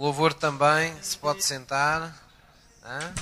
O 0.00 0.04
louvor 0.04 0.32
também 0.32 0.96
se 1.02 1.18
pode 1.18 1.44
sentar. 1.44 2.16
Hã? 2.82 3.12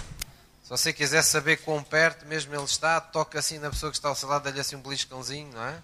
Se 0.63 0.71
você 0.71 0.93
quiser 0.93 1.23
saber 1.23 1.57
quão 1.57 1.83
perto 1.83 2.25
mesmo 2.25 2.55
ele 2.55 2.63
está, 2.63 3.01
toca 3.01 3.37
assim 3.37 3.59
na 3.59 3.69
pessoa 3.69 3.91
que 3.91 3.99
está 3.99 4.09
ao 4.09 4.15
seu 4.15 4.29
lado, 4.29 4.45
dá-lhe 4.45 4.61
assim 4.61 4.77
um 4.77 4.81
beliscãozinho, 4.81 5.53
não 5.53 5.65
é? 5.65 5.83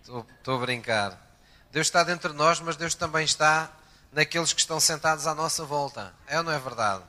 Estou, 0.00 0.24
estou 0.38 0.56
a 0.56 0.60
brincar. 0.60 1.20
Deus 1.72 1.88
está 1.88 2.04
dentro 2.04 2.30
de 2.30 2.36
nós, 2.36 2.60
mas 2.60 2.76
Deus 2.76 2.94
também 2.94 3.24
está 3.24 3.68
naqueles 4.12 4.52
que 4.52 4.60
estão 4.60 4.78
sentados 4.78 5.26
à 5.26 5.34
nossa 5.34 5.64
volta. 5.64 6.14
É 6.28 6.38
ou 6.38 6.44
não 6.44 6.52
é 6.52 6.60
verdade? 6.60 7.02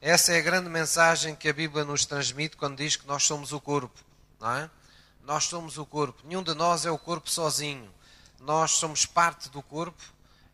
Essa 0.00 0.32
é 0.32 0.38
a 0.38 0.42
grande 0.42 0.68
mensagem 0.68 1.34
que 1.34 1.48
a 1.48 1.52
Bíblia 1.52 1.84
nos 1.84 2.06
transmite 2.06 2.56
quando 2.56 2.76
diz 2.76 2.94
que 2.94 3.08
nós 3.08 3.24
somos 3.24 3.50
o 3.50 3.60
corpo, 3.60 3.98
não 4.38 4.52
é? 4.52 4.70
Nós 5.24 5.46
somos 5.46 5.76
o 5.76 5.84
corpo. 5.84 6.22
Nenhum 6.24 6.44
de 6.44 6.54
nós 6.54 6.86
é 6.86 6.90
o 6.92 6.98
corpo 6.98 7.28
sozinho. 7.28 7.92
Nós 8.38 8.70
somos 8.70 9.04
parte 9.04 9.48
do 9.48 9.60
corpo 9.60 10.04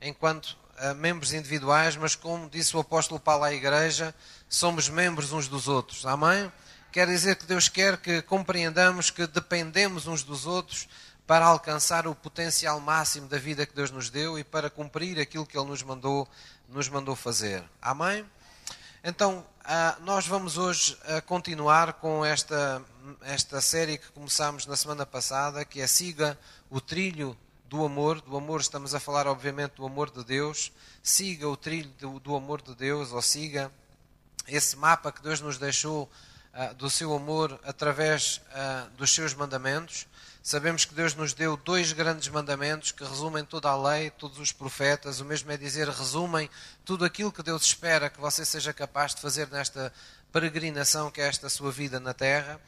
enquanto 0.00 0.56
membros 0.96 1.32
individuais, 1.32 1.96
mas 1.96 2.14
como 2.14 2.48
disse 2.48 2.76
o 2.76 2.80
apóstolo 2.80 3.20
Paulo 3.20 3.44
à 3.44 3.52
igreja, 3.52 4.14
somos 4.48 4.88
membros 4.88 5.32
uns 5.32 5.48
dos 5.48 5.68
outros. 5.68 6.04
Amém? 6.04 6.50
Quer 6.90 7.06
dizer 7.06 7.36
que 7.36 7.46
Deus 7.46 7.68
quer 7.68 7.96
que 7.96 8.20
compreendamos 8.22 9.10
que 9.10 9.26
dependemos 9.26 10.06
uns 10.06 10.22
dos 10.22 10.46
outros 10.46 10.88
para 11.26 11.46
alcançar 11.46 12.06
o 12.06 12.14
potencial 12.14 12.78
máximo 12.80 13.28
da 13.28 13.38
vida 13.38 13.64
que 13.64 13.74
Deus 13.74 13.90
nos 13.90 14.10
deu 14.10 14.38
e 14.38 14.44
para 14.44 14.68
cumprir 14.68 15.18
aquilo 15.18 15.46
que 15.46 15.56
Ele 15.56 15.68
nos 15.68 15.82
mandou, 15.82 16.28
nos 16.68 16.88
mandou 16.88 17.16
fazer. 17.16 17.64
Amém? 17.80 18.26
Então, 19.02 19.46
ah, 19.64 19.96
nós 20.00 20.26
vamos 20.26 20.58
hoje 20.58 20.98
ah, 21.04 21.20
continuar 21.22 21.94
com 21.94 22.24
esta, 22.24 22.82
esta 23.22 23.60
série 23.60 23.98
que 23.98 24.12
começámos 24.12 24.66
na 24.66 24.76
semana 24.76 25.06
passada, 25.06 25.64
que 25.64 25.80
é 25.80 25.86
Siga 25.86 26.38
o 26.68 26.80
Trilho 26.80 27.36
do 27.72 27.86
Amor. 27.86 28.20
Do 28.20 28.36
amor, 28.36 28.60
estamos 28.60 28.94
a 28.94 29.00
falar, 29.00 29.26
obviamente, 29.26 29.76
do 29.76 29.86
amor 29.86 30.10
de 30.10 30.22
Deus. 30.22 30.70
Siga 31.02 31.48
o 31.48 31.56
trilho 31.56 31.88
do, 31.98 32.20
do 32.20 32.36
amor 32.36 32.60
de 32.60 32.74
Deus, 32.74 33.12
ou 33.12 33.22
siga 33.22 33.72
esse 34.46 34.76
mapa 34.76 35.10
que 35.10 35.22
Deus 35.22 35.40
nos 35.40 35.56
deixou 35.56 36.02
uh, 36.52 36.74
do 36.74 36.90
seu 36.90 37.14
amor 37.14 37.58
através 37.64 38.42
uh, 38.50 38.90
dos 38.98 39.10
seus 39.10 39.32
mandamentos. 39.32 40.06
Sabemos 40.42 40.84
que 40.84 40.92
Deus 40.92 41.14
nos 41.14 41.32
deu 41.32 41.56
dois 41.56 41.94
grandes 41.94 42.28
mandamentos 42.28 42.92
que 42.92 43.04
resumem 43.04 43.42
toda 43.42 43.70
a 43.70 43.76
lei, 43.90 44.10
todos 44.10 44.38
os 44.38 44.52
profetas. 44.52 45.20
O 45.20 45.24
mesmo 45.24 45.50
é 45.50 45.56
dizer, 45.56 45.88
resumem 45.88 46.50
tudo 46.84 47.06
aquilo 47.06 47.32
que 47.32 47.42
Deus 47.42 47.62
espera 47.62 48.10
que 48.10 48.20
você 48.20 48.44
seja 48.44 48.74
capaz 48.74 49.14
de 49.14 49.22
fazer 49.22 49.48
nesta 49.48 49.90
peregrinação 50.30 51.10
que 51.10 51.22
é 51.22 51.26
esta 51.26 51.48
sua 51.48 51.72
vida 51.72 51.98
na 51.98 52.12
terra. 52.12 52.60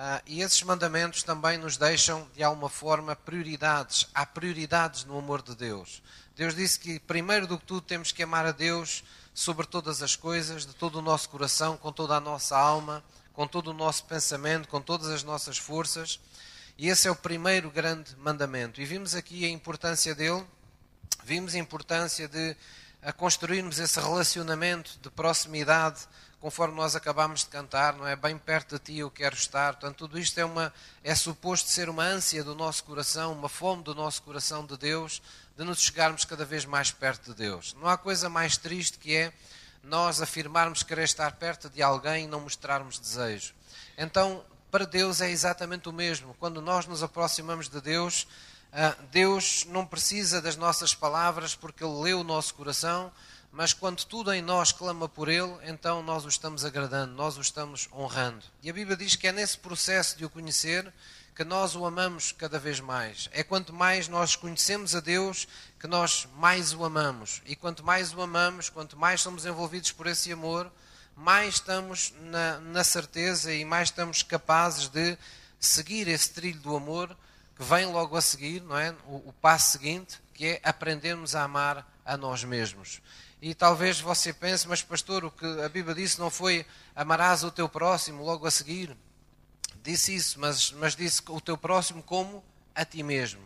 Uh, 0.00 0.22
e 0.24 0.40
esses 0.40 0.62
mandamentos 0.62 1.22
também 1.22 1.58
nos 1.58 1.76
deixam, 1.76 2.26
de 2.34 2.42
alguma 2.42 2.70
forma, 2.70 3.14
prioridades. 3.14 4.08
Há 4.14 4.24
prioridades 4.24 5.04
no 5.04 5.18
amor 5.18 5.42
de 5.42 5.54
Deus. 5.54 6.02
Deus 6.34 6.54
disse 6.54 6.80
que, 6.80 6.98
primeiro 7.00 7.46
do 7.46 7.58
que 7.58 7.66
tudo, 7.66 7.82
temos 7.82 8.10
que 8.10 8.22
amar 8.22 8.46
a 8.46 8.50
Deus 8.50 9.04
sobre 9.34 9.66
todas 9.66 10.00
as 10.00 10.16
coisas, 10.16 10.64
de 10.64 10.72
todo 10.72 11.00
o 11.00 11.02
nosso 11.02 11.28
coração, 11.28 11.76
com 11.76 11.92
toda 11.92 12.16
a 12.16 12.20
nossa 12.20 12.56
alma, 12.56 13.04
com 13.34 13.46
todo 13.46 13.72
o 13.72 13.74
nosso 13.74 14.06
pensamento, 14.06 14.68
com 14.68 14.80
todas 14.80 15.08
as 15.08 15.22
nossas 15.22 15.58
forças. 15.58 16.18
E 16.78 16.88
esse 16.88 17.06
é 17.06 17.10
o 17.10 17.16
primeiro 17.16 17.70
grande 17.70 18.16
mandamento. 18.16 18.80
E 18.80 18.86
vimos 18.86 19.14
aqui 19.14 19.44
a 19.44 19.50
importância 19.50 20.14
dele, 20.14 20.46
vimos 21.22 21.54
a 21.54 21.58
importância 21.58 22.26
de 22.26 22.56
a 23.02 23.12
construirmos 23.12 23.78
esse 23.78 24.00
relacionamento 24.00 24.98
de 25.02 25.10
proximidade, 25.10 26.00
conforme 26.40 26.74
nós 26.74 26.96
acabamos 26.96 27.40
de 27.40 27.46
cantar, 27.46 27.94
não 27.94 28.06
é? 28.06 28.16
Bem 28.16 28.38
perto 28.38 28.78
de 28.78 28.84
ti 28.84 28.98
eu 28.98 29.10
quero 29.10 29.34
estar. 29.34 29.74
Portanto, 29.74 29.98
tudo 29.98 30.18
isto 30.18 30.38
é, 30.38 30.44
uma, 30.44 30.72
é 31.04 31.14
suposto 31.14 31.68
ser 31.68 31.88
uma 31.88 32.02
ânsia 32.02 32.42
do 32.42 32.54
nosso 32.54 32.82
coração, 32.84 33.32
uma 33.32 33.48
fome 33.48 33.82
do 33.82 33.94
nosso 33.94 34.22
coração 34.22 34.64
de 34.64 34.76
Deus, 34.76 35.20
de 35.56 35.64
nos 35.64 35.80
chegarmos 35.80 36.24
cada 36.24 36.44
vez 36.44 36.64
mais 36.64 36.90
perto 36.90 37.30
de 37.30 37.36
Deus. 37.36 37.74
Não 37.74 37.86
há 37.86 37.98
coisa 37.98 38.30
mais 38.30 38.56
triste 38.56 38.98
que 38.98 39.14
é 39.14 39.32
nós 39.82 40.22
afirmarmos 40.22 40.82
querer 40.82 41.04
estar 41.04 41.32
perto 41.32 41.68
de 41.68 41.82
alguém 41.82 42.24
e 42.24 42.26
não 42.28 42.40
mostrarmos 42.40 42.98
desejo. 42.98 43.52
Então, 43.96 44.42
para 44.70 44.86
Deus 44.86 45.20
é 45.20 45.30
exatamente 45.30 45.88
o 45.88 45.92
mesmo. 45.92 46.34
Quando 46.38 46.62
nós 46.62 46.86
nos 46.86 47.02
aproximamos 47.02 47.68
de 47.68 47.80
Deus, 47.80 48.26
ah, 48.72 48.94
Deus 49.10 49.66
não 49.68 49.84
precisa 49.84 50.40
das 50.40 50.56
nossas 50.56 50.94
palavras 50.94 51.54
porque 51.54 51.82
Ele 51.82 52.00
lê 52.00 52.14
o 52.14 52.22
nosso 52.22 52.54
coração, 52.54 53.12
mas 53.52 53.72
quando 53.72 54.04
tudo 54.04 54.32
em 54.32 54.40
nós 54.40 54.72
clama 54.72 55.08
por 55.08 55.28
Ele, 55.28 55.56
então 55.64 56.02
nós 56.02 56.24
o 56.24 56.28
estamos 56.28 56.64
agradando, 56.64 57.14
nós 57.14 57.36
o 57.36 57.40
estamos 57.40 57.88
honrando. 57.92 58.44
E 58.62 58.70
a 58.70 58.72
Bíblia 58.72 58.96
diz 58.96 59.16
que 59.16 59.26
é 59.26 59.32
nesse 59.32 59.58
processo 59.58 60.16
de 60.16 60.24
o 60.24 60.30
conhecer 60.30 60.92
que 61.34 61.44
nós 61.44 61.74
o 61.74 61.86
amamos 61.86 62.32
cada 62.32 62.58
vez 62.58 62.80
mais. 62.80 63.28
É 63.32 63.42
quanto 63.42 63.72
mais 63.72 64.08
nós 64.08 64.36
conhecemos 64.36 64.94
a 64.94 65.00
Deus 65.00 65.48
que 65.78 65.86
nós 65.86 66.28
mais 66.36 66.72
o 66.74 66.84
amamos. 66.84 67.40
E 67.46 67.56
quanto 67.56 67.84
mais 67.84 68.12
o 68.12 68.20
amamos, 68.20 68.68
quanto 68.68 68.96
mais 68.96 69.20
somos 69.20 69.46
envolvidos 69.46 69.90
por 69.90 70.06
esse 70.06 70.30
amor, 70.30 70.70
mais 71.16 71.54
estamos 71.54 72.12
na, 72.20 72.60
na 72.60 72.84
certeza 72.84 73.52
e 73.52 73.64
mais 73.64 73.88
estamos 73.88 74.22
capazes 74.22 74.88
de 74.88 75.16
seguir 75.58 76.08
esse 76.08 76.30
trilho 76.30 76.60
do 76.60 76.76
amor 76.76 77.16
que 77.56 77.62
vem 77.62 77.86
logo 77.86 78.16
a 78.16 78.20
seguir, 78.22 78.62
não 78.62 78.78
é? 78.78 78.94
O, 79.06 79.28
o, 79.28 79.34
passo 79.40 79.72
seguinte, 79.72 80.18
que 80.32 80.46
é 80.46 80.60
aprendermos 80.62 81.34
a 81.34 81.42
amar 81.42 81.86
a 82.04 82.16
nós 82.16 82.42
mesmos. 82.42 83.02
E 83.42 83.54
talvez 83.54 83.98
você 83.98 84.32
pense, 84.32 84.68
mas 84.68 84.82
pastor, 84.82 85.24
o 85.24 85.30
que 85.30 85.46
a 85.62 85.68
Bíblia 85.68 85.94
disse 85.94 86.18
não 86.18 86.30
foi 86.30 86.66
amarás 86.94 87.42
o 87.42 87.50
teu 87.50 87.68
próximo 87.68 88.22
logo 88.22 88.46
a 88.46 88.50
seguir. 88.50 88.94
Disse 89.82 90.14
isso, 90.14 90.38
mas, 90.38 90.72
mas 90.72 90.94
disse 90.94 91.22
o 91.28 91.40
teu 91.40 91.56
próximo 91.56 92.02
como 92.02 92.44
a 92.74 92.84
ti 92.84 93.02
mesmo. 93.02 93.40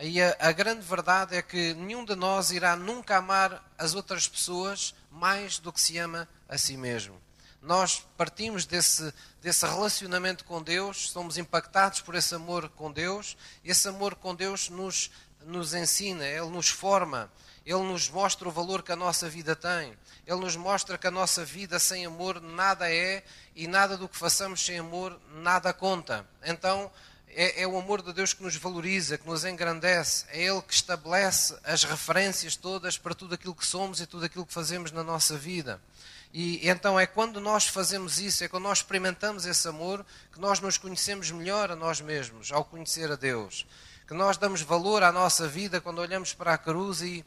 E 0.00 0.20
a, 0.20 0.36
a, 0.40 0.52
grande 0.52 0.82
verdade 0.82 1.36
é 1.36 1.42
que 1.42 1.74
nenhum 1.74 2.04
de 2.04 2.16
nós 2.16 2.50
irá 2.50 2.74
nunca 2.74 3.16
amar 3.16 3.64
as 3.78 3.94
outras 3.94 4.26
pessoas 4.26 4.94
mais 5.10 5.58
do 5.58 5.72
que 5.72 5.80
se 5.80 5.98
ama 5.98 6.28
a 6.48 6.58
si 6.58 6.76
mesmo. 6.76 7.20
Nós 7.60 8.06
partimos 8.16 8.64
desse, 8.64 9.12
desse 9.42 9.66
relacionamento 9.66 10.44
com 10.44 10.62
Deus, 10.62 11.10
somos 11.10 11.36
impactados 11.36 12.00
por 12.00 12.14
esse 12.14 12.34
amor 12.34 12.68
com 12.70 12.90
Deus, 12.92 13.36
esse 13.64 13.88
amor 13.88 14.14
com 14.14 14.34
Deus 14.34 14.68
nos, 14.68 15.10
nos 15.44 15.74
ensina, 15.74 16.24
Ele 16.24 16.46
nos 16.46 16.68
forma, 16.68 17.30
Ele 17.68 17.82
nos 17.82 18.08
mostra 18.08 18.48
o 18.48 18.50
valor 18.50 18.82
que 18.82 18.90
a 18.90 18.96
nossa 18.96 19.28
vida 19.28 19.54
tem, 19.54 19.92
Ele 20.26 20.40
nos 20.40 20.56
mostra 20.56 20.96
que 20.96 21.06
a 21.06 21.10
nossa 21.10 21.44
vida 21.44 21.78
sem 21.78 22.06
amor 22.06 22.40
nada 22.40 22.90
é 22.90 23.22
e 23.54 23.66
nada 23.66 23.94
do 23.94 24.08
que 24.08 24.16
façamos 24.16 24.64
sem 24.64 24.78
amor 24.78 25.20
nada 25.34 25.70
conta. 25.74 26.26
Então, 26.42 26.90
é, 27.28 27.60
é, 27.60 27.66
o 27.66 27.78
amor 27.78 28.00
de 28.00 28.10
Deus 28.14 28.32
que 28.32 28.42
nos 28.42 28.56
valoriza, 28.56 29.18
que 29.18 29.26
nos 29.26 29.44
engrandece, 29.44 30.24
é 30.30 30.44
Ele 30.44 30.62
que 30.62 30.72
estabelece 30.72 31.58
as 31.62 31.84
referências 31.84 32.56
todas 32.56 32.96
para 32.96 33.14
tudo 33.14 33.34
aquilo 33.34 33.54
que 33.54 33.66
somos 33.66 34.00
e 34.00 34.06
tudo 34.06 34.24
aquilo 34.24 34.46
que 34.46 34.54
fazemos 34.54 34.90
na 34.90 35.04
nossa 35.04 35.36
vida. 35.36 35.78
E 36.32 36.66
então 36.66 36.98
é 36.98 37.06
quando 37.06 37.38
nós 37.38 37.66
fazemos 37.66 38.18
isso, 38.18 38.44
é 38.44 38.48
quando 38.48 38.62
nós 38.62 38.78
experimentamos 38.78 39.44
esse 39.44 39.68
amor, 39.68 40.06
que 40.32 40.40
nós 40.40 40.58
nos 40.58 40.78
conhecemos 40.78 41.30
melhor 41.30 41.70
a 41.70 41.76
nós 41.76 42.00
mesmos, 42.00 42.50
ao 42.50 42.64
conhecer 42.64 43.12
a 43.12 43.16
Deus. 43.16 43.66
Que 44.06 44.14
nós 44.14 44.38
damos 44.38 44.62
valor 44.62 45.02
à 45.02 45.12
nossa 45.12 45.46
vida 45.46 45.82
quando 45.82 45.98
olhamos 45.98 46.32
para 46.32 46.54
a 46.54 46.58
cruz 46.58 47.02
e, 47.02 47.22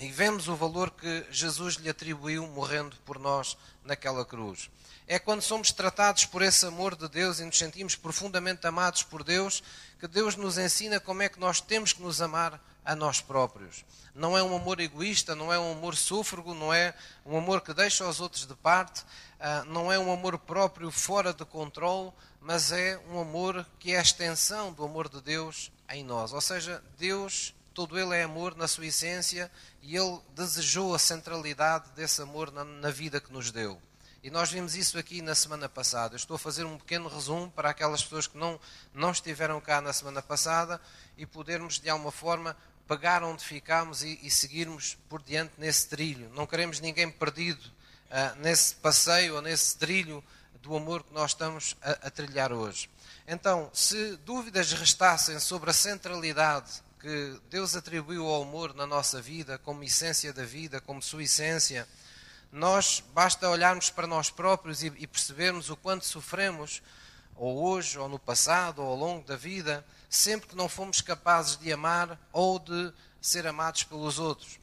e 0.00 0.10
vemos 0.10 0.48
o 0.48 0.56
valor 0.56 0.90
que 0.90 1.26
Jesus 1.30 1.74
lhe 1.74 1.88
atribuiu 1.88 2.46
morrendo 2.48 2.96
por 3.04 3.18
nós 3.18 3.56
naquela 3.84 4.24
cruz 4.24 4.70
é 5.12 5.18
quando 5.18 5.42
somos 5.42 5.72
tratados 5.72 6.24
por 6.24 6.40
esse 6.40 6.64
amor 6.64 6.94
de 6.94 7.08
Deus 7.08 7.40
e 7.40 7.44
nos 7.44 7.58
sentimos 7.58 7.96
profundamente 7.96 8.64
amados 8.64 9.02
por 9.02 9.24
Deus, 9.24 9.60
que 9.98 10.06
Deus 10.06 10.36
nos 10.36 10.56
ensina 10.56 11.00
como 11.00 11.20
é 11.20 11.28
que 11.28 11.40
nós 11.40 11.60
temos 11.60 11.92
que 11.92 12.00
nos 12.00 12.22
amar 12.22 12.62
a 12.84 12.94
nós 12.94 13.20
próprios. 13.20 13.84
Não 14.14 14.38
é 14.38 14.42
um 14.42 14.54
amor 14.54 14.78
egoísta, 14.78 15.34
não 15.34 15.52
é 15.52 15.58
um 15.58 15.72
amor 15.72 15.96
sôfrego, 15.96 16.54
não 16.54 16.72
é 16.72 16.94
um 17.26 17.36
amor 17.36 17.60
que 17.60 17.74
deixa 17.74 18.06
os 18.06 18.20
outros 18.20 18.46
de 18.46 18.54
parte, 18.54 19.04
ah, 19.40 19.64
não 19.66 19.90
é 19.90 19.98
um 19.98 20.12
amor 20.12 20.38
próprio 20.38 20.92
fora 20.92 21.34
de 21.34 21.44
controle, 21.44 22.12
mas 22.40 22.70
é 22.70 22.96
um 23.10 23.18
amor 23.18 23.66
que 23.80 23.90
é 23.90 23.98
a 23.98 24.02
extensão 24.02 24.72
do 24.72 24.84
amor 24.84 25.08
de 25.08 25.20
Deus 25.20 25.72
em 25.88 26.04
nós. 26.04 26.32
Ou 26.32 26.40
seja, 26.40 26.80
Deus, 26.96 27.52
todo 27.74 27.98
Ele 27.98 28.14
é 28.14 28.22
amor 28.22 28.54
na 28.54 28.68
sua 28.68 28.86
essência 28.86 29.50
e 29.82 29.96
Ele 29.96 30.20
desejou 30.34 30.94
a 30.94 30.98
centralidade 30.98 31.90
desse 31.96 32.22
amor 32.22 32.52
na 32.52 32.90
vida 32.90 33.20
que 33.20 33.32
nos 33.32 33.50
deu. 33.50 33.80
E 34.22 34.30
nós 34.30 34.50
vimos 34.50 34.74
isso 34.74 34.98
aqui 34.98 35.22
na 35.22 35.34
semana 35.34 35.66
passada. 35.66 36.14
Eu 36.14 36.18
estou 36.18 36.34
a 36.34 36.38
fazer 36.38 36.64
um 36.64 36.76
pequeno 36.76 37.08
resumo 37.08 37.50
para 37.50 37.70
aquelas 37.70 38.02
pessoas 38.02 38.26
que 38.26 38.36
não, 38.36 38.60
não 38.92 39.12
estiveram 39.12 39.58
cá 39.62 39.80
na 39.80 39.94
semana 39.94 40.20
passada 40.20 40.78
e 41.16 41.24
podermos, 41.24 41.78
de 41.78 41.88
alguma 41.88 42.12
forma, 42.12 42.54
pegar 42.86 43.22
onde 43.22 43.42
ficámos 43.42 44.02
e, 44.02 44.18
e 44.22 44.30
seguirmos 44.30 44.98
por 45.08 45.22
diante 45.22 45.54
nesse 45.56 45.88
trilho. 45.88 46.28
Não 46.34 46.46
queremos 46.46 46.80
ninguém 46.80 47.10
perdido 47.10 47.64
uh, 47.64 48.36
nesse 48.40 48.74
passeio 48.74 49.36
ou 49.36 49.42
nesse 49.42 49.78
trilho 49.78 50.22
do 50.60 50.76
amor 50.76 51.02
que 51.02 51.14
nós 51.14 51.30
estamos 51.30 51.74
a, 51.80 52.08
a 52.08 52.10
trilhar 52.10 52.52
hoje. 52.52 52.90
Então, 53.26 53.70
se 53.72 54.16
dúvidas 54.18 54.72
restassem 54.72 55.38
sobre 55.38 55.70
a 55.70 55.72
centralidade 55.72 56.82
que 57.00 57.40
Deus 57.48 57.74
atribuiu 57.74 58.26
ao 58.26 58.42
amor 58.42 58.74
na 58.74 58.86
nossa 58.86 59.22
vida, 59.22 59.58
como 59.58 59.82
essência 59.82 60.32
da 60.32 60.44
vida, 60.44 60.80
como 60.80 61.00
sua 61.00 61.22
essência, 61.22 61.88
nós 62.52 63.02
basta 63.14 63.48
olharmos 63.48 63.90
para 63.90 64.06
nós 64.06 64.28
próprios 64.28 64.82
e, 64.82 64.92
e 64.98 65.06
percebermos 65.06 65.70
o 65.70 65.76
quanto 65.76 66.04
sofremos, 66.04 66.82
ou 67.36 67.62
hoje, 67.62 67.98
ou 67.98 68.08
no 68.08 68.18
passado, 68.18 68.82
ou 68.82 68.88
ao 68.88 68.96
longo 68.96 69.26
da 69.26 69.36
vida, 69.36 69.84
sempre 70.10 70.48
que 70.48 70.56
não 70.56 70.68
fomos 70.68 71.00
capazes 71.00 71.56
de 71.56 71.72
amar 71.72 72.18
ou 72.32 72.58
de 72.58 72.92
ser 73.20 73.46
amados 73.46 73.82
pelos 73.84 74.18
outros. 74.18 74.58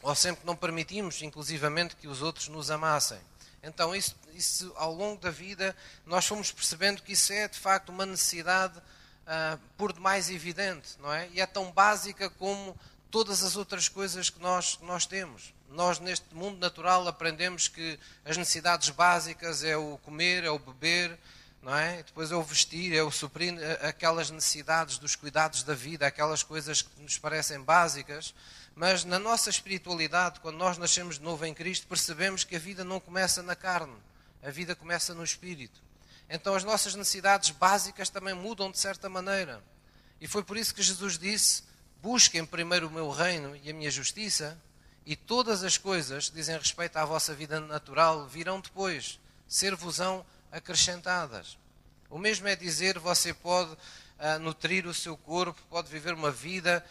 ou 0.00 0.14
sempre 0.14 0.42
que 0.42 0.46
não 0.46 0.56
permitimos, 0.56 1.20
inclusivamente, 1.22 1.96
que 1.96 2.06
os 2.06 2.22
outros 2.22 2.48
nos 2.48 2.70
amassem. 2.70 3.18
Então, 3.62 3.94
isso, 3.94 4.14
isso 4.32 4.72
ao 4.76 4.94
longo 4.94 5.20
da 5.20 5.30
vida, 5.30 5.76
nós 6.06 6.24
fomos 6.24 6.52
percebendo 6.52 7.02
que 7.02 7.12
isso 7.12 7.32
é 7.32 7.48
de 7.48 7.58
facto 7.58 7.88
uma 7.88 8.06
necessidade 8.06 8.80
uh, 9.28 9.58
por 9.76 9.92
demais 9.92 10.30
evidente, 10.30 10.96
não 11.00 11.12
é? 11.12 11.28
E 11.32 11.40
é 11.40 11.46
tão 11.46 11.70
básica 11.70 12.30
como 12.30 12.76
todas 13.10 13.42
as 13.42 13.56
outras 13.56 13.88
coisas 13.88 14.30
que 14.30 14.40
nós, 14.40 14.78
nós 14.82 15.06
temos. 15.06 15.54
Nós, 15.70 16.00
neste 16.00 16.34
mundo 16.34 16.58
natural, 16.58 17.06
aprendemos 17.06 17.68
que 17.68 17.98
as 18.24 18.36
necessidades 18.36 18.88
básicas 18.88 19.62
é 19.62 19.76
o 19.76 19.98
comer, 19.98 20.44
é 20.44 20.50
o 20.50 20.58
beber, 20.58 21.18
não 21.62 21.76
é? 21.76 22.02
Depois 22.02 22.32
é 22.32 22.34
o 22.34 22.42
vestir, 22.42 22.94
é 22.94 23.02
o 23.02 23.10
suprir 23.10 23.54
aquelas 23.82 24.30
necessidades 24.30 24.96
dos 24.96 25.14
cuidados 25.14 25.62
da 25.62 25.74
vida, 25.74 26.06
aquelas 26.06 26.42
coisas 26.42 26.80
que 26.80 27.02
nos 27.02 27.18
parecem 27.18 27.60
básicas. 27.60 28.34
Mas 28.74 29.04
na 29.04 29.18
nossa 29.18 29.50
espiritualidade, 29.50 30.40
quando 30.40 30.56
nós 30.56 30.78
nascemos 30.78 31.18
de 31.18 31.24
novo 31.24 31.44
em 31.44 31.52
Cristo, 31.52 31.86
percebemos 31.86 32.44
que 32.44 32.56
a 32.56 32.60
vida 32.60 32.84
não 32.84 33.00
começa 33.00 33.42
na 33.42 33.56
carne, 33.56 33.96
a 34.42 34.50
vida 34.50 34.74
começa 34.74 35.12
no 35.12 35.24
espírito. 35.24 35.87
Então 36.28 36.54
as 36.54 36.64
nossas 36.64 36.94
necessidades 36.94 37.50
básicas 37.50 38.10
também 38.10 38.34
mudam 38.34 38.70
de 38.70 38.78
certa 38.78 39.08
maneira. 39.08 39.62
E 40.20 40.26
foi 40.26 40.42
por 40.42 40.56
isso 40.56 40.74
que 40.74 40.82
Jesus 40.82 41.18
disse: 41.18 41.62
Busquem 42.02 42.44
primeiro 42.44 42.88
o 42.88 42.90
meu 42.90 43.10
reino 43.10 43.56
e 43.56 43.70
a 43.70 43.74
minha 43.74 43.90
justiça, 43.90 44.60
e 45.06 45.16
todas 45.16 45.64
as 45.64 45.78
coisas 45.78 46.28
que 46.28 46.36
dizem 46.36 46.58
respeito 46.58 46.96
à 46.96 47.04
vossa 47.04 47.34
vida 47.34 47.60
natural 47.60 48.26
virão 48.26 48.60
depois, 48.60 49.18
ser-vos-ão 49.46 50.24
acrescentadas. 50.52 51.56
O 52.10 52.18
mesmo 52.18 52.48
é 52.48 52.56
dizer, 52.56 52.98
você 52.98 53.32
pode 53.34 53.72
uh, 53.72 54.38
nutrir 54.40 54.86
o 54.86 54.94
seu 54.94 55.16
corpo, 55.16 55.60
pode 55.68 55.88
viver 55.88 56.14
uma 56.14 56.30
vida 56.30 56.84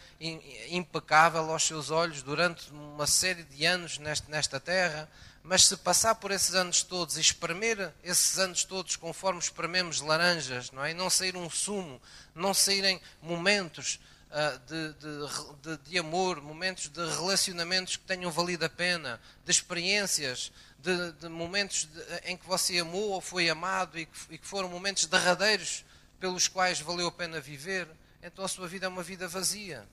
impecável 0.70 1.50
aos 1.50 1.64
seus 1.64 1.90
olhos 1.90 2.22
durante 2.22 2.70
uma 2.70 3.06
série 3.06 3.42
de 3.44 3.64
anos 3.64 3.98
neste, 3.98 4.30
nesta 4.30 4.60
terra, 4.60 5.08
mas 5.48 5.64
se 5.64 5.78
passar 5.78 6.16
por 6.16 6.30
esses 6.30 6.54
anos 6.54 6.82
todos 6.82 7.16
e 7.16 7.22
espremer 7.22 7.94
esses 8.04 8.38
anos 8.38 8.64
todos 8.64 8.96
conforme 8.96 9.40
esprememos 9.40 10.02
laranjas, 10.02 10.70
não 10.70 10.84
é? 10.84 10.90
E 10.90 10.94
não 10.94 11.08
sair 11.08 11.34
um 11.38 11.48
sumo, 11.48 11.98
não 12.34 12.52
saírem 12.52 13.00
momentos 13.22 13.98
uh, 14.30 14.58
de, 14.66 14.92
de, 14.92 15.76
de, 15.78 15.90
de, 15.90 15.98
amor, 15.98 16.42
momentos 16.42 16.88
de 16.88 17.00
relacionamentos 17.00 17.96
que 17.96 18.04
tenham 18.04 18.30
valido 18.30 18.66
a 18.66 18.68
pena, 18.68 19.18
de 19.42 19.50
experiências, 19.50 20.52
de, 20.80 21.28
momentos 21.30 21.88
em 22.24 22.36
que 22.36 22.46
você 22.46 22.78
amou 22.80 23.12
ou 23.12 23.20
foi 23.22 23.48
amado 23.48 23.98
e 23.98 24.04
que, 24.04 24.34
e 24.34 24.36
que 24.36 24.46
foram 24.46 24.68
momentos 24.68 25.06
derradeiros 25.06 25.82
pelos 26.20 26.46
quais 26.46 26.78
valeu 26.78 27.06
a 27.06 27.12
pena 27.12 27.40
viver, 27.40 27.88
então 28.22 28.44
a 28.44 28.48
sua 28.48 28.68
vida 28.68 28.84
é 28.84 28.88
uma 28.90 29.02
vida 29.02 29.26
vazia. 29.26 29.88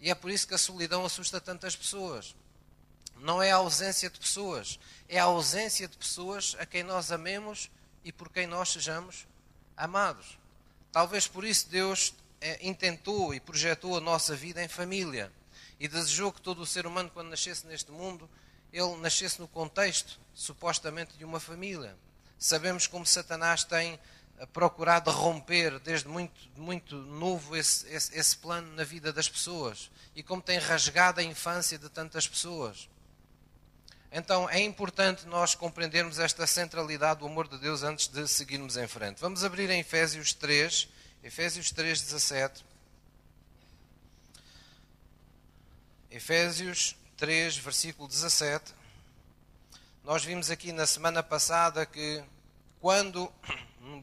E 0.00 0.10
é 0.10 0.16
por 0.16 0.32
isso 0.32 0.48
que 0.48 0.54
a 0.54 0.58
solidão 0.58 1.06
assusta 1.06 1.40
tantas 1.40 1.76
pessoas 1.76 2.34
não 3.20 3.42
é 3.42 3.50
a 3.50 3.56
ausência 3.56 4.08
de 4.10 4.18
pessoas, 4.18 4.78
é 5.08 5.18
a 5.18 5.24
ausência 5.24 5.88
de 5.88 5.96
pessoas 5.96 6.56
a 6.58 6.66
quem 6.66 6.82
nós 6.82 7.10
amemos 7.10 7.70
e 8.04 8.12
por 8.12 8.30
quem 8.30 8.46
nós 8.46 8.70
sejamos 8.70 9.26
amados. 9.76 10.38
Talvez 10.92 11.26
por 11.26 11.44
isso 11.44 11.68
Deus 11.68 12.14
é, 12.40 12.66
intentou 12.66 13.34
e 13.34 13.40
projetou 13.40 13.96
a 13.96 14.00
nossa 14.00 14.34
vida 14.34 14.62
em 14.62 14.68
família 14.68 15.32
e 15.78 15.86
desejou 15.86 16.32
que 16.32 16.40
todo 16.40 16.60
o 16.62 16.66
ser 16.66 16.86
humano, 16.86 17.10
quando 17.12 17.28
nascesse 17.28 17.66
neste 17.66 17.90
mundo, 17.90 18.28
ele 18.72 18.96
nascesse 18.96 19.40
no 19.40 19.48
contexto, 19.48 20.18
supostamente, 20.34 21.16
de 21.16 21.24
uma 21.24 21.40
família. 21.40 21.96
Sabemos 22.38 22.86
como 22.86 23.06
Satanás 23.06 23.64
tem 23.64 23.98
eh, 24.38 24.46
procurado 24.46 25.10
romper 25.10 25.78
desde 25.80 26.08
muito, 26.08 26.48
muito 26.56 26.96
novo 26.96 27.56
esse, 27.56 27.88
esse, 27.88 28.16
esse 28.16 28.36
plano 28.36 28.72
na 28.74 28.84
vida 28.84 29.12
das 29.12 29.28
pessoas 29.28 29.90
e 30.14 30.22
como 30.22 30.42
tem 30.42 30.58
rasgado 30.58 31.20
a 31.20 31.24
infância 31.24 31.78
de 31.78 31.88
tantas 31.88 32.26
pessoas. 32.26 32.88
Então 34.10 34.48
é 34.48 34.60
importante 34.60 35.26
nós 35.26 35.54
compreendermos 35.54 36.18
esta 36.18 36.46
centralidade 36.46 37.20
do 37.20 37.26
amor 37.26 37.46
de 37.46 37.58
Deus 37.58 37.82
antes 37.82 38.08
de 38.08 38.26
seguirmos 38.26 38.76
em 38.76 38.88
frente. 38.88 39.20
Vamos 39.20 39.44
abrir 39.44 39.68
em 39.68 39.80
Efésios 39.80 40.32
3, 40.32 40.88
Efésios 41.22 41.70
3, 41.70 42.00
17. 42.00 42.64
Efésios 46.10 46.96
3, 47.18 47.58
versículo 47.58 48.08
17. 48.08 48.72
Nós 50.02 50.24
vimos 50.24 50.50
aqui 50.50 50.72
na 50.72 50.86
semana 50.86 51.22
passada 51.22 51.84
que 51.84 52.24
quando 52.80 53.30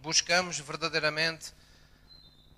buscamos 0.01 0.59
verdadeiramente 0.59 1.51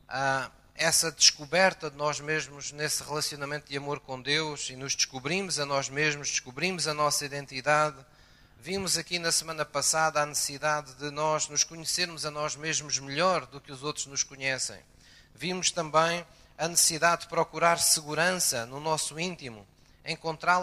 a 0.05 0.51
essa 0.77 1.11
descoberta 1.11 1.89
de 1.89 1.97
nós 1.97 2.19
mesmos 2.19 2.71
nesse 2.71 3.03
relacionamento 3.03 3.67
de 3.67 3.75
amor 3.75 3.99
com 3.99 4.21
Deus 4.21 4.69
e 4.69 4.75
nos 4.75 4.95
descobrimos 4.95 5.57
a 5.57 5.65
nós 5.65 5.89
mesmos, 5.89 6.29
descobrimos 6.29 6.87
a 6.87 6.93
nossa 6.93 7.25
identidade. 7.25 7.97
Vimos 8.61 8.95
aqui 8.95 9.17
na 9.17 9.31
semana 9.31 9.65
passada 9.65 10.21
a 10.21 10.25
necessidade 10.25 10.93
de 10.93 11.09
nós 11.09 11.47
nos 11.49 11.63
conhecermos 11.63 12.27
a 12.27 12.31
nós 12.31 12.55
mesmos 12.55 12.99
melhor 12.99 13.47
do 13.47 13.59
que 13.59 13.71
os 13.71 13.81
outros 13.81 14.05
nos 14.05 14.21
conhecem. 14.21 14.79
Vimos 15.33 15.71
também 15.71 16.23
a 16.55 16.67
necessidade 16.67 17.23
de 17.23 17.27
procurar 17.29 17.79
segurança 17.79 18.67
no 18.67 18.79
nosso 18.79 19.19
íntimo, 19.19 19.65
encontrar 20.05 20.61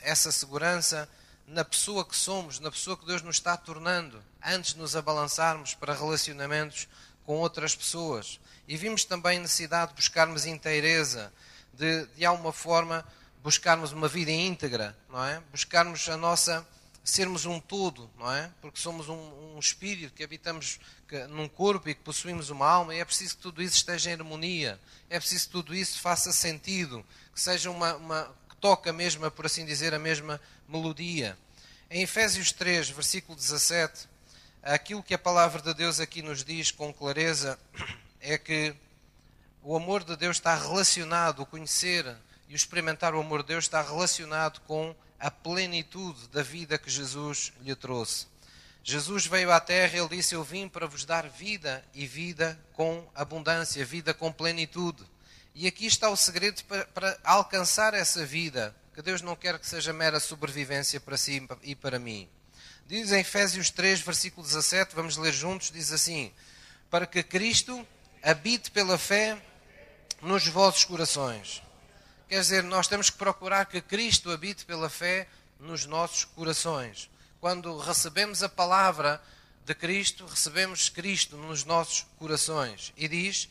essa 0.00 0.30
segurança 0.30 1.08
na 1.44 1.64
pessoa 1.64 2.04
que 2.04 2.14
somos, 2.14 2.60
na 2.60 2.70
pessoa 2.70 2.96
que 2.96 3.06
Deus 3.06 3.22
nos 3.22 3.36
está 3.36 3.56
tornando, 3.56 4.22
antes 4.44 4.74
de 4.74 4.78
nos 4.78 4.94
abalançarmos 4.94 5.74
para 5.74 5.92
relacionamentos 5.92 6.86
com 7.26 7.36
outras 7.36 7.74
pessoas. 7.74 8.40
E 8.66 8.76
vimos 8.76 9.04
também 9.04 9.38
a 9.38 9.40
necessidade 9.42 9.90
de 9.90 9.96
buscarmos 9.96 10.46
inteireza, 10.46 11.32
de, 11.72 12.06
de 12.16 12.24
alguma 12.24 12.52
forma, 12.52 13.04
buscarmos 13.42 13.92
uma 13.92 14.08
vida 14.08 14.30
íntegra, 14.30 14.96
não 15.10 15.22
é? 15.24 15.42
Buscarmos 15.52 16.08
a 16.08 16.16
nossa 16.16 16.66
sermos 17.06 17.46
um 17.46 17.60
todo, 17.60 18.10
não 18.18 18.32
é? 18.32 18.50
Porque 18.60 18.80
somos 18.80 19.08
um, 19.08 19.54
um 19.54 19.58
espírito 19.60 20.12
que 20.12 20.24
habitamos 20.24 20.80
que, 21.06 21.24
num 21.28 21.48
corpo 21.48 21.88
e 21.88 21.94
que 21.94 22.00
possuímos 22.00 22.50
uma 22.50 22.66
alma, 22.66 22.94
e 22.94 22.98
é 22.98 23.04
preciso 23.04 23.36
que 23.36 23.42
tudo 23.42 23.62
isso 23.62 23.76
esteja 23.76 24.10
em 24.10 24.14
harmonia, 24.14 24.80
é 25.08 25.18
preciso 25.20 25.46
que 25.46 25.52
tudo 25.52 25.74
isso 25.74 26.00
faça 26.00 26.32
sentido, 26.32 27.06
que 27.32 27.40
seja 27.40 27.70
uma, 27.70 27.94
uma 27.94 28.34
que 28.48 28.56
toca 28.56 28.92
mesmo, 28.92 29.30
por 29.30 29.46
assim 29.46 29.64
dizer, 29.64 29.94
a 29.94 30.00
mesma 30.00 30.40
melodia. 30.68 31.38
Em 31.88 32.02
Efésios 32.02 32.50
3, 32.50 32.90
versículo 32.90 33.36
17, 33.36 34.08
aquilo 34.66 35.02
que 35.02 35.14
a 35.14 35.18
palavra 35.18 35.62
de 35.62 35.72
Deus 35.72 36.00
aqui 36.00 36.22
nos 36.22 36.42
diz 36.42 36.72
com 36.72 36.92
clareza 36.92 37.58
é 38.20 38.36
que 38.36 38.74
o 39.62 39.76
amor 39.76 40.02
de 40.02 40.16
Deus 40.16 40.36
está 40.36 40.56
relacionado, 40.56 41.40
o 41.40 41.46
conhecer 41.46 42.04
e 42.48 42.54
o 42.54 42.56
experimentar 42.56 43.14
o 43.14 43.20
amor 43.20 43.42
de 43.42 43.48
Deus 43.48 43.64
está 43.64 43.80
relacionado 43.80 44.60
com 44.62 44.94
a 45.20 45.30
plenitude 45.30 46.26
da 46.28 46.42
vida 46.42 46.78
que 46.78 46.90
Jesus 46.90 47.52
lhe 47.62 47.74
trouxe. 47.76 48.26
Jesus 48.82 49.26
veio 49.26 49.52
à 49.52 49.60
terra, 49.60 49.98
ele 49.98 50.08
disse: 50.08 50.34
Eu 50.34 50.44
vim 50.44 50.68
para 50.68 50.86
vos 50.86 51.04
dar 51.04 51.28
vida 51.28 51.84
e 51.94 52.06
vida 52.06 52.58
com 52.72 53.08
abundância, 53.14 53.84
vida 53.84 54.12
com 54.12 54.32
plenitude. 54.32 55.02
E 55.54 55.66
aqui 55.66 55.86
está 55.86 56.10
o 56.10 56.16
segredo 56.16 56.62
para, 56.64 56.84
para 56.86 57.18
alcançar 57.24 57.94
essa 57.94 58.26
vida, 58.26 58.74
que 58.94 59.02
Deus 59.02 59.22
não 59.22 59.34
quer 59.34 59.58
que 59.58 59.66
seja 59.66 59.92
mera 59.92 60.20
sobrevivência 60.20 61.00
para 61.00 61.16
si 61.16 61.46
e 61.62 61.74
para 61.74 61.98
mim. 61.98 62.28
Diz 62.88 63.10
em 63.10 63.18
Efésios 63.18 63.68
3, 63.68 64.00
versículo 64.00 64.46
17, 64.46 64.94
vamos 64.94 65.16
ler 65.16 65.32
juntos: 65.32 65.72
diz 65.72 65.90
assim: 65.90 66.32
Para 66.88 67.04
que 67.04 67.20
Cristo 67.20 67.84
habite 68.22 68.70
pela 68.70 68.96
fé 68.96 69.36
nos 70.22 70.46
vossos 70.46 70.84
corações. 70.84 71.60
Quer 72.28 72.40
dizer, 72.40 72.62
nós 72.62 72.86
temos 72.86 73.10
que 73.10 73.18
procurar 73.18 73.66
que 73.66 73.80
Cristo 73.80 74.30
habite 74.30 74.64
pela 74.64 74.88
fé 74.88 75.26
nos 75.58 75.84
nossos 75.84 76.24
corações. 76.26 77.10
Quando 77.40 77.76
recebemos 77.76 78.44
a 78.44 78.48
palavra 78.48 79.20
de 79.64 79.74
Cristo, 79.74 80.24
recebemos 80.24 80.88
Cristo 80.88 81.36
nos 81.36 81.64
nossos 81.64 82.06
corações. 82.20 82.92
E 82.96 83.08
diz, 83.08 83.48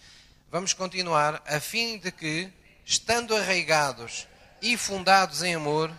vamos 0.49 0.71
continuar, 0.71 1.43
a 1.45 1.59
fim 1.59 1.97
de 1.97 2.09
que, 2.09 2.49
estando 2.85 3.35
arraigados 3.35 4.27
e 4.61 4.77
fundados 4.77 5.43
em 5.43 5.55
amor, 5.55 5.91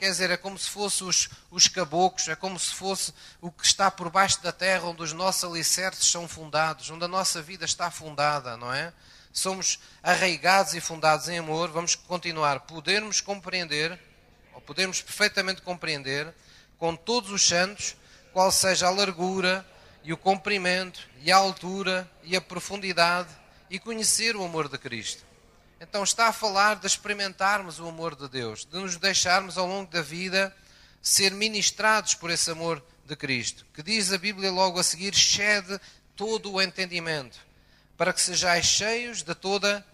quer 0.00 0.10
dizer, 0.10 0.30
é 0.30 0.36
como 0.38 0.58
se 0.58 0.70
fosse 0.70 1.04
os, 1.04 1.28
os 1.50 1.68
caboclos, 1.68 2.26
é 2.28 2.34
como 2.34 2.58
se 2.58 2.74
fosse 2.74 3.12
o 3.38 3.52
que 3.52 3.66
está 3.66 3.90
por 3.90 4.08
baixo 4.08 4.42
da 4.42 4.50
terra, 4.50 4.86
onde 4.86 5.02
os 5.02 5.12
nossos 5.12 5.44
alicerces 5.44 6.10
são 6.10 6.26
fundados, 6.26 6.88
onde 6.88 7.04
a 7.04 7.08
nossa 7.08 7.42
vida 7.42 7.66
está 7.66 7.90
fundada, 7.90 8.56
não 8.56 8.72
é? 8.72 8.94
Somos 9.30 9.78
arraigados 10.02 10.72
e 10.72 10.80
fundados 10.80 11.28
em 11.28 11.36
amor, 11.36 11.68
vamos 11.70 11.94
continuar, 11.94 12.60
podermos 12.60 13.20
compreender, 13.20 14.00
ou 14.54 14.60
podermos 14.62 15.02
perfeitamente 15.02 15.60
compreender, 15.60 16.34
com 16.78 16.96
todos 16.96 17.30
os 17.30 17.46
santos, 17.46 17.94
qual 18.32 18.50
seja 18.50 18.86
a 18.86 18.90
largura 18.90 19.66
e 20.02 20.14
o 20.14 20.16
comprimento 20.16 21.06
e 21.20 21.30
a 21.30 21.36
altura 21.36 22.10
e 22.22 22.34
a 22.34 22.40
profundidade 22.40 23.28
e 23.68 23.78
conhecer 23.78 24.34
o 24.34 24.42
amor 24.42 24.66
de 24.66 24.78
Cristo. 24.78 25.29
Então 25.80 26.04
está 26.04 26.28
a 26.28 26.32
falar 26.32 26.76
de 26.76 26.86
experimentarmos 26.86 27.80
o 27.80 27.88
amor 27.88 28.14
de 28.14 28.28
Deus, 28.28 28.66
de 28.66 28.78
nos 28.78 28.96
deixarmos 28.96 29.56
ao 29.56 29.66
longo 29.66 29.90
da 29.90 30.02
vida 30.02 30.54
ser 31.00 31.32
ministrados 31.32 32.14
por 32.14 32.30
esse 32.30 32.50
amor 32.50 32.84
de 33.06 33.16
Cristo, 33.16 33.64
que 33.72 33.82
diz 33.82 34.12
a 34.12 34.18
Bíblia 34.18 34.52
logo 34.52 34.78
a 34.78 34.84
seguir, 34.84 35.14
excede 35.14 35.80
todo 36.14 36.52
o 36.52 36.60
entendimento, 36.60 37.38
para 37.96 38.12
que 38.12 38.20
sejais 38.20 38.66
cheios 38.66 39.22
de 39.22 39.34
toda 39.34 39.84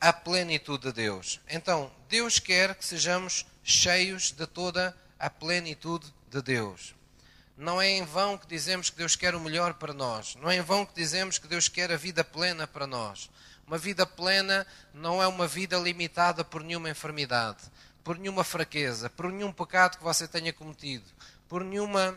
a 0.00 0.14
plenitude 0.14 0.84
de 0.84 0.92
Deus. 0.92 1.40
Então, 1.46 1.92
Deus 2.08 2.38
quer 2.38 2.74
que 2.74 2.84
sejamos 2.84 3.44
cheios 3.62 4.32
de 4.32 4.46
toda 4.46 4.96
a 5.18 5.28
plenitude 5.28 6.06
de 6.30 6.40
Deus. 6.40 6.94
Não 7.54 7.80
é 7.80 7.90
em 7.90 8.04
vão 8.04 8.38
que 8.38 8.46
dizemos 8.46 8.88
que 8.88 8.96
Deus 8.96 9.14
quer 9.14 9.34
o 9.34 9.40
melhor 9.40 9.74
para 9.74 9.92
nós. 9.92 10.36
Não 10.36 10.50
é 10.50 10.56
em 10.56 10.62
vão 10.62 10.86
que 10.86 10.94
dizemos 10.94 11.38
que 11.38 11.48
Deus 11.48 11.68
quer 11.68 11.92
a 11.92 11.96
vida 11.96 12.24
plena 12.24 12.66
para 12.66 12.86
nós. 12.86 13.30
Uma 13.66 13.78
vida 13.78 14.06
plena 14.06 14.66
não 14.94 15.22
é 15.22 15.26
uma 15.26 15.48
vida 15.48 15.76
limitada 15.76 16.44
por 16.44 16.62
nenhuma 16.62 16.88
enfermidade, 16.88 17.58
por 18.04 18.16
nenhuma 18.16 18.44
fraqueza, 18.44 19.10
por 19.10 19.30
nenhum 19.32 19.52
pecado 19.52 19.98
que 19.98 20.04
você 20.04 20.28
tenha 20.28 20.52
cometido, 20.52 21.04
por 21.48 21.64
nenhuma 21.64 22.16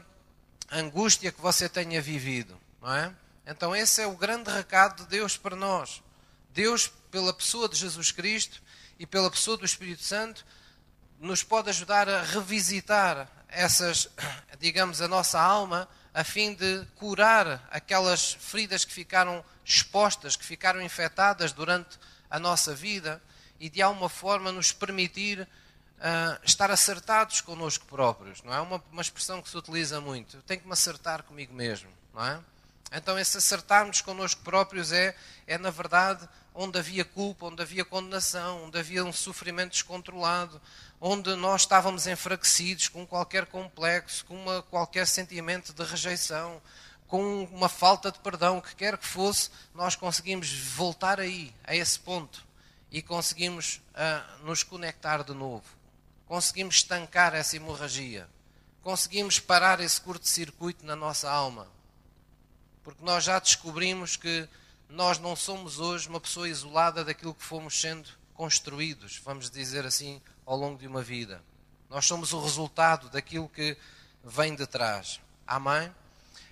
angústia 0.71 1.31
que 1.31 1.41
você 1.41 1.67
tenha 1.67 1.99
vivido, 1.99 2.55
não 2.79 2.95
é? 2.95 3.11
Então 3.47 3.75
esse 3.75 3.99
é 4.01 4.05
o 4.05 4.15
grande 4.15 4.51
recado 4.51 5.03
de 5.03 5.09
Deus 5.09 5.35
para 5.35 5.55
nós. 5.55 6.03
Deus, 6.53 6.91
pela 7.09 7.33
pessoa 7.33 7.67
de 7.67 7.75
Jesus 7.77 8.11
Cristo 8.11 8.61
e 8.99 9.07
pela 9.07 9.31
pessoa 9.31 9.57
do 9.57 9.65
Espírito 9.65 10.03
Santo, 10.03 10.45
nos 11.19 11.41
pode 11.41 11.69
ajudar 11.69 12.07
a 12.07 12.21
revisitar 12.21 13.27
essas, 13.47 14.07
digamos, 14.59 15.01
a 15.01 15.07
nossa 15.07 15.39
alma, 15.41 15.89
a 16.13 16.23
fim 16.23 16.53
de 16.53 16.85
curar 16.95 17.67
aquelas 17.71 18.33
feridas 18.33 18.85
que 18.85 18.93
ficaram 18.93 19.43
expostas, 19.69 20.35
que 20.35 20.43
ficaram 20.43 20.81
infectadas 20.81 21.51
durante 21.51 21.99
a 22.29 22.39
nossa 22.39 22.73
vida 22.73 23.21
e 23.59 23.69
de 23.69 23.81
alguma 23.81 24.09
forma 24.09 24.51
nos 24.51 24.71
permitir 24.71 25.41
uh, 25.41 26.39
estar 26.43 26.71
acertados 26.71 27.41
connosco 27.41 27.85
próprios. 27.85 28.41
Não 28.41 28.53
é 28.53 28.59
uma, 28.59 28.83
uma 28.91 29.01
expressão 29.01 29.41
que 29.41 29.49
se 29.49 29.57
utiliza 29.57 30.01
muito. 30.01 30.37
Eu 30.37 30.41
tenho 30.41 30.61
que 30.61 30.67
me 30.67 30.73
acertar 30.73 31.23
comigo 31.23 31.53
mesmo, 31.53 31.89
não 32.13 32.25
é? 32.25 32.39
Então, 32.91 33.19
esse 33.19 33.37
acertarmos 33.37 34.01
connosco 34.01 34.41
próprios 34.41 34.91
é, 34.91 35.15
é, 35.45 35.59
na 35.59 35.69
verdade, 35.69 36.27
onde 36.55 36.79
havia 36.79 37.05
culpa, 37.05 37.45
onde 37.45 37.61
havia 37.61 37.85
condenação, 37.85 38.65
onde 38.65 38.79
havia 38.79 39.05
um 39.05 39.13
sofrimento 39.13 39.71
descontrolado, 39.73 40.59
onde 40.99 41.35
nós 41.35 41.61
estávamos 41.61 42.07
enfraquecidos 42.07 42.87
com 42.87 43.05
qualquer 43.05 43.45
complexo, 43.45 44.25
com 44.25 44.35
uma, 44.35 44.63
qualquer 44.63 45.05
sentimento 45.05 45.71
de 45.71 45.83
rejeição, 45.83 46.59
com 47.09 47.43
uma 47.51 47.67
falta 47.67 48.09
de 48.09 48.19
perdão, 48.19 48.61
que 48.61 48.73
quer 48.73 48.97
que 48.97 49.05
fosse, 49.05 49.49
nós 49.75 49.97
conseguimos 49.97 50.49
voltar 50.53 51.19
aí, 51.19 51.53
a 51.65 51.75
esse 51.75 51.99
ponto, 51.99 52.45
e 52.89 53.01
conseguimos 53.01 53.81
uh, 53.93 54.45
nos 54.45 54.63
conectar 54.63 55.23
de 55.23 55.33
novo. 55.33 55.65
Conseguimos 56.25 56.75
estancar 56.75 57.35
essa 57.35 57.57
hemorragia. 57.57 58.29
Conseguimos 58.81 59.39
parar 59.39 59.81
esse 59.81 59.99
curto-circuito 59.99 60.85
na 60.85 60.95
nossa 60.95 61.29
alma 61.29 61.67
porque 62.89 63.05
nós 63.05 63.23
já 63.23 63.37
descobrimos 63.37 64.15
que 64.15 64.49
nós 64.89 65.19
não 65.19 65.35
somos 65.35 65.79
hoje 65.79 66.09
uma 66.09 66.19
pessoa 66.19 66.49
isolada 66.49 67.05
daquilo 67.05 67.35
que 67.35 67.43
fomos 67.43 67.79
sendo 67.79 68.09
construídos, 68.33 69.21
vamos 69.23 69.47
dizer 69.51 69.85
assim, 69.85 70.19
ao 70.43 70.57
longo 70.57 70.79
de 70.79 70.87
uma 70.87 71.03
vida. 71.03 71.39
Nós 71.87 72.07
somos 72.07 72.33
o 72.33 72.41
resultado 72.41 73.07
daquilo 73.09 73.47
que 73.47 73.77
vem 74.23 74.55
de 74.55 74.65
trás. 74.65 75.19
Amém? 75.45 75.93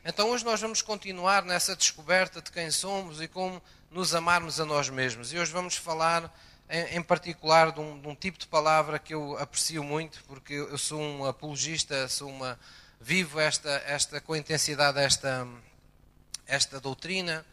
Então 0.09 0.29
hoje 0.29 0.45
nós 0.45 0.61
vamos 0.61 0.81
continuar 0.81 1.43
nessa 1.43 1.75
descoberta 1.75 2.41
de 2.41 2.49
quem 2.49 2.71
somos 2.71 3.21
e 3.21 3.27
como 3.27 3.61
nos 3.91 4.15
amarmos 4.15 4.57
a 4.57 4.63
nós 4.63 4.87
mesmos. 4.87 5.33
E 5.33 5.37
hoje 5.37 5.51
vamos 5.51 5.75
falar 5.75 6.33
em, 6.69 7.03
particular 7.03 7.73
de 7.73 7.81
um, 7.81 7.99
de 7.99 8.07
um, 8.07 8.15
tipo 8.15 8.37
de 8.37 8.47
palavra 8.47 8.99
que 8.99 9.13
eu 9.13 9.37
aprecio 9.37 9.83
muito, 9.83 10.23
porque 10.23 10.53
eu 10.53 10.77
sou 10.77 11.01
um 11.01 11.25
apologista, 11.25 12.07
sou 12.07 12.29
uma 12.29 12.57
vivo 13.01 13.37
esta, 13.37 13.69
esta 13.85 14.21
com 14.21 14.33
intensidade 14.33 14.97
esta 14.97 15.45
esta 16.45 16.79
doutrina 16.79 17.45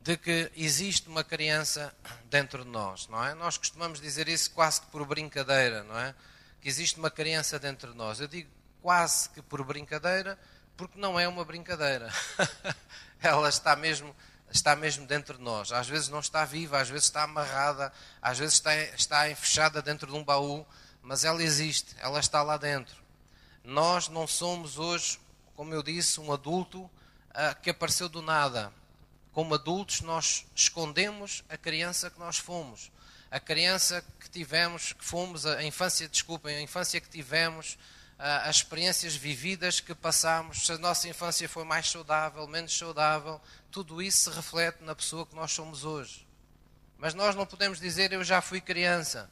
de 0.00 0.16
que 0.16 0.48
existe 0.56 1.08
uma 1.08 1.24
criança 1.24 1.92
dentro 2.30 2.64
de 2.64 2.70
nós, 2.70 3.08
não 3.08 3.24
é? 3.24 3.34
Nós 3.34 3.58
costumamos 3.58 4.00
dizer 4.00 4.28
isso 4.28 4.52
quase 4.52 4.80
que 4.80 4.86
por 4.92 5.04
brincadeira, 5.04 5.82
não 5.82 5.98
é? 5.98 6.14
Que 6.60 6.68
existe 6.68 7.00
uma 7.00 7.10
criança 7.10 7.58
dentro 7.58 7.90
de 7.90 7.98
nós. 7.98 8.20
Eu 8.20 8.28
digo 8.28 8.48
quase 8.80 9.28
que 9.30 9.42
por 9.42 9.64
brincadeira, 9.64 10.38
porque 10.76 10.98
não 10.98 11.18
é 11.18 11.26
uma 11.26 11.44
brincadeira. 11.44 12.12
Ela 13.20 13.48
está 13.48 13.74
mesmo 13.74 14.14
está 14.50 14.76
mesmo 14.76 15.06
dentro 15.06 15.36
de 15.36 15.42
nós. 15.42 15.72
Às 15.72 15.88
vezes 15.88 16.08
não 16.08 16.20
está 16.20 16.44
viva, 16.44 16.80
às 16.80 16.88
vezes 16.88 17.04
está 17.04 17.22
amarrada, 17.24 17.92
às 18.20 18.38
vezes 18.38 18.54
está, 18.54 18.74
está 18.76 19.34
fechada 19.34 19.82
dentro 19.82 20.06
de 20.06 20.16
um 20.16 20.24
baú, 20.24 20.66
mas 21.02 21.24
ela 21.24 21.42
existe, 21.42 21.94
ela 21.98 22.20
está 22.20 22.42
lá 22.42 22.56
dentro. 22.56 22.96
Nós 23.62 24.08
não 24.08 24.26
somos 24.26 24.78
hoje, 24.78 25.18
como 25.54 25.74
eu 25.74 25.82
disse, 25.82 26.20
um 26.20 26.32
adulto 26.32 26.82
uh, 26.82 27.60
que 27.62 27.70
apareceu 27.70 28.08
do 28.08 28.22
nada. 28.22 28.72
Como 29.32 29.54
adultos, 29.54 30.00
nós 30.00 30.46
escondemos 30.54 31.44
a 31.48 31.56
criança 31.56 32.10
que 32.10 32.18
nós 32.18 32.38
fomos. 32.38 32.90
A 33.30 33.40
criança 33.40 34.04
que 34.20 34.30
tivemos, 34.30 34.92
que 34.92 35.04
fomos, 35.04 35.44
a 35.44 35.62
infância, 35.62 36.08
desculpem, 36.08 36.56
a 36.56 36.62
infância 36.62 37.00
que 37.00 37.08
tivemos, 37.08 37.76
as 38.18 38.56
experiências 38.56 39.14
vividas 39.14 39.80
que 39.80 39.94
passamos, 39.94 40.66
se 40.66 40.72
a 40.72 40.78
nossa 40.78 41.08
infância 41.08 41.48
foi 41.48 41.64
mais 41.64 41.90
saudável, 41.90 42.46
menos 42.46 42.76
saudável, 42.76 43.40
tudo 43.70 44.00
isso 44.00 44.30
se 44.30 44.36
reflete 44.36 44.82
na 44.82 44.94
pessoa 44.94 45.26
que 45.26 45.34
nós 45.34 45.52
somos 45.52 45.84
hoje. 45.84 46.26
Mas 46.96 47.12
nós 47.12 47.34
não 47.34 47.44
podemos 47.44 47.78
dizer 47.78 48.12
eu 48.12 48.24
já 48.24 48.40
fui 48.40 48.60
criança. 48.60 49.30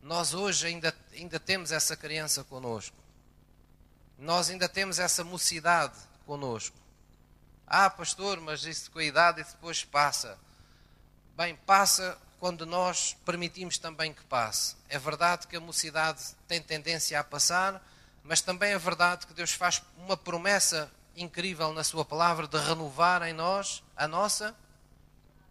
Nós 0.00 0.32
hoje 0.32 0.66
ainda, 0.66 0.94
ainda 1.12 1.40
temos 1.40 1.72
essa 1.72 1.96
criança 1.96 2.44
conosco. 2.44 2.96
Nós 4.16 4.48
ainda 4.48 4.68
temos 4.68 4.98
essa 4.98 5.24
mocidade 5.24 5.98
conosco. 6.24 6.76
Ah, 7.66 7.90
pastor, 7.90 8.38
mas 8.40 8.64
isso 8.64 8.90
com 8.90 8.98
a 8.98 9.04
idade 9.04 9.40
e 9.40 9.44
depois 9.44 9.82
passa. 9.82 10.38
Bem, 11.36 11.56
passa 11.56 12.16
quando 12.38 12.64
nós 12.64 13.16
permitimos 13.24 13.78
também 13.78 14.12
que 14.12 14.22
passe. 14.24 14.76
É 14.88 14.98
verdade 14.98 15.46
que 15.46 15.56
a 15.56 15.60
mocidade 15.60 16.22
tem 16.46 16.62
tendência 16.62 17.18
a 17.18 17.24
passar, 17.24 17.82
mas 18.24 18.40
também 18.40 18.72
é 18.72 18.78
verdade 18.78 19.26
que 19.26 19.34
Deus 19.34 19.52
faz 19.52 19.82
uma 19.98 20.16
promessa 20.16 20.90
incrível 21.14 21.72
na 21.72 21.84
Sua 21.84 22.04
palavra 22.04 22.48
de 22.48 22.58
renovar 22.58 23.22
em 23.22 23.34
nós 23.34 23.82
a 23.94 24.08
nossa 24.08 24.56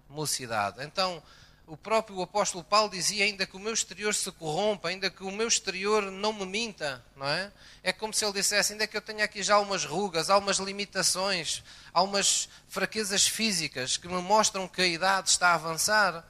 mocidade. 0.09 0.83
Então, 0.83 1.21
o 1.65 1.77
próprio 1.77 2.21
apóstolo 2.21 2.63
Paulo 2.63 2.89
dizia 2.89 3.23
ainda 3.23 3.45
que 3.45 3.55
o 3.55 3.59
meu 3.59 3.73
exterior 3.73 4.13
se 4.13 4.29
corrompa, 4.33 4.89
ainda 4.89 5.09
que 5.09 5.23
o 5.23 5.31
meu 5.31 5.47
exterior 5.47 6.11
não 6.11 6.33
me 6.33 6.45
minta, 6.45 7.03
não 7.15 7.27
é? 7.27 7.51
É 7.81 7.93
como 7.93 8.13
se 8.13 8.25
ele 8.25 8.33
dissesse, 8.33 8.73
ainda 8.73 8.85
que 8.85 8.97
eu 8.97 9.01
tenha 9.01 9.23
aqui 9.23 9.41
já 9.41 9.55
algumas 9.55 9.85
rugas, 9.85 10.29
algumas 10.29 10.57
limitações, 10.57 11.63
algumas 11.93 12.49
fraquezas 12.67 13.25
físicas 13.27 13.97
que 13.97 14.07
me 14.07 14.21
mostram 14.21 14.67
que 14.67 14.81
a 14.81 14.87
idade 14.87 15.29
está 15.29 15.49
a 15.49 15.53
avançar, 15.53 16.27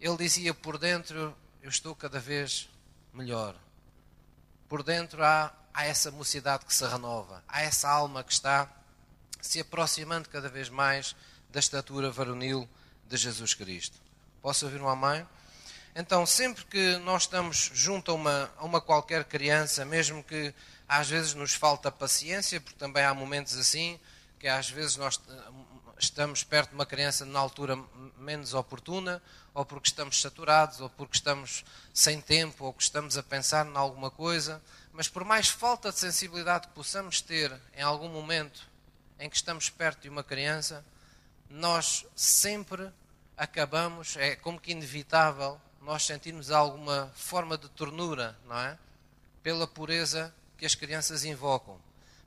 ele 0.00 0.16
dizia 0.16 0.52
por 0.52 0.76
dentro 0.76 1.34
eu 1.62 1.70
estou 1.70 1.94
cada 1.94 2.18
vez 2.18 2.68
melhor. 3.12 3.54
Por 4.72 4.82
dentro 4.82 5.22
há, 5.22 5.52
há 5.74 5.84
essa 5.84 6.10
mocidade 6.10 6.64
que 6.64 6.72
se 6.72 6.86
renova, 6.86 7.44
há 7.46 7.60
essa 7.60 7.90
alma 7.90 8.24
que 8.24 8.32
está 8.32 8.66
se 9.38 9.60
aproximando 9.60 10.30
cada 10.30 10.48
vez 10.48 10.70
mais 10.70 11.14
da 11.50 11.60
estatura 11.60 12.10
varonil 12.10 12.66
de 13.06 13.18
Jesus 13.18 13.52
Cristo. 13.52 14.00
Posso 14.40 14.64
ouvir 14.64 14.80
um 14.80 14.88
amém? 14.88 15.28
Então, 15.94 16.24
sempre 16.24 16.64
que 16.64 16.96
nós 17.04 17.24
estamos 17.24 17.70
junto 17.74 18.12
a 18.12 18.14
uma, 18.14 18.50
a 18.56 18.64
uma 18.64 18.80
qualquer 18.80 19.24
criança, 19.24 19.84
mesmo 19.84 20.24
que 20.24 20.54
às 20.88 21.06
vezes 21.06 21.34
nos 21.34 21.52
falta 21.52 21.92
paciência, 21.92 22.58
porque 22.58 22.78
também 22.78 23.04
há 23.04 23.12
momentos 23.12 23.58
assim, 23.58 24.00
que 24.38 24.48
às 24.48 24.70
vezes 24.70 24.96
nós 24.96 25.20
eh, 25.28 25.34
estamos 25.98 26.44
perto 26.44 26.70
de 26.70 26.76
uma 26.76 26.86
criança 26.86 27.26
na 27.26 27.38
altura 27.38 27.76
menos 28.16 28.54
oportuna, 28.54 29.22
ou 29.54 29.64
porque 29.64 29.88
estamos 29.88 30.20
saturados, 30.20 30.80
ou 30.80 30.88
porque 30.88 31.16
estamos 31.16 31.64
sem 31.92 32.20
tempo, 32.20 32.64
ou 32.64 32.72
que 32.72 32.82
estamos 32.82 33.18
a 33.18 33.22
pensar 33.22 33.66
em 33.66 33.76
alguma 33.76 34.10
coisa, 34.10 34.62
mas 34.92 35.08
por 35.08 35.24
mais 35.24 35.48
falta 35.48 35.90
de 35.90 35.98
sensibilidade 35.98 36.68
que 36.68 36.74
possamos 36.74 37.20
ter 37.20 37.52
em 37.74 37.82
algum 37.82 38.08
momento 38.08 38.68
em 39.18 39.28
que 39.28 39.36
estamos 39.36 39.70
perto 39.70 40.02
de 40.02 40.08
uma 40.08 40.24
criança, 40.24 40.84
nós 41.48 42.06
sempre 42.16 42.90
acabamos, 43.36 44.16
é 44.16 44.36
como 44.36 44.60
que 44.60 44.72
inevitável, 44.72 45.60
nós 45.80 46.04
sentirmos 46.04 46.50
alguma 46.50 47.10
forma 47.14 47.58
de 47.58 47.68
ternura, 47.70 48.36
não 48.46 48.58
é? 48.58 48.78
Pela 49.42 49.66
pureza 49.66 50.32
que 50.56 50.64
as 50.64 50.74
crianças 50.74 51.24
invocam, 51.24 51.78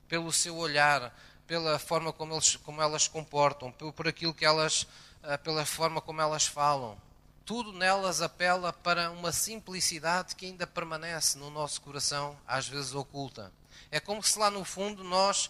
pelo 0.08 0.32
seu 0.32 0.56
olhar, 0.56 1.14
pela 1.46 1.78
forma 1.78 2.12
como, 2.12 2.34
eles, 2.34 2.56
como 2.56 2.82
elas 2.82 3.04
se 3.04 3.10
comportam, 3.10 3.72
por, 3.72 3.92
por 3.92 4.08
aquilo 4.08 4.34
que 4.34 4.44
elas, 4.44 4.86
ah, 5.22 5.38
pela 5.38 5.64
forma 5.64 6.00
como 6.00 6.20
elas 6.20 6.46
falam. 6.46 7.00
Tudo 7.46 7.72
nelas 7.72 8.20
apela 8.20 8.72
para 8.72 9.10
uma 9.10 9.32
simplicidade 9.32 10.34
que 10.34 10.44
ainda 10.44 10.66
permanece 10.66 11.38
no 11.38 11.48
nosso 11.48 11.80
coração, 11.80 12.36
às 12.46 12.68
vezes 12.68 12.92
oculta. 12.92 13.52
É 13.90 13.98
como 13.98 14.22
se 14.22 14.38
lá 14.38 14.50
no 14.50 14.64
fundo 14.64 15.02
nós 15.02 15.48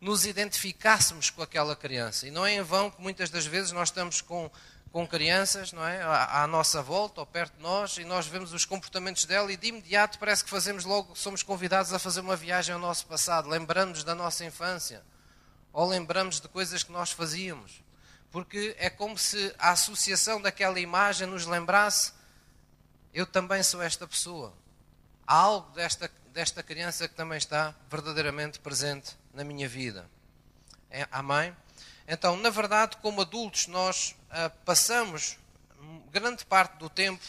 nos 0.00 0.24
identificássemos 0.24 1.30
com 1.30 1.42
aquela 1.42 1.74
criança. 1.74 2.28
E 2.28 2.30
não 2.30 2.46
é 2.46 2.54
em 2.54 2.62
vão 2.62 2.90
que 2.90 3.00
muitas 3.00 3.30
das 3.30 3.46
vezes 3.46 3.72
nós 3.72 3.88
estamos 3.88 4.20
com 4.20 4.50
com 4.92 5.06
crianças, 5.06 5.72
não 5.72 5.86
é? 5.86 6.02
À, 6.02 6.42
à, 6.42 6.46
nossa 6.46 6.82
volta 6.82 7.20
ou 7.20 7.26
perto 7.26 7.56
de 7.56 7.62
nós 7.62 7.96
e 7.96 8.04
nós 8.04 8.26
vemos 8.26 8.52
os 8.52 8.64
comportamentos 8.64 9.24
dela 9.24 9.52
e 9.52 9.56
de 9.56 9.68
imediato 9.68 10.18
parece 10.18 10.42
que 10.42 10.50
fazemos 10.50 10.84
logo, 10.84 11.14
somos 11.14 11.42
convidados 11.42 11.92
a 11.92 11.98
fazer 11.98 12.20
uma 12.20 12.36
viagem 12.36 12.74
ao 12.74 12.80
nosso 12.80 13.06
passado, 13.06 13.48
lembramos 13.48 14.02
da 14.02 14.14
nossa 14.14 14.44
infância 14.44 15.02
ou 15.72 15.86
lembramos 15.86 16.40
de 16.40 16.48
coisas 16.48 16.82
que 16.82 16.90
nós 16.90 17.12
fazíamos. 17.12 17.80
Porque 18.30 18.76
é 18.78 18.88
como 18.88 19.18
se 19.18 19.54
a 19.58 19.70
associação 19.70 20.40
daquela 20.40 20.78
imagem 20.78 21.26
nos 21.26 21.46
lembrasse 21.46 22.12
Eu 23.12 23.26
também 23.26 23.60
sou 23.62 23.82
esta 23.82 24.06
pessoa. 24.06 24.54
Há 25.26 25.34
algo 25.34 25.70
desta, 25.72 26.10
desta 26.32 26.62
criança 26.62 27.08
que 27.08 27.14
também 27.14 27.38
está 27.38 27.74
verdadeiramente 27.90 28.60
presente 28.60 29.16
na 29.34 29.42
minha 29.42 29.68
vida. 29.68 30.08
É, 30.90 31.08
amém? 31.10 31.56
Então, 32.06 32.36
na 32.36 32.50
verdade, 32.50 32.96
como 32.98 33.20
adultos, 33.20 33.66
nós 33.66 34.16
uh, 34.30 34.50
passamos 34.64 35.38
grande 36.10 36.44
parte 36.44 36.76
do 36.78 36.88
tempo 36.88 37.24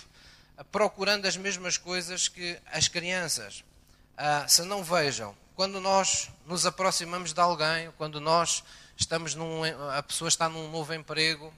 uh, 0.58 0.63
procurando 0.65 1.27
as 1.27 1.38
mesmas 1.38 1.77
coisas 1.77 2.27
que 2.27 2.60
as 2.72 2.88
crianças. 2.88 3.63
Uh, 4.17 4.50
se 4.50 4.63
não 4.63 4.84
vejam, 4.84 5.36
quando 5.55 5.79
nós 5.79 6.29
nos 6.48 6.65
aproximamos 6.65 7.34
de 7.34 7.39
alguém, 7.39 7.91
quando 7.98 8.20
nós 8.20 8.63
estamos 9.01 9.34
num, 9.34 9.63
a 9.91 10.03
pessoa 10.03 10.27
está 10.27 10.48
num 10.48 10.70
novo 10.70 10.93
emprego, 10.93 11.51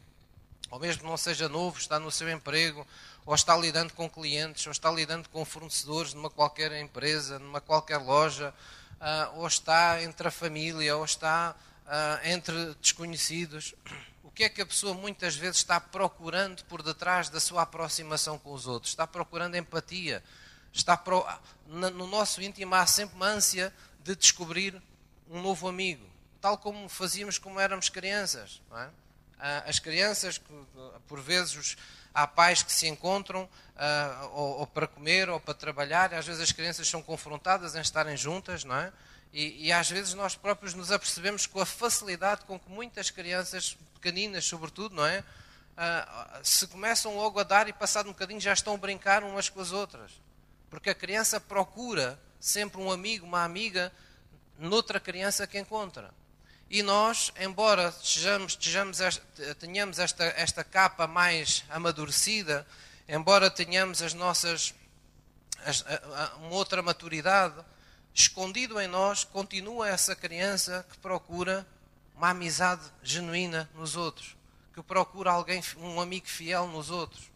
ou 0.71 0.79
mesmo 0.79 1.01
que 1.01 1.07
não 1.07 1.17
seja 1.17 1.49
novo, 1.49 1.77
está 1.77 1.99
no 1.99 2.09
seu 2.09 2.29
emprego, 2.31 2.87
ou 3.25 3.35
está 3.35 3.55
lidando 3.55 3.93
com 3.93 4.09
clientes, 4.09 4.65
ou 4.65 4.71
está 4.71 4.89
lidando 4.89 5.29
com 5.29 5.43
fornecedores 5.45 6.13
numa 6.13 6.29
qualquer 6.29 6.71
empresa, 6.81 7.37
numa 7.37 7.61
qualquer 7.61 7.97
loja, 7.97 8.53
uh, 8.93 9.39
ou 9.39 9.47
está 9.47 10.01
entre 10.01 10.27
a 10.27 10.31
família, 10.31 10.95
ou 10.95 11.03
está 11.03 11.55
uh, 11.85 12.27
entre 12.27 12.73
desconhecidos. 12.75 13.75
O 14.23 14.31
que 14.31 14.45
é 14.45 14.49
que 14.49 14.61
a 14.61 14.65
pessoa 14.65 14.93
muitas 14.93 15.35
vezes 15.35 15.57
está 15.57 15.79
procurando 15.79 16.63
por 16.63 16.81
detrás 16.81 17.29
da 17.29 17.39
sua 17.39 17.63
aproximação 17.63 18.39
com 18.39 18.51
os 18.53 18.65
outros? 18.65 18.93
Está 18.93 19.05
procurando 19.05 19.55
empatia. 19.55 20.23
Está 20.71 20.97
pro... 20.97 21.23
No 21.67 22.07
nosso 22.07 22.41
íntimo 22.41 22.73
há 22.73 22.87
sempre 22.87 23.15
uma 23.15 23.27
ânsia 23.27 23.71
de 24.03 24.15
descobrir 24.15 24.81
um 25.29 25.39
novo 25.39 25.67
amigo, 25.67 26.12
tal 26.43 26.57
como 26.57 26.89
fazíamos 26.89 27.37
como 27.37 27.57
éramos 27.57 27.87
crianças. 27.87 28.61
É? 28.75 28.89
Ah, 29.39 29.63
as 29.65 29.79
crianças, 29.79 30.41
por 31.07 31.21
vezes, 31.21 31.77
há 32.13 32.27
pais 32.27 32.61
que 32.61 32.71
se 32.73 32.85
encontram 32.85 33.43
uh, 33.43 34.27
ou, 34.33 34.59
ou, 34.59 34.67
para 34.67 34.85
comer 34.85 35.29
ou 35.29 35.39
para 35.39 35.53
trabalhar, 35.53 36.13
às 36.13 36.25
vezes 36.25 36.41
as 36.41 36.51
crianças 36.51 36.85
são 36.85 37.01
confrontadas 37.01 37.75
em 37.75 37.79
estarem 37.79 38.17
juntas, 38.17 38.65
não 38.65 38.75
é? 38.75 38.91
E, 39.31 39.67
e, 39.67 39.71
às 39.71 39.89
vezes 39.89 40.13
nós 40.15 40.35
próprios 40.35 40.73
nos 40.73 40.91
apercebemos 40.91 41.47
com 41.47 41.61
a 41.61 41.65
facilidade 41.65 42.43
com 42.43 42.59
que 42.59 42.69
muitas 42.69 43.09
crianças, 43.09 43.77
pequeninas 43.93 44.43
sobretudo, 44.43 44.95
não 44.95 45.05
é? 45.05 45.19
Uh, 45.19 46.39
se 46.43 46.67
começam 46.67 47.15
logo 47.15 47.39
a 47.39 47.43
dar 47.43 47.69
e 47.69 47.73
passado 47.73 48.07
um 48.07 48.11
bocadinho 48.11 48.41
já 48.41 48.51
estão 48.51 48.73
a 48.73 48.77
brincar 48.77 49.23
umas 49.23 49.47
com 49.47 49.61
as 49.61 49.71
outras. 49.71 50.11
Porque 50.69 50.89
a 50.89 50.95
criança 50.95 51.39
procura 51.39 52.19
sempre 52.37 52.81
um 52.81 52.91
amigo, 52.91 53.25
uma 53.25 53.45
amiga, 53.45 53.93
noutra 54.59 54.99
criança 54.99 55.47
que 55.47 55.57
encontra. 55.57 56.11
E 56.73 56.81
nós, 56.81 57.31
embora 57.39 57.91
sejamos, 57.91 58.57
sejamos 58.59 58.97
tenhamos 59.59 59.99
esta, 59.99 60.23
esta 60.23 60.63
capa 60.63 61.05
mais 61.05 61.63
amadurecida, 61.69 62.65
embora 63.07 63.51
tenhamos 63.51 64.01
as 64.01 64.15
nossas 64.15 64.73
as, 65.63 65.85
a, 65.85 66.33
a, 66.33 66.35
uma 66.37 66.55
outra 66.55 66.81
maturidade, 66.81 67.63
escondido 68.11 68.81
em 68.81 68.87
nós, 68.87 69.23
continua 69.23 69.87
essa 69.87 70.15
criança 70.15 70.83
que 70.89 70.97
procura 70.97 71.63
uma 72.15 72.29
amizade 72.29 72.81
genuína 73.03 73.69
nos 73.75 73.95
outros, 73.95 74.35
que 74.73 74.81
procura 74.81 75.29
alguém, 75.29 75.61
um 75.77 76.01
amigo 76.01 76.27
fiel 76.27 76.65
nos 76.65 76.89
outros. 76.89 77.29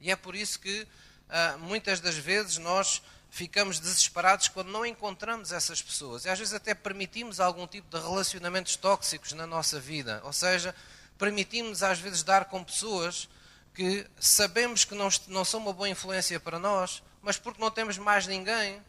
E 0.00 0.10
é 0.10 0.16
por 0.16 0.34
isso 0.34 0.58
que 0.58 0.82
uh, 0.82 1.58
muitas 1.60 2.00
das 2.00 2.16
vezes 2.16 2.58
nós 2.58 3.02
ficamos 3.32 3.80
desesperados 3.80 4.46
quando 4.48 4.70
não 4.70 4.84
encontramos 4.84 5.52
essas 5.52 5.80
pessoas. 5.80 6.26
E 6.26 6.28
às 6.28 6.38
vezes 6.38 6.52
até 6.52 6.74
permitimos 6.74 7.40
algum 7.40 7.66
tipo 7.66 7.88
de 7.88 7.98
relacionamentos 7.98 8.76
tóxicos 8.76 9.32
na 9.32 9.46
nossa 9.46 9.80
vida. 9.80 10.20
Ou 10.24 10.34
seja, 10.34 10.74
permitimos 11.16 11.82
às 11.82 11.98
vezes 11.98 12.22
dar 12.22 12.44
com 12.44 12.62
pessoas 12.62 13.30
que 13.72 14.06
sabemos 14.20 14.84
que 14.84 14.94
não, 14.94 15.08
não 15.28 15.46
são 15.46 15.60
uma 15.60 15.72
boa 15.72 15.88
influência 15.88 16.38
para 16.38 16.58
nós, 16.58 17.02
mas 17.22 17.38
porque 17.38 17.58
não 17.58 17.70
temos 17.70 17.96
mais 17.96 18.26
ninguém, 18.26 18.82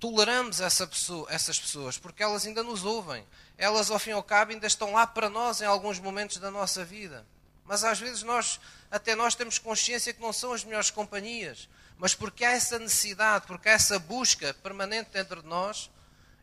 toleramos 0.00 0.60
essa 0.60 0.84
pessoa, 0.84 1.28
essas 1.30 1.56
pessoas, 1.56 1.96
porque 1.96 2.20
elas 2.20 2.44
ainda 2.44 2.64
nos 2.64 2.84
ouvem. 2.84 3.24
Elas, 3.56 3.92
ao 3.92 3.98
fim 4.00 4.10
e 4.10 4.12
ao 4.12 4.24
cabo, 4.24 4.50
ainda 4.50 4.66
estão 4.66 4.92
lá 4.92 5.06
para 5.06 5.30
nós 5.30 5.60
em 5.60 5.66
alguns 5.66 6.00
momentos 6.00 6.38
da 6.38 6.50
nossa 6.50 6.84
vida. 6.84 7.24
Mas 7.64 7.84
às 7.84 8.00
vezes 8.00 8.24
nós, 8.24 8.58
até 8.90 9.14
nós 9.14 9.36
temos 9.36 9.56
consciência 9.56 10.12
que 10.12 10.20
não 10.20 10.32
são 10.32 10.52
as 10.52 10.64
melhores 10.64 10.90
companhias. 10.90 11.68
Mas 11.98 12.14
porque 12.14 12.44
há 12.44 12.52
essa 12.52 12.78
necessidade, 12.78 13.46
porque 13.46 13.68
há 13.68 13.72
essa 13.72 13.98
busca 13.98 14.54
permanente 14.54 15.10
dentro 15.12 15.42
de 15.42 15.48
nós, 15.48 15.90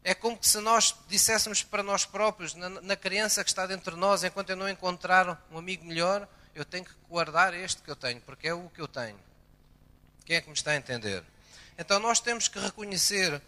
é 0.04 0.14
como 0.14 0.38
se 0.42 0.60
nós 0.60 0.94
disséssemos 1.08 1.64
para 1.64 1.82
nós 1.82 2.06
próprios, 2.06 2.54
na, 2.54 2.70
na 2.70 2.96
criança 2.96 3.44
que 3.44 3.50
está 3.50 3.66
dentro 3.66 3.96
de 3.96 4.00
nós, 4.00 4.24
enquanto 4.24 4.52
eu 4.52 4.56
não 4.56 4.70
encontrar 4.70 5.44
um 5.50 5.58
amigo 5.58 5.86
melhor, 5.86 6.28
eu 6.54 6.64
tenho 6.64 6.86
que 6.86 6.94
guardar 7.10 7.54
este 7.54 7.82
que 7.82 7.90
eu 7.90 7.96
tenho, 7.96 8.22
porque 8.22 8.50
é 8.50 8.54
o 8.54 8.70
que 8.70 8.82
eu 8.82 8.88
tenho. 8.88 9.20
Quem 10.26 10.36
é 10.36 10.42
que 10.42 10.48
me 10.48 10.54
está 10.54 10.72
a 10.72 10.76
entender? 10.76 11.24
Então 11.78 12.00
nós 12.00 12.20
temos 12.20 12.48
que 12.48 12.60
reconhecer, 12.60 13.42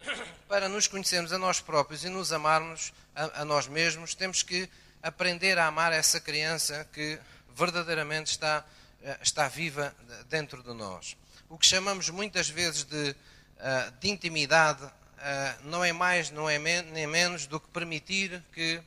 para 0.48 0.68
nos 0.68 0.86
conhecermos 0.86 1.32
a 1.32 1.38
nós 1.38 1.60
próprios 1.60 2.04
e 2.04 2.08
nos 2.08 2.32
amarmos 2.32 2.92
a, 3.14 3.42
a 3.42 3.44
nós 3.44 3.66
mesmos, 3.66 4.14
temos 4.14 4.42
que 4.42 4.70
aprender 5.02 5.58
a 5.58 5.66
amar 5.66 5.92
essa 5.92 6.20
criança 6.20 6.88
que 6.92 7.18
verdadeiramente 7.54 8.30
está, 8.30 8.64
eh, 9.02 9.18
está 9.22 9.48
viva 9.48 9.94
dentro 10.28 10.62
de 10.62 10.72
nós. 10.72 11.16
O 11.50 11.58
que 11.58 11.66
chamamos 11.66 12.08
muitas 12.08 12.48
vezes 12.48 12.84
de, 12.84 13.16
eh, 13.58 13.92
de 14.00 14.08
intimidade 14.08 14.88
eh, 15.18 15.56
não 15.64 15.84
é 15.84 15.92
mais, 15.92 16.30
não 16.30 16.48
é 16.48 16.60
nem 16.60 17.08
menos 17.08 17.44
do 17.44 17.58
que 17.58 17.66
permitir 17.70 18.40
que 18.52 18.80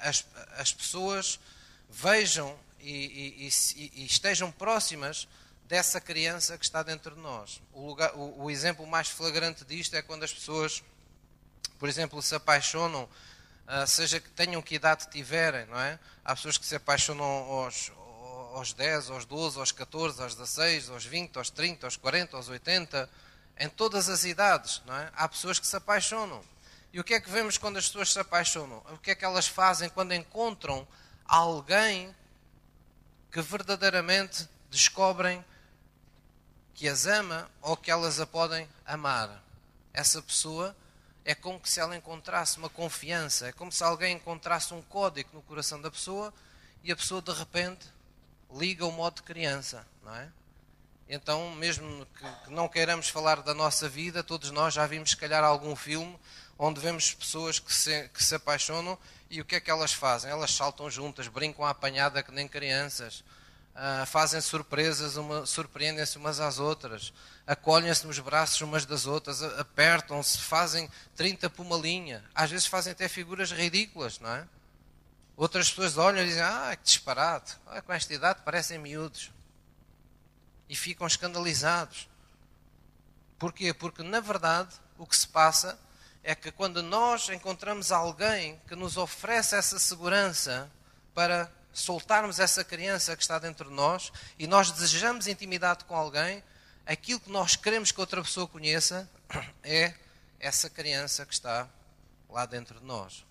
as, 0.00 0.26
as 0.58 0.70
pessoas 0.70 1.40
vejam 1.88 2.58
e, 2.78 3.48
e, 3.48 3.90
e 3.94 4.04
estejam 4.04 4.52
próximas 4.52 5.26
dessa 5.66 5.98
criança 5.98 6.58
que 6.58 6.64
está 6.64 6.82
dentro 6.82 7.14
de 7.14 7.20
nós. 7.22 7.62
O, 7.72 7.86
lugar, 7.86 8.14
o, 8.16 8.44
o, 8.44 8.50
exemplo 8.50 8.86
mais 8.86 9.08
flagrante 9.08 9.64
disto 9.64 9.94
é 9.94 10.02
quando 10.02 10.24
as 10.24 10.32
pessoas, 10.32 10.82
por 11.78 11.88
exemplo, 11.88 12.20
se 12.20 12.34
apaixonam, 12.34 13.08
seja 13.86 14.20
que 14.20 14.28
tenham 14.30 14.60
que 14.60 14.74
idade 14.74 15.08
tiverem, 15.10 15.64
não 15.66 15.80
é? 15.80 15.98
Há 16.22 16.34
pessoas 16.34 16.58
que 16.58 16.66
se 16.66 16.76
apaixonam 16.76 17.24
aos, 17.24 17.90
aos 18.54 18.72
10, 18.72 19.10
aos 19.10 19.24
12, 19.24 19.58
aos 19.58 19.72
14, 19.72 20.22
aos 20.22 20.34
16, 20.34 20.90
aos 20.90 21.04
20, 21.04 21.36
aos 21.36 21.50
30, 21.50 21.86
aos 21.86 21.96
40, 21.96 22.36
aos 22.36 22.48
80, 22.48 23.10
em 23.58 23.68
todas 23.68 24.08
as 24.08 24.24
idades, 24.24 24.82
não 24.86 24.96
é? 24.96 25.10
Há 25.14 25.28
pessoas 25.28 25.58
que 25.58 25.66
se 25.66 25.76
apaixonam. 25.76 26.42
E 26.92 27.00
o 27.00 27.04
que 27.04 27.14
é 27.14 27.20
que 27.20 27.30
vemos 27.30 27.56
quando 27.56 27.78
as 27.78 27.86
pessoas 27.86 28.12
se 28.12 28.18
apaixonam? 28.18 28.82
O 28.92 28.98
que 28.98 29.10
é 29.10 29.14
que 29.14 29.24
elas 29.24 29.48
fazem 29.48 29.88
quando 29.88 30.12
encontram 30.12 30.86
alguém 31.24 32.14
que 33.30 33.40
verdadeiramente 33.40 34.46
descobrem 34.70 35.42
que 36.74 36.88
as 36.88 37.06
ama 37.06 37.50
ou 37.60 37.76
que 37.76 37.90
elas 37.90 38.20
a 38.20 38.26
podem 38.26 38.68
amar. 38.84 39.42
Essa 39.92 40.20
pessoa 40.20 40.76
é 41.24 41.34
como 41.34 41.60
se 41.64 41.80
ela 41.80 41.96
encontrasse 41.96 42.58
uma 42.58 42.68
confiança, 42.68 43.48
é 43.48 43.52
como 43.52 43.70
se 43.72 43.82
alguém 43.82 44.16
encontrasse 44.16 44.74
um 44.74 44.82
código 44.82 45.30
no 45.32 45.42
coração 45.42 45.80
da 45.80 45.90
pessoa 45.90 46.32
e 46.82 46.90
a 46.90 46.96
pessoa 46.96 47.22
de 47.22 47.32
repente 47.32 47.86
liga 48.56 48.86
o 48.86 48.92
modo 48.92 49.16
de 49.16 49.22
criança, 49.22 49.86
não 50.02 50.14
é? 50.14 50.28
Então, 51.08 51.50
mesmo 51.56 52.06
que, 52.06 52.44
que 52.44 52.50
não 52.50 52.68
queiramos 52.68 53.08
falar 53.08 53.42
da 53.42 53.52
nossa 53.52 53.88
vida, 53.88 54.22
todos 54.22 54.50
nós 54.50 54.74
já 54.74 54.86
vimos, 54.86 55.10
se 55.10 55.16
calhar, 55.16 55.44
algum 55.44 55.76
filme 55.76 56.18
onde 56.58 56.80
vemos 56.80 57.12
pessoas 57.12 57.58
que 57.58 57.74
se, 57.74 58.08
que 58.08 58.22
se 58.22 58.34
apaixonam 58.34 58.96
e 59.28 59.40
o 59.40 59.44
que 59.44 59.56
é 59.56 59.60
que 59.60 59.70
elas 59.70 59.92
fazem? 59.92 60.30
Elas 60.30 60.54
saltam 60.54 60.88
juntas, 60.88 61.26
brincam 61.28 61.64
à 61.64 61.70
apanhada 61.70 62.22
que 62.22 62.30
nem 62.30 62.46
crianças, 62.46 63.24
uh, 63.74 64.06
fazem 64.06 64.40
surpresas, 64.40 65.16
uma, 65.16 65.44
surpreendem-se 65.44 66.18
umas 66.18 66.38
às 66.38 66.58
outras, 66.58 67.12
acolhem-se 67.46 68.06
nos 68.06 68.18
braços 68.18 68.60
umas 68.60 68.86
das 68.86 69.06
outras, 69.06 69.42
apertam-se, 69.42 70.38
fazem 70.38 70.88
30 71.16 71.50
por 71.50 71.66
uma 71.66 71.76
linha. 71.76 72.22
Às 72.34 72.50
vezes 72.50 72.66
fazem 72.66 72.92
até 72.92 73.08
figuras 73.08 73.50
ridículas, 73.50 74.20
não 74.20 74.30
é? 74.30 74.46
Outras 75.42 75.70
pessoas 75.70 75.98
olham 75.98 76.22
e 76.22 76.26
dizem, 76.28 76.40
ah, 76.40 76.76
que 76.76 76.84
disparate, 76.84 77.56
ah, 77.66 77.82
com 77.82 77.92
esta 77.92 78.14
idade 78.14 78.42
parecem 78.44 78.78
miúdos. 78.78 79.32
E 80.68 80.76
ficam 80.76 81.04
escandalizados. 81.04 82.08
Porquê? 83.40 83.74
Porque, 83.74 84.04
na 84.04 84.20
verdade, 84.20 84.72
o 84.96 85.04
que 85.04 85.16
se 85.16 85.26
passa 85.26 85.76
é 86.22 86.32
que 86.32 86.52
quando 86.52 86.80
nós 86.80 87.28
encontramos 87.28 87.90
alguém 87.90 88.62
que 88.68 88.76
nos 88.76 88.96
oferece 88.96 89.56
essa 89.56 89.80
segurança 89.80 90.70
para 91.12 91.50
soltarmos 91.72 92.38
essa 92.38 92.62
criança 92.62 93.16
que 93.16 93.22
está 93.22 93.40
dentro 93.40 93.68
de 93.68 93.74
nós 93.74 94.12
e 94.38 94.46
nós 94.46 94.70
desejamos 94.70 95.26
intimidade 95.26 95.84
com 95.86 95.96
alguém, 95.96 96.40
aquilo 96.86 97.18
que 97.18 97.32
nós 97.32 97.56
queremos 97.56 97.90
que 97.90 97.98
outra 97.98 98.22
pessoa 98.22 98.46
conheça 98.46 99.10
é 99.64 99.92
essa 100.38 100.70
criança 100.70 101.26
que 101.26 101.34
está 101.34 101.68
lá 102.30 102.46
dentro 102.46 102.78
de 102.78 102.86
nós. 102.86 103.24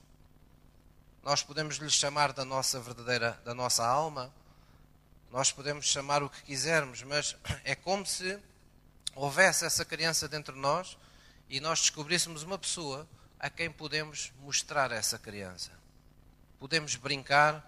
Nós 1.23 1.43
podemos 1.43 1.75
lhe 1.75 1.89
chamar 1.89 2.33
da 2.33 2.43
nossa 2.43 2.79
verdadeira, 2.79 3.39
da 3.45 3.53
nossa 3.53 3.85
alma, 3.85 4.33
nós 5.31 5.51
podemos 5.51 5.85
chamar 5.85 6.21
o 6.21 6.29
que 6.29 6.41
quisermos, 6.43 7.03
mas 7.03 7.37
é 7.63 7.73
como 7.73 8.05
se 8.05 8.37
houvesse 9.15 9.65
essa 9.65 9.85
criança 9.85 10.27
dentro 10.27 10.53
de 10.53 10.59
nós 10.59 10.97
e 11.47 11.59
nós 11.59 11.79
descobríssemos 11.79 12.43
uma 12.43 12.57
pessoa 12.57 13.07
a 13.39 13.49
quem 13.49 13.71
podemos 13.71 14.33
mostrar 14.39 14.91
essa 14.91 15.17
criança. 15.17 15.71
Podemos 16.59 16.95
brincar, 16.95 17.65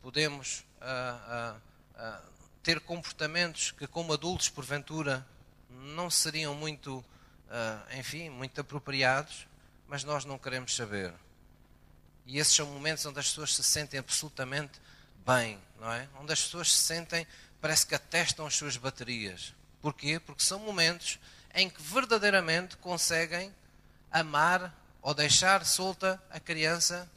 podemos 0.00 0.64
uh, 0.80 1.54
uh, 1.54 1.60
uh, 2.00 2.30
ter 2.62 2.80
comportamentos 2.80 3.72
que, 3.72 3.86
como 3.86 4.12
adultos, 4.12 4.48
porventura, 4.48 5.26
não 5.68 6.08
seriam 6.08 6.54
muito, 6.54 7.04
enfim, 7.96 8.28
muito 8.28 8.60
apropriados, 8.60 9.46
mas 9.86 10.02
nós 10.02 10.24
não 10.24 10.38
queremos 10.38 10.74
saber. 10.74 11.12
E 12.26 12.38
esses 12.38 12.54
são 12.54 12.66
momentos 12.66 13.06
onde 13.06 13.20
as 13.20 13.28
pessoas 13.28 13.54
se 13.54 13.62
sentem 13.62 14.00
absolutamente 14.00 14.80
bem, 15.24 15.58
não 15.78 15.92
é? 15.92 16.08
Onde 16.20 16.32
as 16.32 16.42
pessoas 16.42 16.72
se 16.72 16.82
sentem, 16.82 17.26
parece 17.60 17.86
que 17.86 17.94
atestam 17.94 18.46
as 18.46 18.54
suas 18.54 18.76
baterias. 18.76 19.54
Porquê? 19.80 20.18
Porque 20.18 20.42
são 20.42 20.58
momentos 20.58 21.18
em 21.54 21.70
que 21.70 21.80
verdadeiramente 21.80 22.76
conseguem 22.78 23.54
amar 24.10 24.74
ou 25.00 25.14
deixar 25.14 25.64
solta 25.64 26.20
a 26.30 26.40
criança 26.40 27.08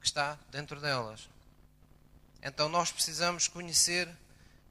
que 0.00 0.06
está 0.06 0.38
dentro 0.50 0.80
delas. 0.80 1.28
Então 2.42 2.68
nós 2.68 2.90
precisamos 2.90 3.48
conhecer, 3.48 4.08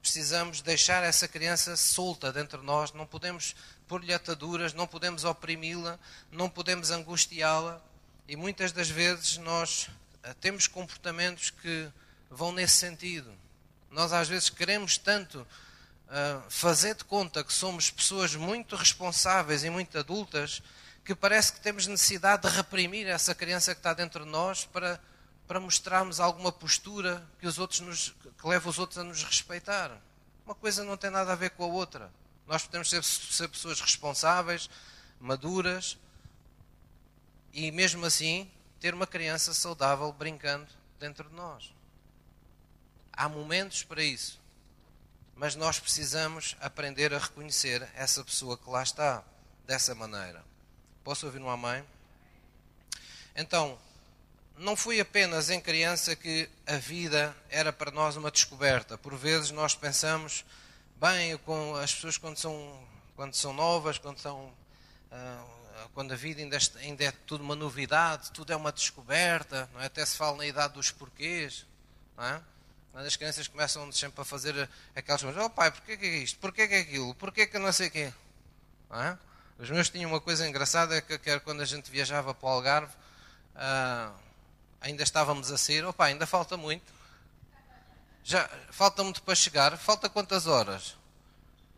precisamos 0.00 0.60
deixar 0.60 1.02
essa 1.02 1.26
criança 1.26 1.76
solta 1.76 2.32
dentro 2.32 2.58
de 2.58 2.64
nós, 2.64 2.92
não 2.92 3.06
podemos 3.06 3.56
pôr-lhe 3.88 4.12
ataduras, 4.12 4.72
não 4.74 4.86
podemos 4.86 5.24
oprimi-la, 5.24 5.98
não 6.30 6.48
podemos 6.48 6.90
angustiá-la. 6.90 7.82
E 8.32 8.36
muitas 8.36 8.72
das 8.72 8.88
vezes 8.88 9.36
nós 9.36 9.90
eh, 10.22 10.34
temos 10.40 10.66
comportamentos 10.66 11.50
que 11.50 11.86
vão 12.30 12.50
nesse 12.50 12.76
sentido. 12.76 13.30
Nós 13.90 14.10
às 14.10 14.26
vezes 14.26 14.48
queremos 14.48 14.96
tanto 14.96 15.40
uh, 15.40 16.42
fazer 16.48 16.94
de 16.94 17.04
conta 17.04 17.44
que 17.44 17.52
somos 17.52 17.90
pessoas 17.90 18.34
muito 18.34 18.74
responsáveis 18.74 19.64
e 19.64 19.68
muito 19.68 19.98
adultas 19.98 20.62
que 21.04 21.14
parece 21.14 21.52
que 21.52 21.60
temos 21.60 21.86
necessidade 21.86 22.48
de 22.48 22.56
reprimir 22.56 23.06
essa 23.06 23.34
criança 23.34 23.74
que 23.74 23.80
está 23.80 23.92
dentro 23.92 24.24
de 24.24 24.30
nós 24.30 24.64
para, 24.64 24.98
para 25.46 25.60
mostrarmos 25.60 26.18
alguma 26.18 26.50
postura 26.50 27.22
que, 27.38 27.46
os 27.46 27.58
outros 27.58 27.80
nos, 27.80 28.14
que 28.40 28.48
leva 28.48 28.66
os 28.66 28.78
outros 28.78 28.98
a 28.98 29.04
nos 29.04 29.22
respeitar. 29.22 29.94
Uma 30.46 30.54
coisa 30.54 30.82
não 30.82 30.96
tem 30.96 31.10
nada 31.10 31.32
a 31.32 31.36
ver 31.36 31.50
com 31.50 31.64
a 31.64 31.66
outra. 31.66 32.10
Nós 32.46 32.64
podemos 32.64 32.88
ser, 32.88 33.04
ser 33.04 33.48
pessoas 33.48 33.78
responsáveis, 33.78 34.70
maduras 35.20 35.98
e, 37.52 37.70
mesmo 37.70 38.04
assim, 38.06 38.50
ter 38.80 38.94
uma 38.94 39.06
criança 39.06 39.52
saudável 39.52 40.12
brincando 40.12 40.66
dentro 40.98 41.28
de 41.28 41.34
nós. 41.34 41.72
Há 43.12 43.28
momentos 43.28 43.84
para 43.84 44.02
isso, 44.02 44.40
mas 45.36 45.54
nós 45.54 45.78
precisamos 45.78 46.56
aprender 46.60 47.12
a 47.12 47.18
reconhecer 47.18 47.88
essa 47.94 48.24
pessoa 48.24 48.56
que 48.56 48.68
lá 48.68 48.82
está, 48.82 49.22
dessa 49.66 49.94
maneira. 49.94 50.44
Posso 51.04 51.26
ouvir 51.26 51.38
uma 51.38 51.56
mãe? 51.56 51.84
Então, 53.34 53.78
não 54.56 54.76
foi 54.76 55.00
apenas 55.00 55.50
em 55.50 55.60
criança 55.60 56.14
que 56.14 56.48
a 56.66 56.76
vida 56.76 57.36
era 57.48 57.72
para 57.72 57.90
nós 57.90 58.16
uma 58.16 58.30
descoberta. 58.30 58.98
Por 58.98 59.16
vezes 59.16 59.50
nós 59.50 59.74
pensamos, 59.74 60.44
bem, 60.96 61.36
com 61.38 61.74
as 61.76 61.94
pessoas 61.94 62.16
quando 62.16 62.36
são, 62.36 62.88
quando 63.16 63.34
são 63.34 63.52
novas, 63.52 63.98
quando 63.98 64.18
são. 64.18 64.52
Uh, 65.10 65.61
quando 65.94 66.12
a 66.12 66.16
vida 66.16 66.40
ainda, 66.40 66.58
ainda, 66.80 67.04
é 67.04 67.12
tudo 67.26 67.42
uma 67.42 67.56
novidade, 67.56 68.30
tudo 68.32 68.52
é 68.52 68.56
uma 68.56 68.72
descoberta, 68.72 69.68
é? 69.78 69.86
até 69.86 70.04
se 70.04 70.16
fala 70.16 70.38
na 70.38 70.46
idade 70.46 70.74
dos 70.74 70.90
porquês. 70.90 71.66
É? 72.18 72.40
As 72.94 73.16
crianças 73.16 73.48
começam 73.48 73.90
sempre 73.90 74.20
a 74.20 74.24
fazer 74.24 74.68
aquelas 74.94 75.22
coisas, 75.22 75.42
oh 75.42 75.48
pai, 75.48 75.70
porquê 75.70 75.96
que 75.96 76.04
é 76.04 76.16
isto? 76.18 76.38
Porquê 76.38 76.68
que 76.68 76.74
é 76.74 76.80
aquilo? 76.80 77.14
Porquê 77.14 77.46
que 77.46 77.58
não 77.58 77.72
sei 77.72 77.88
o 77.88 77.90
quê? 77.90 78.12
É? 78.90 79.16
Os 79.58 79.70
meus 79.70 79.88
tinham 79.88 80.10
uma 80.10 80.20
coisa 80.20 80.46
engraçada, 80.46 81.00
que, 81.00 81.18
que 81.18 81.30
era 81.30 81.40
quando 81.40 81.62
a 81.62 81.64
gente 81.64 81.90
viajava 81.90 82.34
para 82.34 82.46
o 82.46 82.50
Algarve, 82.50 82.92
uh, 83.54 84.12
ainda 84.80 85.02
estávamos 85.02 85.50
a 85.50 85.56
sair, 85.56 85.84
opa, 85.84 86.04
ainda 86.04 86.26
falta 86.26 86.56
muito. 86.56 86.92
Já, 88.24 88.48
falta 88.70 89.02
muito 89.02 89.22
para 89.22 89.34
chegar, 89.34 89.76
falta 89.78 90.08
quantas 90.08 90.46
horas? 90.46 90.96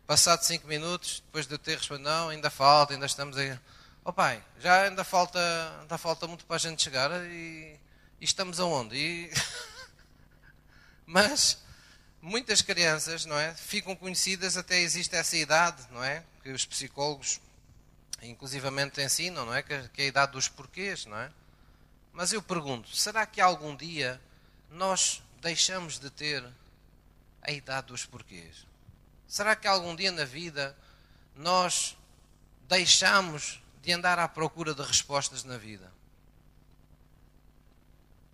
Passado 0.05 0.43
cinco 0.43 0.67
minutos, 0.67 1.23
depois 1.25 1.47
de 1.47 1.53
eu 1.55 1.59
ter 1.59 1.77
respondido, 1.77 2.09
não, 2.09 2.29
ainda 2.29 2.49
falta, 2.49 2.93
ainda 2.93 3.05
estamos 3.05 3.37
aí. 3.37 3.57
Oh 4.07 4.13
pai, 4.13 4.39
já 4.59 4.83
ainda 4.83 5.03
falta, 5.03 5.39
ainda 5.81 5.97
falta 5.97 6.27
muito 6.27 6.45
para 6.45 6.57
a 6.57 6.59
gente 6.59 6.83
chegar 6.83 7.09
e, 7.25 7.75
e 8.21 8.23
estamos 8.23 8.59
aonde? 8.59 8.95
E... 8.95 9.31
Mas 11.07 11.57
muitas 12.21 12.61
crianças, 12.61 13.25
não 13.25 13.35
é, 13.35 13.55
ficam 13.55 13.95
conhecidas 13.95 14.57
até 14.57 14.79
existe 14.79 15.15
essa 15.15 15.35
idade, 15.35 15.87
não 15.89 16.03
é, 16.03 16.23
que 16.43 16.51
os 16.51 16.67
psicólogos 16.67 17.41
inclusivamente 18.21 19.01
ensinam, 19.01 19.43
não 19.43 19.55
é? 19.55 19.63
Que, 19.63 19.73
é 19.73 19.89
a 19.97 20.03
idade 20.03 20.33
dos 20.33 20.47
porquês, 20.47 21.07
não 21.07 21.17
é? 21.17 21.31
Mas 22.13 22.31
eu 22.31 22.43
pergunto, 22.43 22.95
será 22.95 23.25
que 23.25 23.41
algum 23.41 23.75
dia 23.75 24.21
nós 24.69 25.23
deixamos 25.41 25.97
de 25.97 26.11
ter 26.11 26.45
a 27.41 27.51
idade 27.51 27.87
dos 27.87 28.05
porquês? 28.05 28.67
Será 29.27 29.55
que 29.55 29.67
algum 29.67 29.95
dia 29.95 30.11
na 30.11 30.25
vida 30.25 30.77
nós 31.35 31.97
deixamos 32.67 33.64
de 33.85 33.93
andar 33.93 34.17
à 34.19 34.27
procura 34.27 34.73
de 34.73 34.81
respostas 34.81 35.43
na 35.43 35.57
vida? 35.57 35.91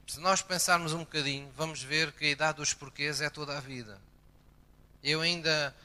Se 0.07 0.19
nós 0.19 0.41
pensarmos 0.41 0.93
um 0.93 0.99
bocadinho, 0.99 1.51
vamos 1.55 1.83
ver 1.83 2.11
que 2.13 2.25
a 2.25 2.29
idade 2.29 2.57
dos 2.57 2.73
porquês 2.73 3.21
é 3.21 3.29
toda 3.29 3.57
a 3.57 3.61
vida. 3.61 3.99
Eu 5.03 5.21
ainda 5.21 5.75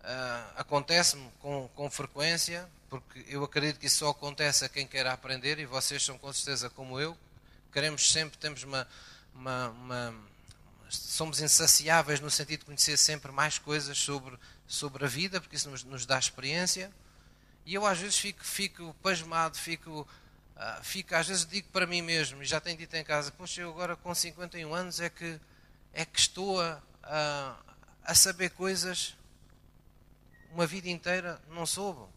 uh, 0.00 0.52
acontece-me 0.56 1.30
com, 1.40 1.68
com 1.74 1.90
frequência 1.90 2.68
porque 2.88 3.24
eu 3.28 3.44
acredito 3.44 3.78
que 3.78 3.86
isso 3.86 3.98
só 3.98 4.10
acontece 4.10 4.64
a 4.64 4.68
quem 4.68 4.86
quer 4.86 5.06
aprender 5.06 5.58
e 5.58 5.66
vocês 5.66 6.02
são 6.02 6.16
com 6.16 6.32
certeza 6.32 6.70
como 6.70 6.98
eu. 6.98 7.16
Queremos 7.72 8.10
sempre, 8.10 8.38
temos 8.38 8.62
uma, 8.62 8.88
uma, 9.34 9.68
uma 9.68 10.14
somos 10.88 11.40
insaciáveis 11.40 12.20
no 12.20 12.30
sentido 12.30 12.60
de 12.60 12.66
conhecer 12.66 12.96
sempre 12.96 13.30
mais 13.30 13.58
coisas 13.58 13.98
sobre, 13.98 14.38
sobre 14.66 15.04
a 15.04 15.08
vida, 15.08 15.40
porque 15.40 15.56
isso 15.56 15.68
nos, 15.68 15.84
nos 15.84 16.06
dá 16.06 16.18
experiência. 16.18 16.90
E 17.68 17.74
eu 17.74 17.84
às 17.84 17.98
vezes 17.98 18.16
fico, 18.18 18.42
fico 18.42 18.96
pasmado, 19.02 19.58
fico, 19.58 20.00
uh, 20.56 20.82
fico, 20.82 21.14
às 21.14 21.28
vezes 21.28 21.44
digo 21.44 21.68
para 21.68 21.86
mim 21.86 22.00
mesmo, 22.00 22.42
e 22.42 22.46
já 22.46 22.58
tenho 22.58 22.78
dito 22.78 22.96
em 22.96 23.04
casa, 23.04 23.30
poxa, 23.30 23.60
eu 23.60 23.68
agora 23.68 23.94
com 23.94 24.14
51 24.14 24.74
anos 24.74 25.00
é 25.00 25.10
que, 25.10 25.38
é 25.92 26.06
que 26.06 26.18
estou 26.18 26.62
a, 26.62 26.80
a, 28.02 28.14
saber 28.14 28.48
coisas 28.52 29.14
uma 30.50 30.66
vida 30.66 30.88
inteira 30.88 31.38
não 31.50 31.66
soube. 31.66 32.10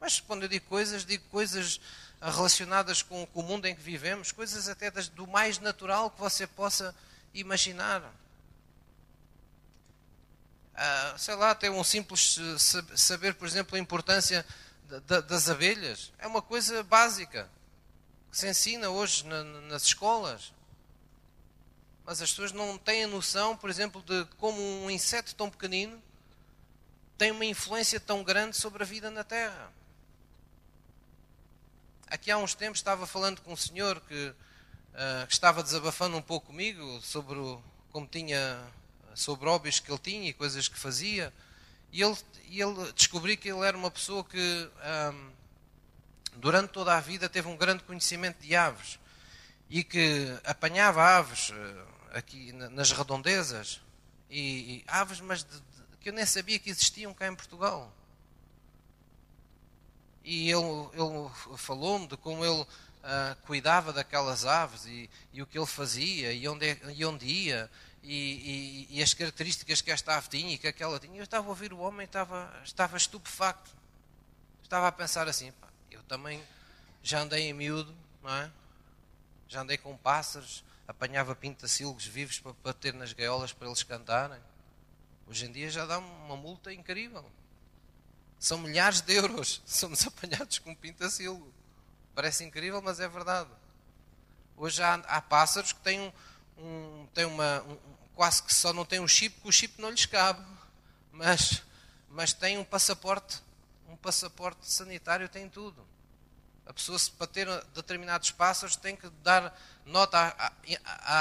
Mas 0.00 0.20
quando 0.20 0.44
eu 0.44 0.48
digo 0.48 0.64
coisas, 0.64 1.04
digo 1.04 1.24
coisas 1.28 1.78
relacionadas 2.18 3.02
com, 3.02 3.26
com 3.26 3.40
o 3.40 3.42
mundo 3.42 3.66
em 3.66 3.74
que 3.74 3.82
vivemos, 3.82 4.32
coisas 4.32 4.70
até 4.70 4.90
das, 4.90 5.06
do 5.06 5.26
mais 5.26 5.58
natural 5.58 6.10
que 6.10 6.18
você 6.18 6.46
possa 6.46 6.94
imaginar. 7.34 8.10
Ah, 10.76 11.14
sei 11.16 11.34
lá, 11.34 11.52
até 11.52 11.70
um 11.70 11.82
simples 11.82 12.38
saber, 12.94 13.34
por 13.34 13.48
exemplo, 13.48 13.76
a 13.76 13.80
importância 13.80 14.44
das 15.26 15.48
abelhas. 15.48 16.12
É 16.18 16.26
uma 16.26 16.42
coisa 16.42 16.82
básica 16.82 17.48
que 18.30 18.36
se 18.36 18.46
ensina 18.46 18.90
hoje 18.90 19.24
na, 19.24 19.42
nas 19.42 19.84
escolas. 19.84 20.52
Mas 22.04 22.20
as 22.20 22.30
pessoas 22.30 22.52
não 22.52 22.76
têm 22.76 23.04
a 23.04 23.08
noção, 23.08 23.56
por 23.56 23.70
exemplo, 23.70 24.02
de 24.02 24.26
como 24.36 24.60
um 24.60 24.90
inseto 24.90 25.34
tão 25.34 25.50
pequenino 25.50 26.00
tem 27.16 27.30
uma 27.30 27.44
influência 27.44 27.98
tão 27.98 28.22
grande 28.22 28.56
sobre 28.56 28.82
a 28.82 28.86
vida 28.86 29.10
na 29.10 29.24
Terra. 29.24 29.72
Aqui 32.08 32.30
há 32.30 32.36
uns 32.36 32.54
tempos 32.54 32.78
estava 32.78 33.06
falando 33.06 33.40
com 33.40 33.52
um 33.52 33.56
senhor 33.56 34.00
que, 34.02 34.28
uh, 34.28 35.26
que 35.26 35.32
estava 35.32 35.62
desabafando 35.62 36.16
um 36.16 36.22
pouco 36.22 36.48
comigo 36.48 37.00
sobre 37.00 37.38
o, 37.38 37.60
como 37.90 38.06
tinha 38.06 38.62
sobre 39.16 39.48
hobbies 39.48 39.80
que 39.80 39.90
ele 39.90 39.98
tinha 39.98 40.28
e 40.28 40.32
coisas 40.32 40.68
que 40.68 40.78
fazia. 40.78 41.32
E 41.90 42.02
ele, 42.02 42.16
ele 42.50 42.92
descobri 42.92 43.36
que 43.36 43.48
ele 43.48 43.66
era 43.66 43.76
uma 43.76 43.90
pessoa 43.90 44.22
que 44.22 44.70
durante 46.36 46.70
toda 46.70 46.94
a 46.94 47.00
vida 47.00 47.28
teve 47.28 47.48
um 47.48 47.56
grande 47.56 47.82
conhecimento 47.82 48.38
de 48.40 48.54
aves 48.54 48.98
e 49.68 49.82
que 49.82 50.38
apanhava 50.44 51.02
aves 51.02 51.50
uh, 51.50 51.54
aqui 52.12 52.52
nas 52.52 52.92
redondezas 52.92 53.80
e, 54.30 54.76
e 54.76 54.84
aves, 54.86 55.20
mas 55.20 55.42
de, 55.42 55.50
de, 55.50 55.96
que 56.00 56.08
eu 56.08 56.12
nem 56.12 56.24
sabia 56.24 56.58
que 56.58 56.70
existiam 56.70 57.12
cá 57.12 57.26
em 57.26 57.34
Portugal 57.34 57.92
e 60.24 60.50
ele, 60.50 60.88
ele 60.92 61.56
falou-me 61.56 62.06
de 62.06 62.16
como 62.16 62.44
ele 62.44 62.62
uh, 62.62 62.66
cuidava 63.46 63.92
daquelas 63.92 64.44
aves 64.44 64.84
e, 64.86 65.08
e, 65.32 65.42
o 65.42 65.46
que 65.46 65.58
ele 65.58 65.66
fazia 65.66 66.32
e 66.32 66.46
onde, 66.48 66.68
é, 66.68 66.78
e 66.94 67.04
onde 67.04 67.26
ia 67.26 67.70
e, 68.06 68.86
e, 68.90 68.98
e, 68.98 69.02
as 69.02 69.12
características 69.12 69.82
que 69.82 69.90
esta 69.90 70.16
ave 70.16 70.28
tinha 70.28 70.54
e 70.54 70.58
que 70.58 70.68
aquela 70.68 70.98
tinha. 70.98 71.18
Eu 71.18 71.24
estava 71.24 71.46
a 71.46 71.50
ouvir 71.50 71.72
o 71.72 71.78
homem 71.78 72.04
estava, 72.04 72.52
estava 72.64 72.96
estupefacto. 72.96 73.70
Estava 74.62 74.88
a 74.88 74.92
pensar 74.92 75.28
assim, 75.28 75.50
pá, 75.52 75.68
eu 75.90 76.02
também 76.04 76.42
já 77.02 77.20
andei 77.20 77.48
em 77.48 77.52
miúdo, 77.52 77.94
não 78.22 78.32
é? 78.32 78.50
Já 79.48 79.62
andei 79.62 79.76
com 79.76 79.96
pássaros, 79.96 80.64
apanhava 80.86 81.34
pintacilgos 81.34 82.06
vivos 82.06 82.38
para, 82.38 82.54
para 82.54 82.72
ter 82.72 82.94
nas 82.94 83.12
gaiolas 83.12 83.52
para 83.52 83.66
eles 83.66 83.82
cantarem. 83.82 84.40
Hoje 85.26 85.46
em 85.46 85.52
dia 85.52 85.68
já 85.68 85.84
dá 85.84 85.98
uma 85.98 86.36
multa 86.36 86.72
incrível. 86.72 87.24
São 88.38 88.58
milhares 88.58 89.00
de 89.00 89.14
euros. 89.14 89.62
Somos 89.66 90.06
apanhados 90.06 90.58
com 90.58 90.74
pintacilgo. 90.74 91.52
Parece 92.14 92.44
incrível, 92.44 92.80
mas 92.80 93.00
é 93.00 93.08
verdade. 93.08 93.50
Hoje 94.56 94.82
há, 94.82 94.94
há 94.94 95.20
pássaros 95.20 95.72
que 95.72 95.80
têm, 95.80 96.00
um, 96.00 96.12
um, 96.58 97.08
têm 97.12 97.24
uma. 97.24 97.62
Um, 97.62 97.95
quase 98.16 98.42
que 98.42 98.52
só 98.52 98.72
não 98.72 98.84
têm 98.84 98.98
um 98.98 99.06
chip, 99.06 99.40
que 99.40 99.48
o 99.48 99.52
chip 99.52 99.80
não 99.80 99.90
lhes 99.90 100.06
cabe. 100.06 100.44
mas, 101.12 101.62
mas 102.10 102.32
tem 102.32 102.58
um 102.58 102.64
passaporte, 102.64 103.40
um 103.88 103.96
passaporte 103.96 104.68
sanitário, 104.68 105.28
tem 105.28 105.48
tudo. 105.48 105.86
A 106.66 106.72
pessoa, 106.72 106.98
para 107.16 107.28
ter 107.28 107.46
determinados 107.66 108.32
passos, 108.32 108.74
tem 108.74 108.96
que 108.96 109.08
dar 109.22 109.56
nota 109.84 110.34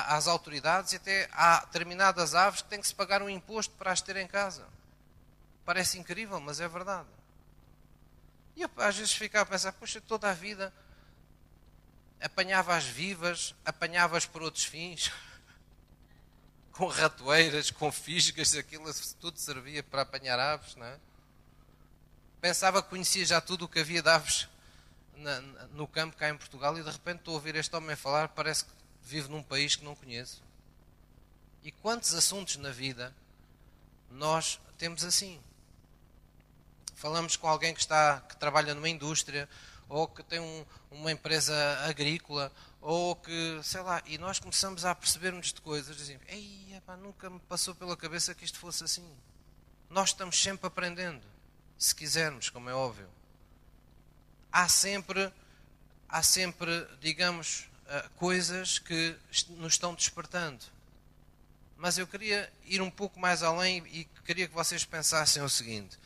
às 0.08 0.28
autoridades 0.28 0.94
e 0.94 0.96
até 0.96 1.30
há 1.32 1.60
determinadas 1.66 2.34
aves 2.34 2.64
que 2.64 2.70
têm 2.70 2.82
que 2.82 2.88
se 2.88 2.96
pagar 2.96 3.22
um 3.22 3.30
imposto 3.30 3.76
para 3.76 3.92
as 3.92 4.02
ter 4.02 4.16
em 4.16 4.26
casa. 4.26 4.66
Parece 5.64 6.00
incrível, 6.00 6.40
mas 6.40 6.60
é 6.60 6.68
verdade. 6.68 7.08
E 8.56 8.64
eu 8.64 8.72
às 8.78 8.96
vezes 8.96 9.14
ficava 9.14 9.44
a 9.44 9.52
pensar, 9.52 9.74
puxa, 9.74 10.02
toda 10.02 10.30
a 10.30 10.34
vida 10.34 10.74
apanhava-as 12.20 12.86
vivas, 12.86 13.54
apanhava-as 13.64 14.26
por 14.26 14.42
outros 14.42 14.64
fins, 14.64 15.12
com 16.76 16.88
ratoeiras, 16.88 17.72
com 17.72 17.90
fisgas, 17.90 18.54
aquilo 18.54 18.94
tudo 19.20 19.40
servia 19.40 19.82
para 19.82 20.02
apanhar 20.02 20.38
aves, 20.38 20.76
não 20.76 20.86
é? 20.86 21.00
Pensava 22.42 22.84
que 22.84 22.90
conhecia 22.90 23.26
já 23.26 23.40
tudo 23.40 23.66
o 23.66 23.68
que 23.68 23.80
havia 23.80 24.02
de 24.02 24.10
aves 24.10 24.48
na, 25.16 25.40
no 25.72 25.88
campo 25.88 26.18
cá 26.18 26.30
em 26.30 26.38
Portugal 26.38 26.78
e 26.78 26.84
de 26.84 26.90
repente 26.90 27.20
estou 27.20 27.34
a 27.34 27.36
ouvir 27.36 27.56
este 27.56 27.74
homem 27.74 27.96
falar, 27.96 28.28
parece 28.30 28.66
que 28.66 28.72
vive 29.04 29.30
num 29.30 29.42
país 29.42 29.78
que 29.78 29.86
não 29.86 29.96
conheço. 29.96 30.44
E 31.64 31.72
quantos 31.72 32.14
assuntos 32.14 32.58
na 32.58 32.72
vida 32.72 33.16
nós 34.12 34.60
temos 34.78 35.04
assim? 35.06 35.40
Falamos 36.94 37.38
com 37.38 37.48
alguém 37.48 37.74
que 37.74 37.80
está 37.80 38.20
que 38.20 38.36
trabalha 38.36 38.76
numa 38.76 38.90
indústria 38.90 39.48
ou 39.88 40.08
que 40.08 40.22
tem 40.24 40.40
um, 40.40 40.66
uma 40.92 41.12
empresa 41.12 41.56
agrícola 41.88 42.52
ou 42.82 43.16
que, 43.16 43.60
sei 43.64 43.82
lá, 43.82 44.04
e 44.06 44.18
nós 44.18 44.40
começamos 44.40 44.86
a 44.86 44.94
percebermos 44.94 45.52
de 45.52 45.60
coisas, 45.60 45.98
dizemos, 45.98 46.24
ei, 46.28 46.65
epá, 46.78 46.96
nunca 46.96 47.30
me 47.30 47.40
passou 47.40 47.76
pela 47.76 47.96
cabeça 47.98 48.34
que 48.34 48.46
isto 48.46 48.60
fosse 48.60 48.84
assim. 48.84 49.10
Nós 49.90 50.10
estamos 50.10 50.42
sempre 50.42 50.68
aprendendo, 50.68 51.26
se 51.78 51.94
quisermos, 51.96 52.50
como 52.50 52.70
é 52.70 52.74
óbvio 52.74 53.08
há 54.56 54.70
sempre, 54.70 55.30
há 56.08 56.24
sempre, 56.24 56.88
digamos, 57.02 57.68
eh, 57.88 58.10
coisas 58.16 58.80
que 58.80 59.14
nos 59.50 59.74
estão 59.74 59.94
despertando. 59.94 60.64
Mas 61.76 61.98
eu 61.98 62.08
queria 62.08 62.50
ir 62.64 62.82
um 62.82 62.90
pouco 62.90 63.20
mais 63.20 63.44
além 63.44 63.86
e 63.88 64.06
queria 64.24 64.48
que 64.48 64.54
vocês 64.54 64.86
pensassem 64.86 65.44
o 65.44 65.50
seguinte: 65.50 66.00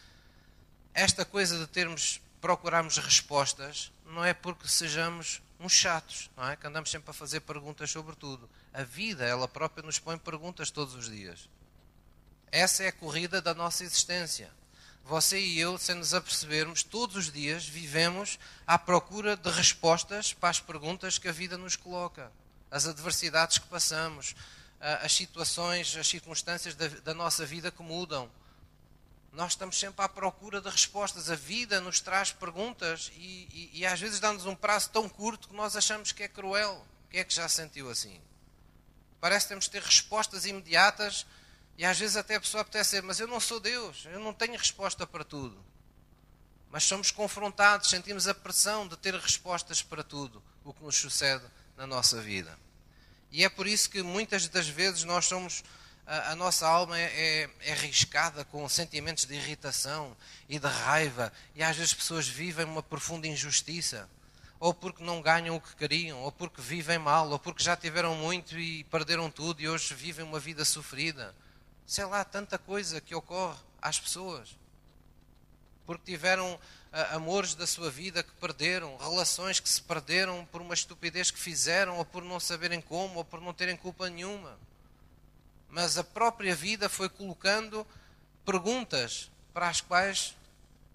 esta 0.95 1.23
coisa 1.23 1.59
de 1.59 1.67
termos, 1.67 2.19
procurarmos 2.41 2.97
respostas, 2.97 3.91
não 4.03 4.25
é 4.25 4.33
porque 4.33 4.67
sejamos 4.67 5.43
uns 5.59 5.73
chatos, 5.73 6.29
não 6.37 6.49
é? 6.49 6.55
Que 6.55 6.67
andamos 6.67 6.89
sempre 6.89 7.11
a 7.11 7.13
fazer 7.13 7.41
perguntas 7.41 7.91
sobre 7.91 8.15
tudo. 8.15 8.49
A 8.73 8.83
vida, 8.83 9.25
ela 9.25 9.47
própria, 9.47 9.83
nos 9.83 9.99
põe 9.99 10.17
perguntas 10.17 10.71
todos 10.71 10.95
os 10.95 11.09
dias. 11.09 11.49
Essa 12.51 12.83
é 12.83 12.87
a 12.87 12.93
corrida 12.93 13.41
da 13.41 13.53
nossa 13.53 13.83
existência 13.83 14.51
você 15.09 15.39
e 15.39 15.59
eu, 15.59 15.75
sem 15.75 15.95
nos 15.95 16.13
apercebermos, 16.13 16.83
todos 16.83 17.15
os 17.15 17.31
dias 17.31 17.67
vivemos 17.67 18.37
à 18.67 18.77
procura 18.77 19.35
de 19.35 19.49
respostas 19.49 20.33
para 20.33 20.49
as 20.49 20.59
perguntas 20.59 21.17
que 21.17 21.27
a 21.27 21.31
vida 21.31 21.57
nos 21.57 21.75
coloca, 21.75 22.31
as 22.69 22.85
adversidades 22.85 23.57
que 23.57 23.67
passamos, 23.67 24.35
as 24.79 25.11
situações, 25.11 25.97
as 25.97 26.07
circunstâncias 26.07 26.75
da, 26.75 26.87
da 26.87 27.13
nossa 27.15 27.43
vida 27.43 27.71
que 27.71 27.81
mudam. 27.81 28.29
Nós 29.31 29.51
estamos 29.51 29.79
sempre 29.79 30.03
à 30.03 30.09
procura 30.09 30.59
de 30.59 30.69
respostas. 30.69 31.29
A 31.29 31.35
vida 31.35 31.79
nos 31.79 31.99
traz 31.99 32.31
perguntas 32.31 33.11
e, 33.15 33.47
e, 33.73 33.79
e 33.79 33.85
às 33.85 33.99
vezes 33.99 34.19
dá-nos 34.19 34.45
um 34.45 34.55
prazo 34.55 34.89
tão 34.89 35.07
curto 35.07 35.47
que 35.47 35.55
nós 35.55 35.75
achamos 35.75 36.11
que 36.11 36.23
é 36.23 36.27
cruel. 36.27 36.85
Quem 37.09 37.19
é 37.19 37.23
que 37.23 37.33
já 37.33 37.47
sentiu 37.47 37.89
assim? 37.89 38.19
Parece 39.19 39.45
que 39.45 39.49
temos 39.49 39.65
de 39.65 39.71
ter 39.71 39.81
respostas 39.81 40.45
imediatas 40.45 41.25
e 41.77 41.85
às 41.85 41.97
vezes 41.97 42.17
até 42.17 42.35
a 42.35 42.39
pessoa 42.41 42.61
apetece 42.61 42.91
dizer, 42.91 43.03
mas 43.03 43.19
eu 43.19 43.27
não 43.27 43.39
sou 43.39 43.59
Deus, 43.59 44.05
eu 44.05 44.19
não 44.19 44.33
tenho 44.33 44.57
resposta 44.57 45.07
para 45.07 45.23
tudo. 45.23 45.57
Mas 46.69 46.83
somos 46.83 47.09
confrontados, 47.09 47.89
sentimos 47.89 48.27
a 48.27 48.33
pressão 48.33 48.87
de 48.87 48.97
ter 48.97 49.15
respostas 49.15 49.81
para 49.81 50.03
tudo 50.03 50.43
o 50.63 50.73
que 50.73 50.83
nos 50.83 50.95
sucede 50.95 51.45
na 51.75 51.87
nossa 51.87 52.21
vida. 52.21 52.57
E 53.31 53.43
é 53.43 53.49
por 53.49 53.67
isso 53.67 53.89
que 53.89 54.03
muitas 54.03 54.47
das 54.47 54.67
vezes 54.67 55.03
nós 55.03 55.25
somos, 55.25 55.63
a, 56.31 56.35
nossa 56.35 56.67
alma 56.67 56.97
é, 56.99 57.49
é, 57.61 57.69
é 57.71 58.43
com 58.45 58.67
sentimentos 58.67 59.25
de 59.25 59.35
irritação 59.35 60.15
e 60.47 60.57
de 60.57 60.67
raiva, 60.67 61.31
e 61.55 61.63
às 61.63 61.75
vezes 61.75 61.93
pessoas 61.93 62.27
vivem 62.27 62.65
uma 62.65 62.83
profunda 62.83 63.27
injustiça 63.27 64.09
ou 64.59 64.73
porque 64.73 65.01
não 65.01 65.21
ganham 65.21 65.55
o 65.55 65.61
que 65.61 65.73
queriam, 65.75 66.19
ou 66.19 66.33
porque 66.33 66.61
vivem 66.61 66.97
mal, 66.97 67.29
ou 67.29 67.39
porque 67.39 67.63
já 67.63 67.77
tiveram 67.77 68.13
muito 68.15 68.59
e 68.59 68.83
perderam 68.85 69.31
tudo 69.31 69.61
e 69.61 69.69
hoje 69.69 69.93
vivem 69.93 70.25
uma 70.25 70.37
vida 70.37 70.65
sofrida 70.65 71.33
sei 71.89 72.05
lá, 72.05 72.23
tanta 72.23 72.59
coisa 72.59 73.01
que 73.01 73.15
ocorre 73.15 73.57
às 73.81 73.99
pessoas. 73.99 74.55
Porque 75.87 76.11
tiveram 76.11 76.59
amores 77.11 77.55
da 77.55 77.65
sua 77.65 77.89
vida 77.89 78.21
que 78.21 78.31
perderam, 78.33 78.95
relações 78.97 79.59
que 79.59 79.67
se 79.67 79.81
perderam 79.81 80.45
por 80.51 80.61
uma 80.61 80.75
estupidez 80.75 81.31
que 81.31 81.39
fizeram, 81.39 81.97
ou 81.97 82.05
por 82.05 82.23
não 82.23 82.39
saberem 82.39 82.79
como, 82.79 83.17
ou 83.17 83.25
por 83.25 83.41
não 83.41 83.55
terem 83.55 83.75
culpa 83.75 84.07
nenhuma. 84.07 84.55
Mas 85.69 85.97
a 85.97 86.03
própria 86.03 86.55
vida 86.55 86.89
foi 86.89 87.09
colocando 87.09 87.85
perguntas 88.45 89.29
para 89.53 89.69
as 89.69 89.81
quais 89.81 90.35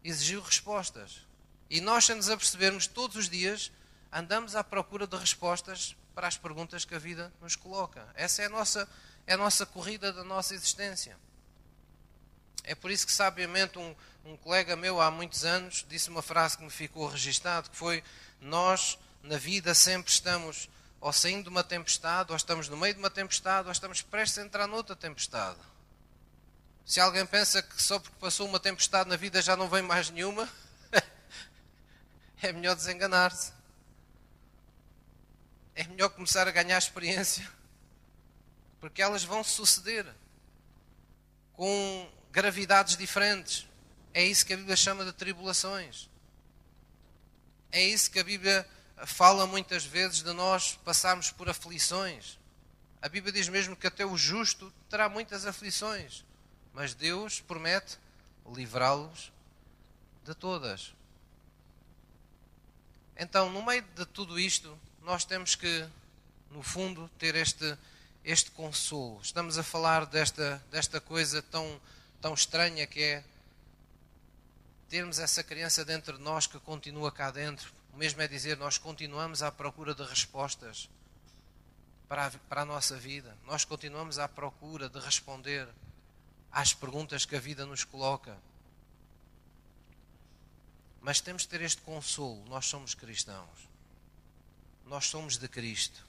exigiu 0.02 0.42
respostas. 0.42 1.26
E 1.70 1.80
nós, 1.80 2.04
sem 2.04 2.16
nos 2.16 2.28
apercebermos, 2.28 2.86
todos 2.86 3.16
os 3.16 3.28
dias 3.28 3.70
andamos 4.12 4.54
à 4.54 4.62
procura 4.62 5.06
de 5.06 5.16
respostas 5.16 5.96
para 6.14 6.28
as 6.28 6.36
perguntas 6.36 6.84
que 6.84 6.94
a 6.94 6.98
vida 6.98 7.32
nos 7.40 7.56
coloca. 7.56 8.06
Essa 8.14 8.42
é 8.42 8.46
a 8.46 8.48
nossa 8.48 8.88
é 9.26 9.34
a 9.34 9.38
nossa 9.38 9.64
corrida 9.64 10.12
da 10.12 10.22
nossa 10.22 10.54
existência. 10.54 11.16
É 12.62 12.74
por 12.74 12.90
isso 12.90 13.06
que, 13.06 13.12
sabiamente, 13.12 13.78
um, 13.78 13.94
um 14.24 14.36
colega 14.36 14.76
meu 14.76 15.00
há 15.00 15.10
muitos 15.10 15.44
anos 15.44 15.84
disse 15.88 16.10
uma 16.10 16.22
frase 16.22 16.56
que 16.56 16.64
me 16.64 16.70
ficou 16.70 17.06
registado, 17.08 17.70
que 17.70 17.76
foi, 17.76 18.02
nós, 18.40 18.98
na 19.22 19.36
vida, 19.36 19.74
sempre 19.74 20.10
estamos 20.10 20.68
ou 21.04 21.12
saindo 21.12 21.42
de 21.42 21.48
uma 21.50 21.62
tempestade, 21.62 22.32
ou 22.32 22.36
estamos 22.36 22.66
no 22.66 22.78
meio 22.78 22.94
de 22.94 22.98
uma 22.98 23.10
tempestade, 23.10 23.68
ou 23.68 23.72
estamos 23.72 24.00
prestes 24.00 24.38
a 24.38 24.42
entrar 24.42 24.66
noutra 24.66 24.96
tempestade. 24.96 25.58
Se 26.82 26.98
alguém 26.98 27.26
pensa 27.26 27.60
que 27.60 27.82
só 27.82 27.98
porque 27.98 28.16
passou 28.18 28.48
uma 28.48 28.58
tempestade 28.58 29.10
na 29.10 29.14
vida 29.14 29.42
já 29.42 29.54
não 29.54 29.68
vem 29.68 29.82
mais 29.82 30.08
nenhuma, 30.08 30.48
é 32.40 32.50
melhor 32.52 32.74
desenganar-se. 32.74 33.52
É 35.74 35.84
melhor 35.84 36.08
começar 36.08 36.48
a 36.48 36.50
ganhar 36.50 36.78
experiência 36.78 37.46
porque 38.80 39.02
elas 39.02 39.24
vão 39.24 39.44
suceder 39.44 40.06
com 41.52 42.10
gravidades 42.32 42.96
diferentes. 42.96 43.68
É 44.14 44.24
isso 44.24 44.46
que 44.46 44.54
a 44.54 44.56
Bíblia 44.56 44.74
chama 44.74 45.04
de 45.04 45.12
tribulações. 45.12 46.08
É 47.70 47.82
isso 47.82 48.10
que 48.10 48.18
a 48.18 48.24
Bíblia 48.24 48.66
fala 49.04 49.46
muitas 49.46 49.84
vezes 49.84 50.22
de 50.22 50.32
nós 50.32 50.78
passarmos 50.84 51.30
por 51.30 51.48
aflições. 51.48 52.38
A 53.02 53.08
Bíblia 53.08 53.32
diz 53.32 53.48
mesmo 53.48 53.76
que 53.76 53.86
até 53.86 54.04
o 54.04 54.16
justo 54.16 54.72
terá 54.88 55.08
muitas 55.08 55.46
aflições, 55.46 56.24
mas 56.72 56.94
Deus 56.94 57.40
promete 57.40 57.98
livrá-los 58.52 59.32
de 60.24 60.34
todas. 60.34 60.94
Então, 63.16 63.50
no 63.50 63.62
meio 63.62 63.82
de 63.94 64.06
tudo 64.06 64.38
isto, 64.38 64.78
nós 65.02 65.24
temos 65.24 65.54
que, 65.54 65.86
no 66.50 66.62
fundo, 66.62 67.10
ter 67.18 67.34
este 67.34 67.76
este 68.24 68.50
consolo. 68.50 69.20
Estamos 69.22 69.58
a 69.58 69.62
falar 69.62 70.06
desta, 70.06 70.62
desta 70.70 71.00
coisa 71.00 71.42
tão, 71.42 71.78
tão 72.22 72.32
estranha 72.32 72.86
que 72.86 73.02
é 73.02 73.24
termos 74.88 75.18
essa 75.18 75.44
criança 75.44 75.84
dentro 75.84 76.16
de 76.16 76.24
nós 76.24 76.46
que 76.46 76.58
continua 76.60 77.12
cá 77.12 77.30
dentro. 77.30 77.70
O 77.94 77.96
mesmo 77.96 78.20
é 78.20 78.26
dizer, 78.26 78.56
nós 78.56 78.76
continuamos 78.76 79.40
à 79.40 79.52
procura 79.52 79.94
de 79.94 80.02
respostas 80.02 80.90
para 82.08 82.26
a, 82.26 82.30
para 82.30 82.62
a 82.62 82.64
nossa 82.64 82.96
vida. 82.96 83.38
Nós 83.46 83.64
continuamos 83.64 84.18
à 84.18 84.26
procura 84.26 84.88
de 84.88 84.98
responder 84.98 85.68
às 86.50 86.74
perguntas 86.74 87.24
que 87.24 87.36
a 87.36 87.40
vida 87.40 87.64
nos 87.64 87.84
coloca. 87.84 88.36
Mas 91.00 91.20
temos 91.20 91.42
de 91.42 91.48
ter 91.48 91.62
este 91.62 91.82
consolo. 91.82 92.44
Nós 92.48 92.66
somos 92.66 92.96
cristãos. 92.96 93.68
Nós 94.86 95.06
somos 95.06 95.36
de 95.36 95.46
Cristo. 95.46 96.04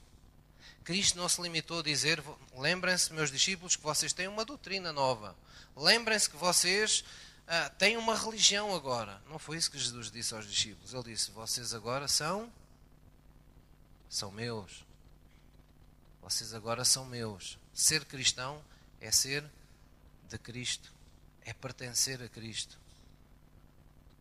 Cristo 0.84 1.20
não 1.20 1.30
se 1.30 1.40
limitou 1.40 1.82
a 1.82 1.84
dizer: 1.84 2.24
lembrem-se, 2.58 3.14
meus 3.14 3.32
discípulos, 3.32 3.76
que 3.76 3.84
vocês 3.84 4.12
têm 4.12 4.28
uma 4.28 4.44
doutrina 4.44 4.92
nova. 4.92 5.36
Lembrem-se 5.76 6.32
que 6.32 6.36
vocês 6.36 7.06
ah, 7.48 7.70
têm 7.70 7.98
uma 7.98 8.16
religião 8.16 8.74
agora. 8.76 9.22
Não 9.30 9.38
foi 9.38 9.58
isso 9.58 9.70
que 9.70 9.78
Jesus 9.78 10.10
disse 10.10 10.34
aos 10.34 10.48
discípulos. 10.48 10.94
Ele 10.94 11.04
disse: 11.04 11.32
vocês 11.32 11.74
agora 11.74 12.08
são. 12.08 12.52
são 14.10 14.32
meus. 14.32 14.86
Vocês 16.22 16.54
agora 16.54 16.84
são 16.84 17.06
meus. 17.06 17.60
Ser 17.74 18.06
cristão 18.06 18.64
é 19.00 19.12
ser 19.12 19.44
de 20.28 20.38
Cristo, 20.40 20.92
é 21.42 21.54
pertencer 21.54 22.22
a 22.24 22.28
Cristo. 22.28 22.80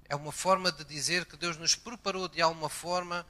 É 0.06 0.14
uma 0.14 0.32
forma 0.32 0.70
de 0.70 0.84
dizer 0.84 1.24
que 1.24 1.37
Deus 1.37 1.56
nos 1.56 1.74
preparou 1.74 2.28
de 2.28 2.42
alguma 2.42 2.68
forma 2.68 3.26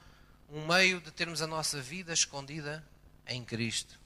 um 0.49 0.67
meio 0.67 0.99
de 0.99 1.09
termos 1.09 1.41
a 1.41 1.47
nossa 1.47 1.81
vida 1.81 2.11
escondida 2.11 2.85
em 3.25 3.45
Cristo. 3.45 3.97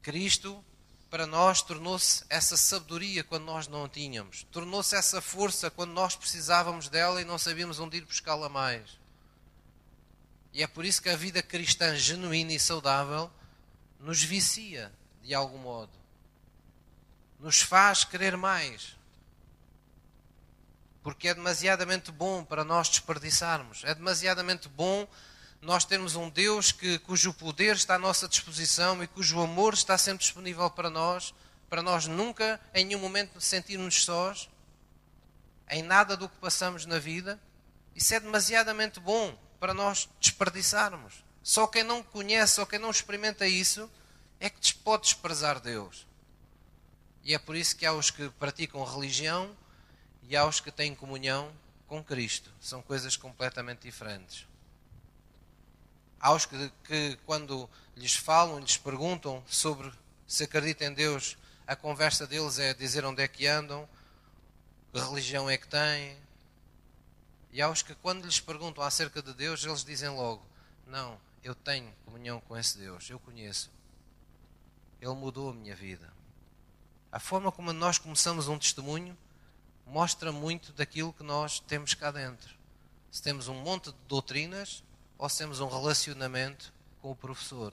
Cristo 0.00 0.64
para 1.12 1.26
nós 1.26 1.60
tornou-se 1.60 2.24
essa 2.30 2.56
sabedoria 2.56 3.22
quando 3.22 3.44
nós 3.44 3.68
não 3.68 3.84
a 3.84 3.88
tínhamos. 3.88 4.46
Tornou-se 4.50 4.96
essa 4.96 5.20
força 5.20 5.70
quando 5.70 5.92
nós 5.92 6.16
precisávamos 6.16 6.88
dela 6.88 7.20
e 7.20 7.24
não 7.26 7.36
sabíamos 7.36 7.78
onde 7.78 7.98
ir 7.98 8.06
buscá-la 8.06 8.48
mais. 8.48 8.98
E 10.54 10.62
é 10.62 10.66
por 10.66 10.86
isso 10.86 11.02
que 11.02 11.10
a 11.10 11.16
vida 11.16 11.42
cristã 11.42 11.94
genuína 11.94 12.54
e 12.54 12.58
saudável 12.58 13.30
nos 14.00 14.22
vicia, 14.24 14.90
de 15.22 15.34
algum 15.34 15.58
modo. 15.58 15.92
Nos 17.38 17.60
faz 17.60 18.04
querer 18.04 18.34
mais. 18.38 18.96
Porque 21.02 21.28
é 21.28 21.34
demasiadamente 21.34 22.10
bom 22.10 22.42
para 22.42 22.64
nós 22.64 22.88
desperdiçarmos. 22.88 23.84
É 23.84 23.94
demasiadamente 23.94 24.66
bom 24.66 25.06
nós 25.62 25.84
termos 25.84 26.16
um 26.16 26.28
Deus 26.28 26.72
que, 26.72 26.98
cujo 26.98 27.32
poder 27.32 27.76
está 27.76 27.94
à 27.94 27.98
nossa 27.98 28.26
disposição 28.26 29.00
e 29.00 29.06
cujo 29.06 29.40
amor 29.40 29.74
está 29.74 29.96
sempre 29.96 30.24
disponível 30.24 30.68
para 30.68 30.90
nós, 30.90 31.32
para 31.70 31.80
nós 31.80 32.08
nunca, 32.08 32.60
em 32.74 32.84
nenhum 32.84 32.98
momento, 32.98 33.40
sentirmos 33.40 34.04
sós, 34.04 34.50
em 35.70 35.80
nada 35.80 36.16
do 36.16 36.28
que 36.28 36.36
passamos 36.38 36.84
na 36.84 36.98
vida. 36.98 37.40
Isso 37.94 38.12
é 38.12 38.18
demasiadamente 38.18 38.98
bom 38.98 39.38
para 39.60 39.72
nós 39.72 40.08
desperdiçarmos. 40.20 41.24
Só 41.44 41.68
quem 41.68 41.84
não 41.84 42.02
conhece 42.02 42.58
ou 42.60 42.66
quem 42.66 42.80
não 42.80 42.90
experimenta 42.90 43.46
isso 43.46 43.88
é 44.40 44.50
que 44.50 44.74
pode 44.74 45.04
desprezar 45.04 45.60
Deus. 45.60 46.08
E 47.22 47.34
é 47.34 47.38
por 47.38 47.54
isso 47.54 47.76
que 47.76 47.86
há 47.86 47.92
os 47.92 48.10
que 48.10 48.28
praticam 48.30 48.82
religião 48.82 49.56
e 50.24 50.36
há 50.36 50.44
os 50.44 50.58
que 50.58 50.72
têm 50.72 50.92
comunhão 50.92 51.52
com 51.86 52.02
Cristo. 52.02 52.50
São 52.60 52.82
coisas 52.82 53.16
completamente 53.16 53.82
diferentes. 53.82 54.50
Há 56.22 56.32
os 56.32 56.46
que, 56.46 56.72
que, 56.84 57.18
quando 57.26 57.68
lhes 57.96 58.14
falam, 58.14 58.60
lhes 58.60 58.76
perguntam 58.76 59.42
sobre 59.48 59.92
se 60.24 60.44
acreditam 60.44 60.86
em 60.86 60.94
Deus, 60.94 61.36
a 61.66 61.74
conversa 61.74 62.28
deles 62.28 62.60
é 62.60 62.72
dizer 62.72 63.04
onde 63.04 63.20
é 63.20 63.26
que 63.26 63.44
andam, 63.44 63.88
que 64.92 65.00
religião 65.00 65.50
é 65.50 65.58
que 65.58 65.66
têm. 65.66 66.16
E 67.50 67.60
há 67.60 67.68
os 67.68 67.82
que, 67.82 67.92
quando 67.96 68.24
lhes 68.24 68.38
perguntam 68.38 68.84
acerca 68.84 69.20
de 69.20 69.34
Deus, 69.34 69.64
eles 69.64 69.84
dizem 69.84 70.10
logo: 70.10 70.46
Não, 70.86 71.18
eu 71.42 71.56
tenho 71.56 71.92
comunhão 72.04 72.40
com 72.42 72.56
esse 72.56 72.78
Deus, 72.78 73.10
eu 73.10 73.18
conheço. 73.18 73.68
Ele 75.00 75.14
mudou 75.14 75.50
a 75.50 75.52
minha 75.52 75.74
vida. 75.74 76.08
A 77.10 77.18
forma 77.18 77.50
como 77.50 77.72
nós 77.72 77.98
começamos 77.98 78.46
um 78.46 78.58
testemunho 78.58 79.18
mostra 79.84 80.30
muito 80.30 80.72
daquilo 80.72 81.12
que 81.12 81.24
nós 81.24 81.58
temos 81.58 81.94
cá 81.94 82.12
dentro. 82.12 82.54
Se 83.10 83.20
temos 83.20 83.48
um 83.48 83.54
monte 83.54 83.90
de 83.90 83.98
doutrinas, 84.06 84.84
ou 85.22 85.30
temos 85.30 85.60
um 85.60 85.68
relacionamento 85.68 86.72
com 87.00 87.12
o 87.12 87.14
professor. 87.14 87.72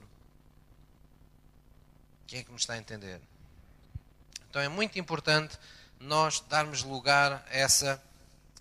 Quem 2.24 2.38
é 2.38 2.44
que 2.44 2.50
me 2.52 2.56
está 2.56 2.74
a 2.74 2.78
entender? 2.78 3.20
Então 4.48 4.62
é 4.62 4.68
muito 4.68 5.00
importante 5.00 5.58
nós 5.98 6.38
darmos 6.48 6.84
lugar 6.84 7.32
a 7.32 7.42
essa, 7.50 8.00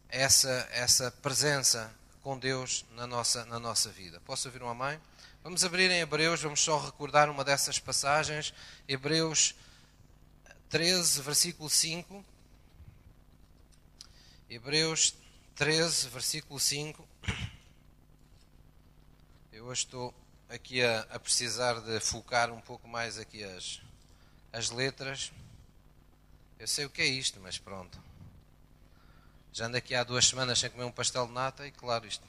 essa, 0.10 0.68
essa 0.72 1.12
presença 1.12 1.94
com 2.24 2.36
Deus 2.40 2.84
na 2.96 3.06
nossa, 3.06 3.46
na 3.46 3.60
nossa 3.60 3.92
vida. 3.92 4.20
Posso 4.22 4.48
ouvir 4.48 4.64
uma 4.64 4.74
mãe? 4.74 5.00
Vamos 5.44 5.64
abrir 5.64 5.92
em 5.92 6.00
Hebreus, 6.00 6.42
vamos 6.42 6.60
só 6.60 6.84
recordar 6.84 7.30
uma 7.30 7.44
dessas 7.44 7.78
passagens. 7.78 8.56
Hebreus 8.88 9.54
13, 10.68 11.22
versículo 11.22 11.70
5. 11.70 12.26
Hebreus 14.50 15.14
13, 15.54 16.10
versículo 16.10 16.60
5. 16.60 17.08
Hoje 19.70 19.82
estou 19.82 20.12
aqui 20.50 20.84
a, 20.84 21.02
a, 21.12 21.20
precisar 21.20 21.80
de 21.82 22.00
focar 22.00 22.52
um 22.52 22.60
pouco 22.60 22.88
mais 22.88 23.20
aqui 23.20 23.44
as, 23.44 23.80
as 24.52 24.72
letras. 24.72 25.32
Eu 26.58 26.68
sei 26.68 26.86
o 26.86 26.90
que 26.90 27.04
é 27.04 27.06
isto, 27.06 27.40
mas 27.40 27.60
pronto. 27.60 28.02
Já 29.54 29.68
ando 29.68 29.78
aqui 29.78 29.94
há 29.94 30.04
duas 30.04 30.26
semanas 30.26 30.58
sem 30.58 30.72
comer 30.72 30.86
um 30.86 30.92
pastel 30.92 31.28
de 31.28 31.34
nata 31.34 31.68
e 31.68 31.72
claro, 31.72 32.08
isto, 32.08 32.28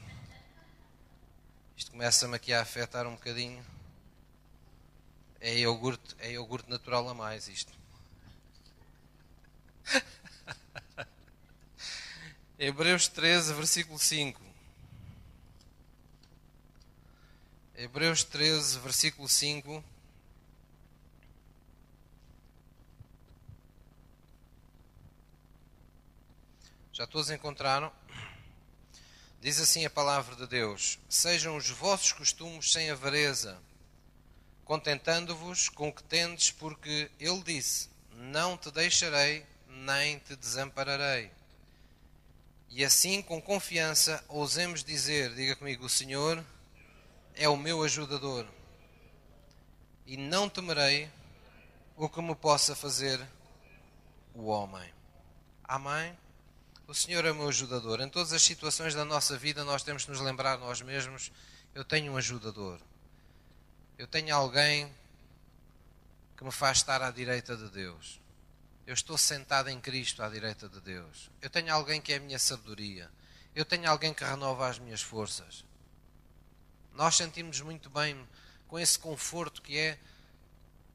isto 1.79 1.93
começa-me 1.93 2.37
aqui 2.37 2.53
a 2.53 2.61
afetar 2.61 3.07
um 3.07 3.15
bocadinho. 3.15 3.65
É 5.41 5.61
iogurte, 5.61 6.15
é 6.19 6.33
iogurte 6.33 6.69
natural 6.69 7.09
a 7.09 7.15
mais 7.15 7.49
isto. 7.49 7.73
Hebreus 12.59 13.09
13, 13.09 13.55
versículo 13.55 13.99
5. 13.99 14.50
Hebreus 17.83 18.23
13, 18.23 18.79
versículo 18.81 19.27
5. 19.27 19.83
Já 26.93 27.07
todos 27.07 27.31
encontraram? 27.31 27.91
Diz 29.41 29.59
assim 29.59 29.87
a 29.87 29.89
palavra 29.89 30.37
de 30.37 30.47
Deus: 30.47 30.99
Sejam 31.09 31.57
os 31.57 31.71
vossos 31.71 32.13
costumes 32.13 32.71
sem 32.71 32.91
avareza, 32.91 33.59
contentando-vos 34.67 35.71
com 35.71 35.89
o 35.89 35.93
que 35.95 36.03
tendes, 36.03 36.51
porque 36.51 37.11
Ele 37.19 37.43
disse: 37.43 37.89
Não 38.13 38.59
te 38.59 38.71
deixarei, 38.71 39.47
nem 39.67 40.19
te 40.19 40.37
desampararei. 40.37 41.31
E 42.69 42.85
assim, 42.85 43.23
com 43.23 43.41
confiança, 43.41 44.23
ousemos 44.29 44.85
dizer: 44.85 45.35
Diga 45.35 45.57
comigo, 45.57 45.87
o 45.87 45.89
Senhor 45.89 46.45
é 47.41 47.49
o 47.49 47.57
meu 47.57 47.83
ajudador, 47.83 48.47
e 50.05 50.15
não 50.15 50.47
temerei 50.47 51.11
o 51.97 52.07
que 52.07 52.21
me 52.21 52.35
possa 52.35 52.77
fazer 52.77 53.19
o 54.35 54.49
homem. 54.49 54.93
Amém? 55.65 56.15
O 56.87 56.93
Senhor 56.95 57.25
é 57.25 57.31
o 57.31 57.35
meu 57.35 57.49
ajudador. 57.49 58.03
Em 58.03 58.11
todas 58.11 58.35
as 58.35 58.43
situações 58.43 58.95
da 58.95 59.07
nossa 59.07 59.39
vida, 59.39 59.65
nós 59.65 59.83
temos 59.83 60.05
que 60.05 60.11
nos 60.11 60.21
lembrar 60.21 60.59
nós 60.59 60.83
mesmos: 60.83 61.33
eu 61.75 61.83
tenho 61.83 62.13
um 62.13 62.19
ajudador. 62.19 62.79
Eu 63.97 64.07
tenho 64.07 64.37
alguém 64.37 64.93
que 66.37 66.45
me 66.45 66.53
faz 66.53 66.77
estar 66.77 67.01
à 67.01 67.11
direita 67.11 67.57
de 67.57 67.71
Deus. 67.71 68.21
Eu 68.87 68.93
estou 68.93 69.17
sentado 69.17 69.71
em 69.71 69.81
Cristo 69.81 70.23
à 70.23 70.29
direita 70.29 70.69
de 70.69 70.81
Deus. 70.83 71.31
Eu 71.41 71.49
tenho 71.49 71.73
alguém 71.73 72.03
que 72.03 72.13
é 72.13 72.17
a 72.17 72.21
minha 72.21 72.39
sabedoria. 72.39 73.11
Eu 73.55 73.65
tenho 73.65 73.91
alguém 73.91 74.13
que 74.13 74.25
renova 74.25 74.69
as 74.69 74.79
minhas 74.79 75.01
forças. 75.01 75.65
Nós 76.95 77.17
sentimos 77.17 77.61
muito 77.61 77.89
bem 77.89 78.29
com 78.69 78.79
esse 78.79 78.99
conforto 78.99 79.63
que 79.63 79.77
é 79.79 79.99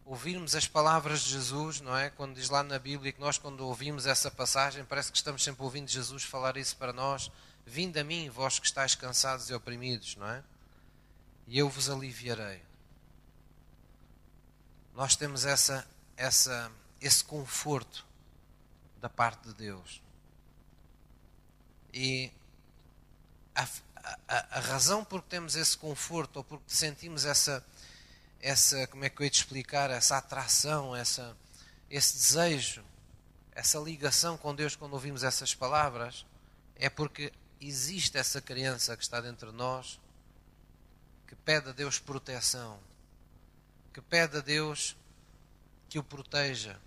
ouvirmos 0.05 0.55
as 0.55 0.67
palavras 0.67 1.21
de 1.21 1.31
Jesus, 1.31 1.81
não 1.81 1.97
é? 1.97 2.09
Quando 2.11 2.35
diz 2.35 2.49
lá 2.49 2.63
na 2.63 2.77
Bíblia 2.77 3.11
que 3.11 3.19
nós, 3.19 3.37
quando 3.37 3.61
ouvimos 3.61 4.05
essa 4.05 4.29
passagem, 4.29 4.85
parece 4.85 5.11
que 5.11 5.17
estamos 5.17 5.43
sempre 5.43 5.63
ouvindo 5.63 5.89
Jesus 5.89 6.23
falar 6.23 6.57
isso 6.57 6.77
para 6.77 6.93
nós: 6.93 7.31
Vinde 7.65 7.99
a 7.99 8.03
mim, 8.03 8.29
vós 8.29 8.59
que 8.59 8.67
estáis 8.67 8.93
cansados 8.93 9.49
e 9.49 9.53
oprimidos, 9.53 10.15
não 10.15 10.27
é? 10.29 10.43
E 11.47 11.57
eu 11.57 11.67
vos 11.67 11.89
aliviarei. 11.89 12.61
Nós 14.93 15.15
temos 15.15 15.45
essa, 15.45 15.85
essa, 16.15 16.71
esse 17.01 17.23
conforto 17.23 18.05
da 19.01 19.09
parte 19.09 19.47
de 19.49 19.53
Deus. 19.53 20.01
E 21.93 22.31
a, 23.53 23.67
a, 24.27 24.57
a, 24.57 24.59
razão 24.59 25.03
por 25.03 25.21
que 25.21 25.29
temos 25.29 25.55
esse 25.55 25.77
conforto 25.77 26.37
ou 26.37 26.43
porque 26.43 26.65
sentimos 26.67 27.25
essa, 27.25 27.65
essa 28.39 28.85
como 28.87 29.03
é 29.03 29.09
que 29.09 29.21
eu 29.21 29.25
ia 29.25 29.29
te 29.29 29.39
explicar, 29.39 29.89
essa 29.89 30.17
atração, 30.17 30.95
essa, 30.95 31.35
esse 31.89 32.13
desejo, 32.13 32.83
essa 33.51 33.79
ligação 33.79 34.37
com 34.37 34.53
Deus 34.53 34.75
quando 34.75 34.93
ouvimos 34.93 35.23
essas 35.23 35.55
palavras, 35.55 36.25
é 36.75 36.89
porque 36.89 37.31
existe 37.59 38.17
essa 38.17 38.41
criança 38.41 38.95
que 38.95 39.03
está 39.03 39.19
dentro 39.21 39.51
de 39.51 39.57
nós 39.57 39.99
que 41.27 41.35
pede 41.35 41.69
a 41.69 41.71
Deus 41.71 41.97
proteção, 41.97 42.79
que 43.93 44.01
pede 44.01 44.37
a 44.37 44.41
Deus 44.41 44.95
que 45.89 45.97
o 45.97 46.03
proteja, 46.03 46.79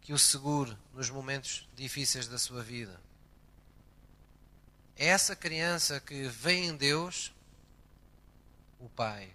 que 0.00 0.12
o 0.12 0.18
segure 0.18 0.76
nos 0.92 1.10
momentos 1.10 1.68
difíceis 1.74 2.28
da 2.28 2.38
sua 2.38 2.62
vida. 2.62 3.00
Essa 4.96 5.34
criança 5.34 6.00
que 6.00 6.28
vem 6.28 6.66
em 6.66 6.76
Deus, 6.76 7.32
o 8.78 8.88
Pai. 8.88 9.32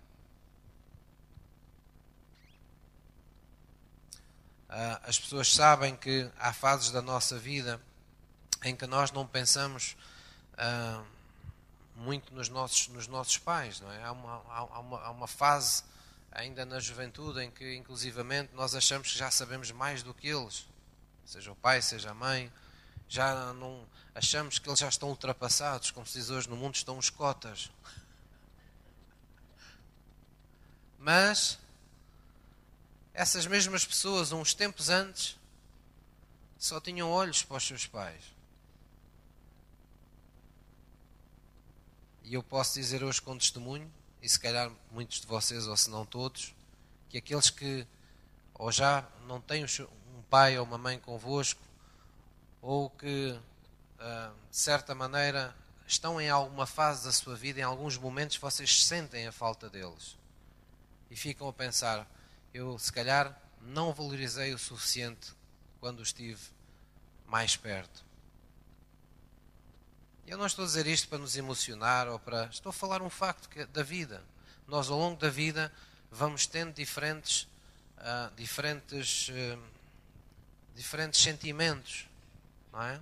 Ah, 4.69 5.01
as 5.03 5.19
pessoas 5.19 5.51
sabem 5.53 5.95
que 5.95 6.29
há 6.37 6.53
fases 6.53 6.91
da 6.91 7.01
nossa 7.01 7.37
vida 7.37 7.81
em 8.63 8.75
que 8.75 8.85
nós 8.85 9.11
não 9.11 9.25
pensamos 9.25 9.97
uh, 10.53 11.05
muito 11.95 12.33
nos 12.33 12.49
nossos, 12.49 12.87
nos 12.89 13.07
nossos 13.07 13.37
pais. 13.37 13.79
Não 13.81 13.91
é? 13.91 14.03
há, 14.03 14.11
uma, 14.11 14.41
há, 14.47 14.79
uma, 14.79 15.01
há 15.01 15.11
uma 15.11 15.27
fase 15.27 15.83
ainda 16.31 16.65
na 16.65 16.79
juventude 16.79 17.41
em 17.41 17.49
que, 17.49 17.75
inclusivamente, 17.75 18.53
nós 18.53 18.75
achamos 18.75 19.11
que 19.11 19.17
já 19.17 19.31
sabemos 19.31 19.71
mais 19.71 20.03
do 20.03 20.13
que 20.13 20.27
eles, 20.27 20.67
seja 21.25 21.51
o 21.51 21.55
pai, 21.55 21.81
seja 21.81 22.11
a 22.11 22.13
mãe, 22.13 22.51
já 23.07 23.53
não 23.53 23.87
achamos 24.13 24.59
que 24.59 24.67
eles 24.67 24.79
já 24.79 24.89
estão 24.89 25.09
ultrapassados, 25.09 25.91
como 25.91 26.05
se 26.05 26.19
diz 26.19 26.29
hoje 26.29 26.49
no 26.49 26.55
mundo 26.55 26.75
estão 26.75 26.97
os 26.97 27.09
cotas. 27.09 27.71
Mas 30.97 31.57
essas 33.13 33.45
mesmas 33.45 33.85
pessoas, 33.85 34.31
uns 34.31 34.53
tempos 34.53 34.89
antes, 34.89 35.37
só 36.57 36.79
tinham 36.79 37.09
olhos 37.09 37.43
para 37.43 37.57
os 37.57 37.67
seus 37.67 37.85
pais. 37.85 38.23
E 42.23 42.33
eu 42.33 42.43
posso 42.43 42.75
dizer 42.75 43.03
hoje 43.03 43.21
com 43.21 43.37
testemunho, 43.37 43.91
e 44.21 44.29
se 44.29 44.39
calhar 44.39 44.71
muitos 44.91 45.21
de 45.21 45.27
vocês, 45.27 45.67
ou 45.67 45.75
se 45.75 45.89
não 45.89 46.05
todos, 46.05 46.53
que 47.09 47.17
aqueles 47.17 47.49
que 47.49 47.87
ou 48.53 48.71
já 48.71 49.07
não 49.25 49.39
têm 49.39 49.63
um 49.63 50.21
pai 50.29 50.59
ou 50.59 50.65
uma 50.65 50.77
mãe 50.77 50.99
convosco, 50.99 51.61
ou 52.61 52.89
que, 52.89 53.39
de 54.49 54.57
certa 54.57 54.95
maneira, 54.95 55.55
estão 55.85 56.21
em 56.21 56.29
alguma 56.29 56.65
fase 56.65 57.05
da 57.05 57.11
sua 57.11 57.35
vida, 57.35 57.59
em 57.59 57.63
alguns 57.63 57.97
momentos 57.97 58.37
vocês 58.37 58.83
sentem 58.83 59.27
a 59.27 59.31
falta 59.31 59.69
deles. 59.69 60.17
E 61.09 61.15
ficam 61.15 61.47
a 61.47 61.53
pensar, 61.53 62.07
eu 62.53 62.77
se 62.77 62.93
calhar 62.93 63.35
não 63.61 63.93
valorizei 63.93 64.53
o 64.53 64.57
suficiente 64.57 65.33
quando 65.79 66.01
estive 66.01 66.41
mais 67.25 67.55
perto. 67.55 68.05
Eu 70.27 70.37
não 70.37 70.45
estou 70.45 70.63
a 70.63 70.67
dizer 70.67 70.85
isto 70.85 71.07
para 71.07 71.17
nos 71.17 71.35
emocionar 71.35 72.07
ou 72.07 72.19
para. 72.19 72.45
Estou 72.45 72.69
a 72.69 72.73
falar 72.73 73.01
um 73.01 73.09
facto 73.09 73.49
da 73.69 73.81
vida. 73.81 74.23
Nós, 74.67 74.87
ao 74.89 74.97
longo 74.97 75.19
da 75.19 75.29
vida, 75.29 75.73
vamos 76.11 76.45
tendo 76.45 76.71
diferentes, 76.73 77.47
uh, 77.97 78.33
diferentes, 78.35 79.29
uh, 79.29 79.59
diferentes 80.75 81.19
sentimentos, 81.19 82.07
não 82.71 82.83
é? 82.83 83.01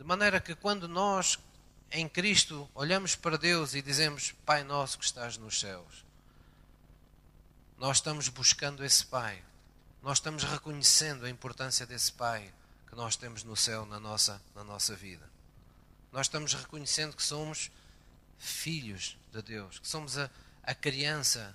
De 0.00 0.06
maneira 0.06 0.40
que 0.40 0.54
quando 0.54 0.88
nós, 0.88 1.38
em 1.90 2.08
Cristo, 2.08 2.66
olhamos 2.74 3.14
para 3.14 3.36
Deus 3.36 3.74
e 3.74 3.82
dizemos: 3.82 4.32
Pai 4.46 4.64
nosso 4.64 4.98
que 4.98 5.04
estás 5.04 5.36
nos 5.36 5.60
céus, 5.60 6.06
nós 7.76 7.98
estamos 7.98 8.26
buscando 8.28 8.82
esse 8.82 9.04
Pai. 9.04 9.44
Nós 10.02 10.16
estamos 10.16 10.42
reconhecendo 10.42 11.26
a 11.26 11.28
importância 11.28 11.84
desse 11.84 12.10
Pai 12.14 12.50
que 12.88 12.96
nós 12.96 13.14
temos 13.14 13.44
no 13.44 13.54
céu 13.54 13.84
na 13.84 14.00
nossa, 14.00 14.40
na 14.54 14.64
nossa 14.64 14.96
vida. 14.96 15.28
Nós 16.10 16.28
estamos 16.28 16.54
reconhecendo 16.54 17.14
que 17.14 17.22
somos 17.22 17.70
filhos 18.38 19.18
de 19.30 19.42
Deus, 19.42 19.78
que 19.78 19.86
somos 19.86 20.16
a, 20.16 20.30
a 20.62 20.74
criança, 20.74 21.54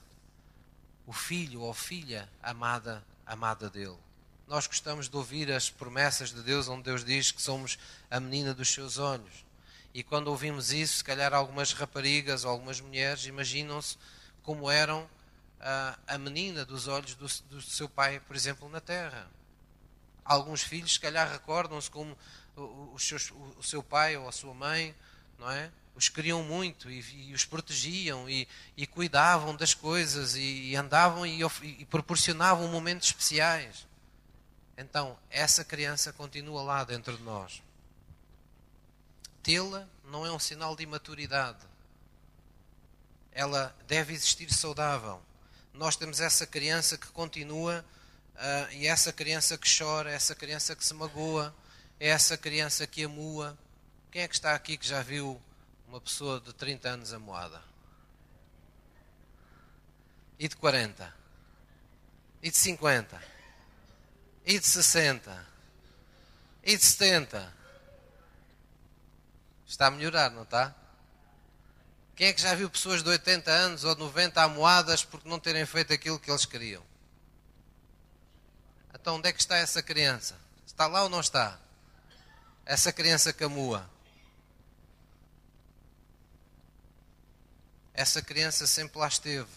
o 1.07 1.13
filho 1.13 1.61
ou 1.61 1.73
filha 1.73 2.29
amada, 2.43 3.03
amada 3.25 3.71
dele. 3.71 4.04
Nós 4.47 4.67
gostamos 4.67 5.09
de 5.09 5.17
ouvir 5.17 5.51
as 5.51 5.69
promessas 5.71 6.31
de 6.31 6.43
Deus, 6.43 6.67
onde 6.67 6.83
Deus 6.83 7.03
diz 7.03 7.31
que 7.31 7.41
somos 7.41 7.79
a 8.11 8.19
menina 8.19 8.53
dos 8.53 8.69
seus 8.69 8.99
olhos. 8.99 9.43
E 9.91 10.03
quando 10.03 10.27
ouvimos 10.27 10.71
isso, 10.71 10.97
se 10.97 11.03
calhar 11.03 11.33
algumas 11.33 11.73
raparigas 11.73 12.45
ou 12.45 12.51
algumas 12.51 12.79
mulheres 12.79 13.25
imaginam-se 13.25 13.97
como 14.43 14.69
eram 14.69 15.09
a, 15.59 15.97
a 16.07 16.17
menina 16.19 16.63
dos 16.63 16.87
olhos 16.87 17.15
do, 17.15 17.27
do 17.49 17.61
seu 17.61 17.89
pai, 17.89 18.19
por 18.19 18.35
exemplo, 18.35 18.69
na 18.69 18.79
terra. 18.79 19.27
Alguns 20.23 20.61
filhos, 20.61 20.93
se 20.93 20.99
calhar, 20.99 21.31
recordam-se 21.31 21.89
como 21.89 22.15
os 22.93 23.07
seus, 23.07 23.31
o 23.57 23.63
seu 23.63 23.81
pai 23.81 24.15
ou 24.15 24.27
a 24.27 24.31
sua 24.31 24.53
mãe, 24.53 24.93
não 25.39 25.49
é? 25.49 25.71
Os 25.95 26.09
queriam 26.09 26.43
muito 26.43 26.91
e, 26.91 27.29
e 27.29 27.33
os 27.33 27.45
protegiam 27.45 28.29
e, 28.29 28.47
e, 28.77 28.85
cuidavam 28.85 29.55
das 29.55 29.73
coisas 29.73 30.35
e, 30.35 30.71
e 30.71 30.75
andavam 30.75 31.25
e 31.25 31.85
proporcionavam 31.89 32.67
momentos 32.67 33.07
especiais. 33.07 33.87
Então, 34.77 35.17
essa 35.29 35.63
criança 35.63 36.11
continua 36.11 36.61
lá 36.61 36.83
dentro 36.83 37.15
de 37.17 37.23
nós. 37.23 37.61
Tê-la 39.41 39.87
não 40.05 40.25
é 40.25 40.31
um 40.31 40.39
sinal 40.39 40.75
de 40.75 40.83
imaturidade. 40.83 41.63
Ela 43.31 43.75
deve 43.87 44.13
existir 44.13 44.51
saudável 44.53 45.21
nós 45.77 45.95
temos 45.95 46.19
essa 46.19 46.47
criança 46.47 46.97
que 46.97 47.07
continua 47.07 47.85
uh, 48.35 48.73
e 48.73 48.87
essa 48.87 49.11
criança 49.11 49.57
que 49.57 49.67
chora, 49.77 50.09
essa 50.09 50.33
criança 50.33 50.75
que 50.75 50.85
se 50.85 50.93
magoa, 50.93 51.53
é 51.99 52.09
essa 52.09 52.37
criança 52.37 52.87
que 52.87 53.03
amua. 53.03 53.57
Quem 54.11 54.21
é 54.21 54.27
que 54.27 54.35
está 54.35 54.55
aqui 54.55 54.77
que 54.77 54.87
já 54.87 55.01
viu 55.01 55.41
uma 55.87 55.99
pessoa 55.99 56.39
de 56.39 56.53
30 56.53 56.89
anos 56.89 57.13
amoada? 57.13 57.61
E 60.39 60.47
de 60.47 60.55
40? 60.55 61.13
E 62.41 62.49
de 62.49 62.57
50? 62.57 63.34
E 64.45 64.59
de 64.59 64.67
60? 64.67 65.47
E 66.63 66.77
de 66.77 66.85
70? 66.85 67.51
Está 69.65 69.87
a 69.87 69.91
melhorar, 69.91 70.29
não 70.29 70.43
está? 70.43 70.75
Quem 72.15 72.27
é 72.27 72.33
que 72.33 72.41
já 72.41 72.53
viu 72.53 72.69
pessoas 72.69 73.01
de 73.01 73.09
80 73.09 73.51
anos 73.51 73.83
ou 73.83 73.95
de 73.95 74.01
90 74.01 74.41
amoadas 74.41 75.03
porque 75.03 75.27
não 75.27 75.39
terem 75.39 75.65
feito 75.65 75.91
aquilo 75.91 76.19
que 76.19 76.29
eles 76.29 76.45
queriam? 76.45 76.83
Então, 78.93 79.15
onde 79.15 79.27
é 79.27 79.33
que 79.33 79.39
está 79.39 79.57
essa 79.57 79.81
criança? 79.81 80.35
Está 80.65 80.85
lá 80.87 81.03
ou 81.03 81.09
não 81.09 81.19
está? 81.19 81.59
Essa 82.65 82.93
criança 82.93 83.33
camua. 83.33 83.89
Essa 87.93 88.21
criança 88.21 88.67
sempre 88.67 88.99
lá 88.99 89.07
esteve. 89.07 89.49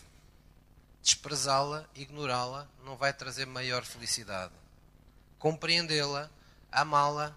Desprezá-la, 1.02 1.86
ignorá-la, 1.94 2.66
não 2.84 2.96
vai 2.96 3.12
trazer 3.12 3.46
maior 3.46 3.84
felicidade. 3.84 4.52
Compreendê-la, 5.38 6.30
amá-la, 6.70 7.36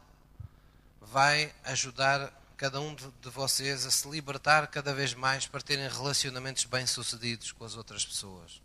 vai 1.00 1.54
ajudar 1.64 2.34
cada 2.58 2.80
um 2.80 2.96
de 2.96 3.30
vocês 3.30 3.86
a 3.86 3.92
se 3.92 4.08
libertar 4.10 4.68
cada 4.68 4.94
vez 4.94 5.14
mais 5.14 5.48
para 5.48 5.62
terem 5.62 5.88
relacionamentos 5.90 6.66
bem-sucedidos 6.66 7.52
com 7.52 7.66
as 7.66 7.76
outras 7.76 8.06
pessoas. 8.06 8.62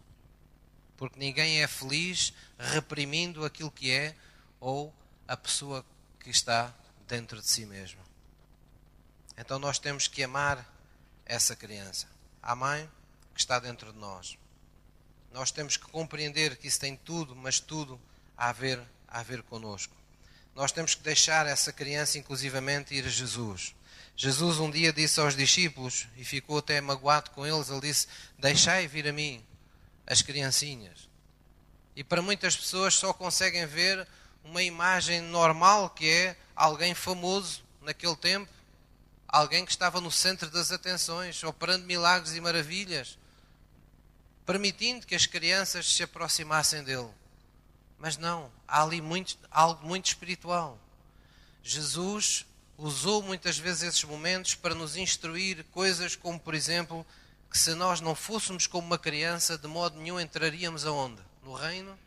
Porque 0.97 1.19
ninguém 1.19 1.63
é 1.63 1.67
feliz 1.67 2.33
reprimindo 2.59 3.45
aquilo 3.45 3.71
que 3.71 3.91
é 3.91 4.15
ou 4.61 4.95
a 5.27 5.37
pessoa 5.37 5.85
que 6.21 6.31
está 6.31 6.75
dentro 7.07 7.41
de 7.41 7.49
si 7.49 7.65
mesmo. 7.67 8.01
Então 9.37 9.59
nós 9.59 9.79
temos 9.79 10.09
que 10.09 10.23
amar 10.23 10.67
essa 11.25 11.55
criança, 11.55 12.09
a 12.43 12.55
mãe 12.55 12.89
que 13.35 13.41
está 13.41 13.59
dentro 13.59 13.93
de 13.93 13.99
nós. 13.99 14.39
Nós 15.33 15.51
temos 15.51 15.77
que 15.77 15.87
compreender 15.91 16.57
que 16.57 16.69
isso 16.69 16.81
tem 16.81 16.97
tudo, 16.97 17.37
mas 17.37 17.61
tudo 17.61 18.01
a 18.37 18.53
ver, 18.53 18.81
a 19.09 19.23
ver 19.23 19.43
conosco. 19.43 19.95
Nós 20.55 20.73
temos 20.73 20.95
que 20.95 21.03
deixar 21.03 21.47
essa 21.47 21.73
criança, 21.73 22.19
inclusivamente, 22.19 22.95
ir 22.95 23.05
a 23.05 23.09
Jesus. 23.09 23.75
Jesus 24.17 24.59
um 24.59 24.71
dia 24.71 24.93
disse 24.93 25.21
aos 25.21 25.37
discípulos, 25.37 26.09
e 26.17 26.25
ficou 26.25 26.59
até 26.59 26.81
magoado 26.81 27.31
com 27.33 27.47
eles, 27.47 27.69
ele 27.69 27.81
disse: 27.81 28.07
Deixai 28.39 28.87
vir 28.87 29.07
a 29.07 29.13
mim 29.13 29.45
as 30.07 30.23
criancinhas. 30.23 31.09
E 31.95 32.03
para 32.03 32.23
muitas 32.23 32.57
pessoas 32.57 32.95
só 32.95 33.13
conseguem 33.13 33.67
ver 33.67 34.07
uma 34.45 34.63
imagem 34.63 35.21
normal 35.21 35.91
que 35.91 36.09
é 36.09 36.37
alguém 36.55 36.95
famoso 36.95 37.63
naquele 37.83 38.17
tempo, 38.17 38.51
alguém 39.29 39.65
que 39.65 39.71
estava 39.71 40.01
no 40.01 40.11
centro 40.11 40.51
das 40.51 40.73
atenções, 40.73 41.43
operando 41.43 41.85
milagres 41.85 42.35
e 42.35 42.41
maravilhas, 42.41 43.19
permitindo 44.47 45.07
que 45.07 45.15
as 45.15 45.27
crianças 45.27 45.93
se 45.93 46.03
aproximassem 46.03 46.83
dele. 46.83 47.11
Mas 47.99 48.17
não, 48.17 48.51
há 48.67 48.83
ali 48.83 49.01
muito, 49.01 49.39
algo 49.51 49.87
muito 49.87 50.07
espiritual. 50.07 50.79
Jesus 51.63 52.47
usou 52.79 53.23
muitas 53.23 53.59
vezes 53.59 53.83
esses 53.83 54.05
momentos 54.05 54.55
para 54.55 54.75
nos 54.75 54.97
instruir 54.97 55.65
coisas 55.73 56.15
como, 56.15 56.39
por 56.39 56.55
exemplo, 56.55 57.07
que 57.51 57.59
se 57.59 57.75
nós 57.75 58.01
não 58.01 58.15
fôssemos 58.15 58.67
como 58.67 58.87
uma 58.87 58.99
criança, 58.99 59.57
de 59.57 59.67
modo 59.67 59.99
nenhum 59.99 60.21
entraríamos 60.21 60.85
aonde? 60.85 61.23
No 61.43 61.55
reino 61.55 61.99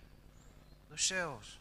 dos 0.90 1.08
céus. 1.08 1.60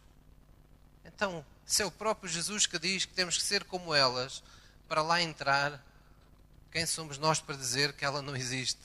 Então, 1.05 1.45
se 1.65 1.83
é 1.83 1.87
o 1.87 1.91
próprio 1.91 2.31
Jesus 2.31 2.67
que 2.67 2.79
diz 2.79 3.05
que 3.05 3.15
temos 3.15 3.37
que 3.37 3.43
ser 3.43 3.65
como 3.65 3.95
elas 3.95 4.43
para 4.87 5.03
lá 5.03 5.23
entrar, 5.23 5.83
quem 6.71 6.85
somos 6.87 7.19
nós 7.19 7.41
para 7.41 7.57
dizer 7.57 7.93
que 7.95 8.05
ela 8.05 8.21
não 8.21 8.37
existe? 8.37 8.81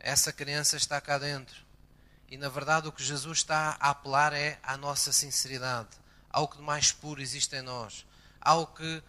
Essa 0.00 0.32
criança 0.32 0.76
está 0.76 1.00
cá 1.00 1.18
dentro. 1.18 1.64
E 2.28 2.36
na 2.36 2.48
verdade 2.48 2.88
o 2.88 2.92
que 2.92 3.02
Jesus 3.02 3.38
está 3.38 3.76
a 3.78 3.90
apelar 3.90 4.32
é 4.32 4.58
à 4.62 4.76
nossa 4.76 5.12
sinceridade 5.12 6.00
ao 6.30 6.48
que 6.48 6.62
mais 6.62 6.92
puro 6.92 7.20
existe 7.20 7.56
em 7.56 7.62
nós, 7.62 8.06
ao 8.40 8.66
que 8.66 9.02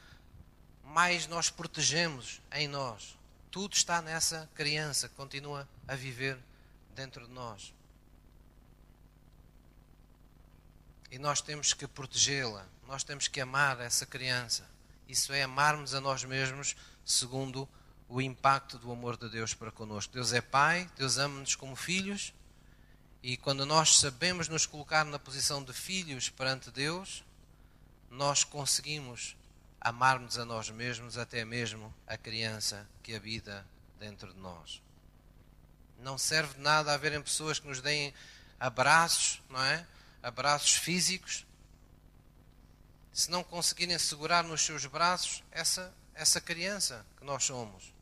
mais 0.84 1.28
nós 1.28 1.50
protegemos 1.50 2.42
em 2.52 2.68
nós. 2.68 3.18
Tudo 3.50 3.74
está 3.74 4.02
nessa 4.02 4.50
criança 4.56 5.08
que 5.08 5.16
continua 5.16 5.68
a 5.88 5.96
viver 5.96 6.38
dentro 6.96 7.28
de 7.28 7.34
nós. 7.34 7.74
E 11.12 11.20
nós 11.20 11.42
temos 11.42 11.74
que 11.74 11.88
protegê-la, 11.88 12.66
nós 12.88 13.04
temos 13.04 13.28
que 13.28 13.40
amar 13.40 13.80
essa 13.82 14.06
criança. 14.06 14.66
Isso 15.08 15.34
é 15.34 15.44
amarmos 15.44 15.94
a 15.94 16.02
nós 16.02 16.24
mesmos 16.24 16.76
segundo 17.06 17.68
o 18.12 18.22
impacto 18.22 18.78
do 18.78 18.92
amor 18.92 19.16
de 19.16 19.30
Deus 19.30 19.54
para 19.54 19.72
connosco. 19.72 20.14
Deus 20.14 20.34
é 20.34 20.42
Pai, 20.42 20.90
Deus 20.98 21.18
ama-nos 21.18 21.56
como 21.56 21.76
filhos 21.78 22.34
e 23.24 23.38
quando 23.38 23.66
nós 23.66 24.00
sabemos 24.00 24.50
nos 24.50 24.66
colocar 24.66 25.06
na 25.06 25.18
posição 25.18 25.64
de 25.64 25.72
filhos 25.72 26.28
perante 26.28 26.72
Deus, 26.72 27.24
nós 28.10 28.44
conseguimos 28.44 29.38
amar-nos 29.80 30.38
a 30.38 30.46
nós 30.46 30.70
mesmos, 30.70 31.18
até 31.18 31.46
mesmo 31.46 31.94
a 32.06 32.18
criança 32.18 32.88
que 33.02 33.16
habita 33.16 33.66
dentro 33.98 34.34
de 34.34 34.40
nós. 34.40 34.82
Não 36.00 36.18
serve 36.18 36.56
de 36.56 36.62
nada 36.62 36.94
haverem 36.94 37.22
pessoas 37.22 37.60
que 37.60 37.68
nos 37.68 37.80
deem 37.80 38.14
abraços, 38.60 39.42
não 39.50 39.64
é? 39.64 39.86
Abraços 40.22 40.74
físicos. 40.74 41.46
Se 43.14 43.32
não 43.32 43.44
conseguirem 43.44 43.98
segurar 44.00 44.44
nos 44.44 44.62
seus 44.62 44.86
braços 44.86 45.44
essa, 45.52 45.94
essa 46.14 46.42
criança 46.42 47.06
que 47.18 47.24
nós 47.24 47.44
somos. 47.44 47.94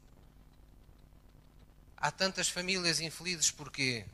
Há 2.02 2.12
tantas 2.12 2.48
famílias 2.48 3.02
infelizes 3.02 3.52
porquê? 3.52 4.06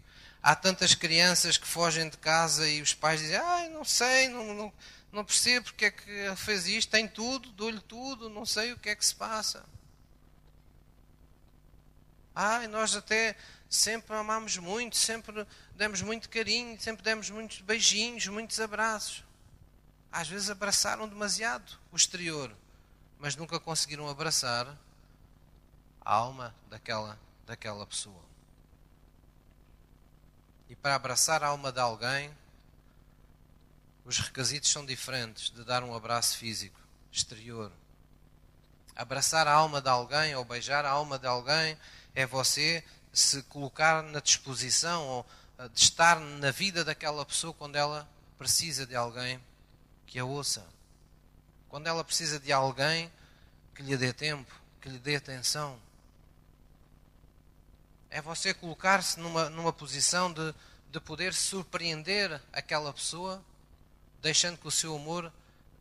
Há 0.42 0.56
tantas 0.56 0.96
crianças 0.96 1.58
que 1.58 1.68
fogem 1.68 2.10
de 2.10 2.18
casa 2.18 2.68
e 2.68 2.82
os 2.82 2.94
pais 2.94 3.20
dizem: 3.20 3.38
Ai, 3.38 3.70
não 3.70 3.86
sei, 3.86 4.28
não, 4.28 4.54
não, 4.54 4.74
não 5.12 5.24
percebo 5.24 5.66
porque 5.66 5.86
é 5.86 5.92
que 5.92 6.36
fez 6.36 6.68
isto, 6.68 6.90
tem 6.90 7.08
tudo, 7.08 7.50
dou-lhe 7.52 7.82
tudo, 7.82 8.30
não 8.30 8.46
sei 8.46 8.74
o 8.74 8.78
que 8.78 8.90
é 8.90 8.96
que 8.96 9.06
se 9.06 9.14
passa. 9.14 9.64
Ai, 12.34 12.68
nós 12.68 12.96
até 12.96 13.36
sempre 13.70 14.16
amamos 14.16 14.58
muito, 14.58 14.98
sempre 14.98 15.46
demos 15.76 16.02
muito 16.02 16.30
carinho, 16.30 16.80
sempre 16.82 17.04
demos 17.04 17.30
muitos 17.30 17.62
beijinhos, 17.62 18.28
muitos 18.28 18.60
abraços. 18.60 19.24
Às 20.12 20.28
vezes 20.28 20.50
abraçaram 20.50 21.08
demasiado 21.08 21.78
o 21.92 21.96
exterior, 21.96 22.56
mas 23.20 23.36
nunca 23.36 23.60
conseguiram 23.60 24.10
abraçar 24.10 24.68
a 26.02 26.14
alma 26.14 26.54
daquela 26.70 27.20
daquela 27.46 27.86
pessoa. 27.86 28.24
E 30.70 30.76
para 30.76 30.96
abraçar 30.96 31.44
a 31.44 31.48
alma 31.48 31.72
de 31.72 31.80
alguém, 31.80 32.36
os 34.04 34.20
requisitos 34.20 34.72
são 34.72 34.86
diferentes 34.86 35.50
de 35.50 35.64
dar 35.64 35.84
um 35.84 35.96
abraço 35.96 36.38
físico, 36.38 36.80
exterior. 37.12 37.72
Abraçar 38.96 39.48
a 39.48 39.52
alma 39.54 39.82
de 39.82 39.90
alguém 39.90 40.36
ou 40.36 40.46
beijar 40.46 40.86
a 40.86 40.90
alma 40.90 41.20
de 41.20 41.28
alguém 41.28 41.78
é 42.14 42.26
você 42.26 42.84
se 43.12 43.42
colocar 43.44 44.04
na 44.04 44.20
disposição 44.20 45.06
ou 45.08 45.26
eh, 45.58 45.70
de 45.70 45.80
estar 45.80 46.20
na 46.20 46.52
vida 46.52 46.84
daquela 46.84 47.26
pessoa 47.26 47.54
quando 47.54 47.76
ela 47.76 48.08
precisa 48.38 48.86
de 48.86 48.96
alguém 48.96 49.40
que 50.06 50.20
a 50.20 50.26
ouça. 50.26 50.66
Quando 51.68 51.88
ela 51.88 52.04
precisa 52.04 52.40
de 52.40 52.52
alguém 52.52 53.12
que 53.74 53.82
lhe 53.82 53.98
dê 53.98 54.14
tempo, 54.14 54.54
que 54.80 54.88
lhe 54.88 55.00
dê 55.00 55.16
atenção. 55.16 55.80
É 58.16 58.22
você 58.22 58.54
colocar-se 58.54 59.20
numa, 59.20 59.50
numa 59.50 59.74
posição 59.74 60.32
de, 60.32 60.56
de 60.90 61.02
poder 61.02 61.34
surpreender 61.34 62.42
aquela 62.54 62.94
pessoa, 62.94 63.44
deixando 64.22 64.58
que 64.58 64.66
o 64.66 64.72
seu 64.72 64.96
amor 64.96 65.30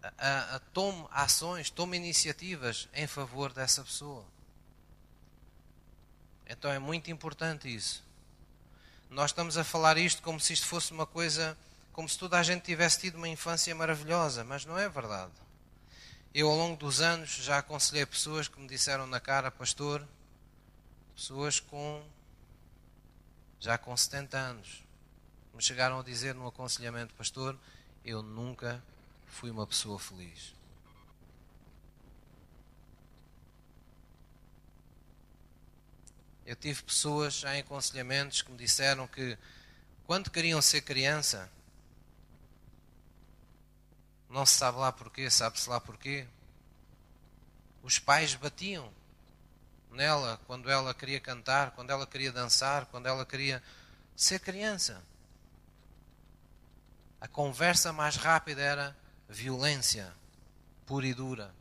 a, 0.03 0.09
a, 0.19 0.57
a 0.57 0.59
tome 0.59 1.07
ações, 1.13 1.71
tome 1.71 1.97
iniciativas 1.97 2.89
em 2.93 3.07
favor 3.07 3.53
dessa 3.53 3.85
pessoa. 3.85 4.25
Então 6.45 6.73
é 6.73 6.79
muito 6.81 7.09
importante 7.09 7.73
isso. 7.73 8.03
Nós 9.09 9.31
estamos 9.31 9.57
a 9.57 9.63
falar 9.63 9.97
isto 9.97 10.21
como 10.21 10.41
se 10.41 10.55
isto 10.55 10.67
fosse 10.67 10.91
uma 10.91 11.07
coisa, 11.07 11.57
como 11.93 12.09
se 12.09 12.19
toda 12.19 12.37
a 12.37 12.43
gente 12.43 12.65
tivesse 12.65 12.99
tido 12.99 13.15
uma 13.15 13.29
infância 13.29 13.73
maravilhosa, 13.77 14.43
mas 14.43 14.65
não 14.65 14.77
é 14.77 14.89
verdade. 14.89 15.35
Eu, 16.35 16.51
ao 16.51 16.57
longo 16.57 16.77
dos 16.77 17.01
anos, 17.01 17.31
já 17.31 17.59
aconselhei 17.59 18.05
pessoas 18.05 18.49
que 18.49 18.59
me 18.59 18.67
disseram 18.67 19.07
na 19.07 19.21
cara, 19.21 19.53
pastor, 19.53 20.05
pessoas 21.15 21.61
com 21.61 22.03
já 23.59 23.79
com 23.79 23.97
70 23.97 24.37
anos, 24.37 24.83
me 25.55 25.63
chegaram 25.63 26.01
a 26.01 26.03
dizer 26.03 26.35
no 26.35 26.47
aconselhamento, 26.47 27.15
pastor, 27.15 27.59
eu 28.05 28.23
nunca 28.23 28.83
fui 29.27 29.51
uma 29.51 29.67
pessoa 29.67 29.99
feliz. 29.99 30.55
Eu 36.45 36.55
tive 36.55 36.83
pessoas 36.83 37.35
já 37.35 37.57
em 37.57 37.61
aconselhamentos 37.61 38.43
que 38.43 38.51
me 38.51 38.59
disseram 38.59 39.07
que 39.07 39.39
quando 40.07 40.31
queriam 40.31 40.61
ser 40.61 40.83
criança, 40.83 41.51
não 44.29 44.45
se 44.45 44.59
sabe 44.59 44.77
lá 44.79 44.93
porquê, 44.93 45.31
sabe-se 45.31 45.71
lá 45.71 45.81
porquê, 45.81 46.27
os 47.83 47.99
pais 47.99 48.35
batiam 48.35 48.93
nela 49.95 50.41
quando 50.47 50.71
ela 50.71 50.93
queria 50.93 51.21
cantar, 51.21 51.71
quando 51.71 51.91
ela 51.91 52.07
queria 52.07 52.33
dançar, 52.33 52.87
quando 52.87 53.07
ela 53.07 53.25
queria 53.25 53.63
ser 54.17 54.41
criança. 54.41 55.03
A 57.21 57.29
conversa 57.29 57.93
mais 57.93 58.17
rápida 58.17 58.61
era 58.61 58.97
violência 59.29 60.13
pura 60.85 61.07
e 61.07 61.15
dura. 61.15 61.55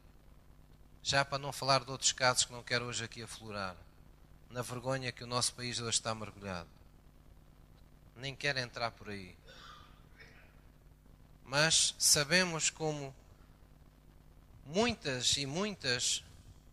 Já 1.01 1.23
para 1.23 1.37
não 1.37 1.51
falar 1.51 1.83
de 1.83 1.91
outros 1.91 2.11
casos 2.11 2.45
que 2.45 2.51
não 2.51 2.63
quero 2.63 2.85
hoje 2.85 3.03
aqui 3.03 3.23
aflorar. 3.23 3.75
Na 4.49 4.61
vergonha 4.61 5.11
que 5.11 5.23
o 5.23 5.27
nosso 5.27 5.53
país 5.53 5.79
hoje 5.79 5.97
está 5.97 6.13
mergulhado. 6.13 6.69
Nem 8.15 8.35
quero 8.35 8.59
entrar 8.59 8.91
por 8.91 9.09
aí. 9.09 9.35
Mas 11.45 11.95
sabemos 11.97 12.69
como 12.69 13.13
muitas 14.65 15.35
e 15.37 15.45
muitas 15.45 16.23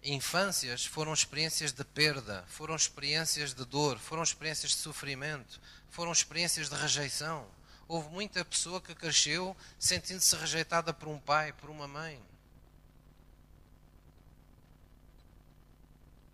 infâncias 0.03 0.87
foram 0.87 1.13
experiências 1.13 1.73
de 1.73 1.85
perda, 1.85 2.45
foram 2.49 2.75
experiências 2.75 3.53
de 3.53 3.65
dor, 3.65 3.99
foram 3.99 4.23
experiências 4.23 4.73
de 4.73 4.79
sofrimento, 4.79 5.61
foram 5.91 6.13
experiências 6.13 6.69
de 6.69 6.75
rejeição. 6.75 7.47
Houve 7.87 8.09
muita 8.09 8.45
pessoa 8.45 8.81
que 8.81 8.95
cresceu 8.95 9.57
sentindo-se 9.79 10.35
rejeitada 10.37 10.95
por 10.95 11.09
um 11.09 11.19
pai, 11.19 11.53
por 11.53 11.69
uma 11.69 11.89
mãe. 11.89 12.21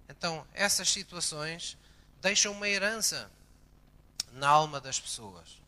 Então, 0.09 0.47
essas 0.55 0.89
situações 0.91 1.77
deixam 2.21 2.53
uma 2.53 2.69
herança 2.69 3.31
na 4.33 4.49
alma 4.49 4.81
das 4.81 5.01
pessoas. 5.01 5.61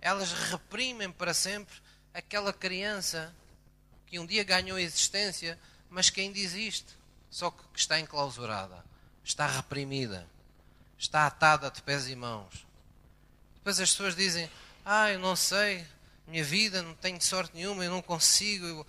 Elas 0.00 0.32
reprimem 0.32 1.10
para 1.10 1.32
sempre 1.32 1.74
aquela 2.12 2.52
criança 2.52 3.34
que 4.06 4.18
um 4.18 4.26
dia 4.26 4.44
ganhou 4.44 4.78
existência, 4.78 5.58
mas 5.88 6.10
que 6.10 6.20
ainda 6.20 6.38
existe 6.38 6.97
só 7.30 7.50
que 7.50 7.62
está 7.74 7.98
enclausurada, 8.00 8.84
está 9.24 9.46
reprimida, 9.46 10.26
está 10.98 11.26
atada 11.26 11.70
de 11.70 11.82
pés 11.82 12.08
e 12.08 12.16
mãos. 12.16 12.66
Depois 13.56 13.78
as 13.80 13.90
pessoas 13.90 14.16
dizem: 14.16 14.50
Ah, 14.84 15.10
eu 15.10 15.18
não 15.18 15.36
sei, 15.36 15.86
minha 16.26 16.44
vida 16.44 16.82
não 16.82 16.94
tenho 16.94 17.20
sorte 17.20 17.54
nenhuma, 17.54 17.84
eu 17.84 17.90
não 17.90 18.02
consigo, 18.02 18.64
eu, 18.64 18.86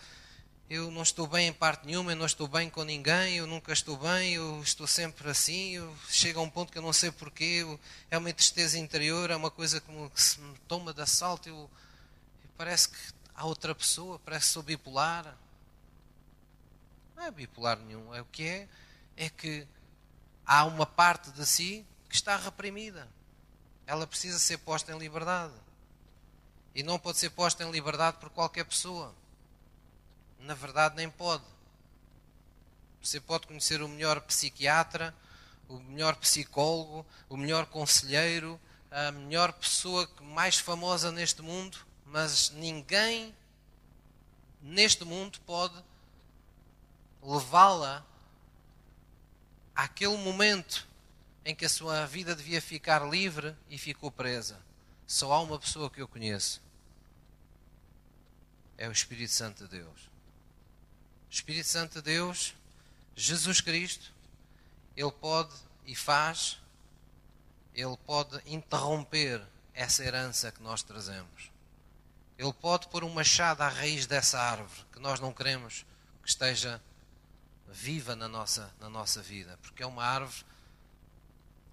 eu 0.70 0.92
não 0.92 1.02
estou 1.02 1.28
bem 1.28 1.48
em 1.48 1.54
parte 1.54 1.86
nenhuma, 1.86 2.12
eu 2.12 2.16
não 2.16 2.26
estou 2.26 2.48
bem 2.48 2.70
com 2.70 2.84
ninguém, 2.84 3.36
eu 3.36 3.48
nunca 3.48 3.74
estou 3.74 3.98
bem, 3.98 4.34
eu 4.34 4.62
estou 4.62 4.88
sempre 4.88 5.30
assim, 5.30 5.72
eu 5.72 5.96
chego 6.08 6.40
a 6.40 6.44
um 6.44 6.50
ponto 6.50 6.72
que 6.72 6.78
eu 6.78 6.82
não 6.82 6.94
sei 6.94 7.12
porquê, 7.12 7.60
eu, 7.62 7.80
é 8.10 8.18
uma 8.18 8.32
tristeza 8.32 8.78
interior, 8.78 9.32
é 9.32 9.36
uma 9.36 9.52
coisa 9.52 9.82
me, 9.88 10.10
que 10.10 10.22
se 10.22 10.40
me 10.40 10.58
toma 10.68 10.94
de 10.94 11.02
assalto, 11.02 11.50
eu, 11.50 11.70
parece 12.58 12.90
que 12.90 12.98
há 13.36 13.46
outra 13.46 13.74
pessoa, 13.74 14.20
parece 14.20 14.48
que 14.48 14.54
sou 14.54 14.64
bipolar. 14.64 15.36
Não 17.20 17.26
é 17.26 17.32
bipolar 17.32 17.78
nenhum. 17.80 18.16
É 18.16 18.22
o 18.22 18.26
que 18.26 18.48
é, 18.48 18.70
é 19.18 19.30
que 19.30 19.68
há 20.46 20.64
uma 20.64 20.86
parte 20.86 21.30
de 21.32 21.46
si 21.46 21.86
que 22.08 22.16
está 22.16 22.38
reprimida. 22.38 23.10
Ela 23.86 24.08
precisa 24.08 24.40
ser 24.40 24.58
posta 24.60 24.94
em 24.94 24.98
liberdade. 24.98 25.54
E 26.74 26.82
não 26.82 26.98
pode 26.98 27.18
ser 27.18 27.32
posta 27.32 27.62
em 27.66 27.72
liberdade 27.72 28.16
por 28.22 28.30
qualquer 28.30 28.64
pessoa. 28.64 29.14
Na 30.40 30.54
verdade, 30.54 30.96
nem 30.96 31.10
pode. 31.10 31.44
Você 33.04 33.20
pode 33.20 33.48
conhecer 33.48 33.82
o 33.82 33.90
melhor 33.90 34.22
psiquiatra, 34.22 35.14
o 35.68 35.78
melhor 35.78 36.16
psicólogo, 36.16 37.06
o 37.28 37.36
melhor 37.36 37.66
conselheiro, 37.66 38.58
a 38.90 39.12
melhor 39.12 39.52
pessoa 39.52 40.10
mais 40.22 40.58
famosa 40.58 41.12
neste 41.12 41.42
mundo, 41.42 41.80
mas 42.06 42.52
ninguém 42.52 43.36
neste 44.62 45.04
mundo 45.04 45.38
pode 45.46 45.84
levá-la 47.22 48.06
àquele 49.76 50.18
momento 50.18 50.88
em 51.46 51.56
que 51.56 51.66
a 51.66 51.70
sua 51.70 52.06
vida 52.06 52.36
devia 52.36 52.62
ficar 52.62 53.08
livre 53.10 53.56
e 53.70 53.78
ficou 53.78 54.12
presa. 54.12 54.60
Só 55.08 55.32
há 55.32 55.42
uma 55.42 55.58
pessoa 55.58 55.90
que 55.90 56.02
eu 56.02 56.08
conheço. 56.08 56.62
É 58.78 58.88
o 58.88 58.92
Espírito 58.92 59.34
Santo 59.34 59.64
de 59.64 59.78
Deus. 59.80 60.02
O 61.30 61.32
Espírito 61.32 61.68
Santo 61.68 61.96
de 61.96 62.02
Deus, 62.02 62.54
Jesus 63.16 63.62
Cristo, 63.62 64.14
ele 64.96 65.12
pode 65.12 65.54
e 65.86 65.96
faz, 65.96 66.60
ele 67.74 67.98
pode 68.06 68.40
interromper 68.46 69.42
essa 69.74 70.04
herança 70.04 70.52
que 70.52 70.62
nós 70.62 70.84
trazemos. 70.84 71.52
Ele 72.38 72.54
pode 72.54 72.88
pôr 72.90 73.04
um 73.04 73.10
machado 73.10 73.62
à 73.62 73.68
raiz 73.68 74.06
dessa 74.06 74.40
árvore 74.40 74.86
que 74.94 75.00
nós 75.00 75.20
não 75.20 75.34
queremos 75.34 75.86
que 76.22 76.30
esteja 76.30 76.82
viva 77.72 78.16
na 78.16 78.28
nossa, 78.28 78.74
na 78.80 78.90
nossa 78.90 79.22
vida, 79.22 79.58
porque 79.62 79.84
é 79.84 79.86
uma 79.86 80.04
árvore 80.04 80.46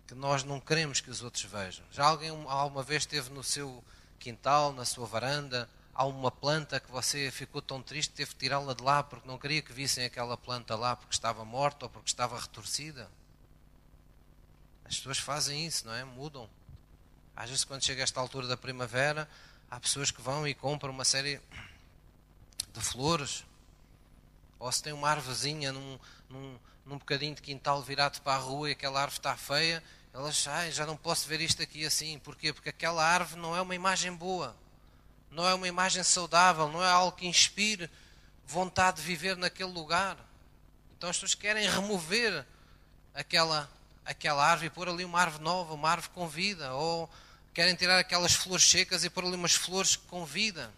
que 0.06 0.14
nós 0.14 0.44
não 0.44 0.60
queremos 0.60 1.00
que 1.00 1.10
os 1.10 1.22
outros 1.22 1.44
vejam. 1.44 1.84
Já 1.90 2.06
alguém 2.06 2.30
alguma 2.30 2.82
vez 2.82 3.02
esteve 3.02 3.30
no 3.30 3.42
seu 3.42 3.82
quintal, 4.18 4.72
na 4.72 4.84
sua 4.84 5.06
varanda, 5.06 5.68
há 5.92 6.04
uma 6.04 6.30
planta 6.30 6.78
que 6.78 6.90
você 6.90 7.30
ficou 7.30 7.60
tão 7.60 7.82
triste 7.82 8.12
teve 8.12 8.32
que 8.32 8.36
tirá-la 8.36 8.74
de 8.74 8.82
lá 8.82 9.02
porque 9.02 9.26
não 9.26 9.38
queria 9.38 9.62
que 9.62 9.72
vissem 9.72 10.04
aquela 10.04 10.36
planta 10.36 10.76
lá 10.76 10.94
porque 10.94 11.14
estava 11.14 11.44
morta 11.44 11.86
ou 11.86 11.90
porque 11.90 12.08
estava 12.08 12.38
retorcida? 12.38 13.10
As 14.84 14.96
pessoas 14.96 15.18
fazem 15.18 15.66
isso, 15.66 15.86
não 15.86 15.94
é? 15.94 16.04
Mudam. 16.04 16.48
Às 17.34 17.50
vezes, 17.50 17.64
quando 17.64 17.84
chega 17.84 18.02
esta 18.02 18.20
altura 18.20 18.46
da 18.46 18.56
primavera, 18.56 19.28
há 19.70 19.80
pessoas 19.80 20.10
que 20.10 20.22
vão 20.22 20.46
e 20.46 20.54
compram 20.54 20.92
uma 20.92 21.04
série 21.04 21.40
de 22.72 22.80
flores. 22.80 23.44
Ou 24.58 24.70
se 24.72 24.82
tem 24.82 24.92
uma 24.92 25.10
árvorezinha 25.10 25.72
num, 25.72 25.98
num, 26.28 26.58
num 26.84 26.98
bocadinho 26.98 27.34
de 27.34 27.42
quintal 27.42 27.82
virado 27.82 28.20
para 28.22 28.34
a 28.34 28.40
rua 28.40 28.68
e 28.68 28.72
aquela 28.72 29.00
árvore 29.00 29.18
está 29.18 29.36
feia, 29.36 29.82
elas, 30.12 30.46
ai, 30.48 30.72
já 30.72 30.86
não 30.86 30.96
posso 30.96 31.28
ver 31.28 31.40
isto 31.40 31.62
aqui 31.62 31.84
assim. 31.84 32.18
Porquê? 32.18 32.52
Porque 32.52 32.70
aquela 32.70 33.04
árvore 33.04 33.40
não 33.40 33.54
é 33.54 33.60
uma 33.60 33.74
imagem 33.74 34.12
boa, 34.12 34.56
não 35.30 35.46
é 35.46 35.52
uma 35.52 35.68
imagem 35.68 36.02
saudável, 36.02 36.68
não 36.68 36.82
é 36.82 36.88
algo 36.88 37.16
que 37.16 37.26
inspire 37.26 37.90
vontade 38.46 38.98
de 38.98 39.02
viver 39.02 39.36
naquele 39.36 39.70
lugar. 39.70 40.16
Então 40.96 41.10
as 41.10 41.16
pessoas 41.16 41.34
querem 41.34 41.68
remover 41.68 42.46
aquela, 43.14 43.68
aquela 44.04 44.42
árvore 44.42 44.68
e 44.68 44.70
pôr 44.70 44.88
ali 44.88 45.04
uma 45.04 45.20
árvore 45.20 45.44
nova, 45.44 45.74
uma 45.74 45.90
árvore 45.90 46.12
com 46.14 46.26
vida, 46.26 46.72
ou 46.72 47.10
querem 47.52 47.74
tirar 47.74 47.98
aquelas 47.98 48.34
flores 48.34 48.64
secas 48.64 49.04
e 49.04 49.10
pôr 49.10 49.24
ali 49.24 49.34
umas 49.34 49.54
flores 49.54 49.96
com 49.96 50.24
vida. 50.24 50.72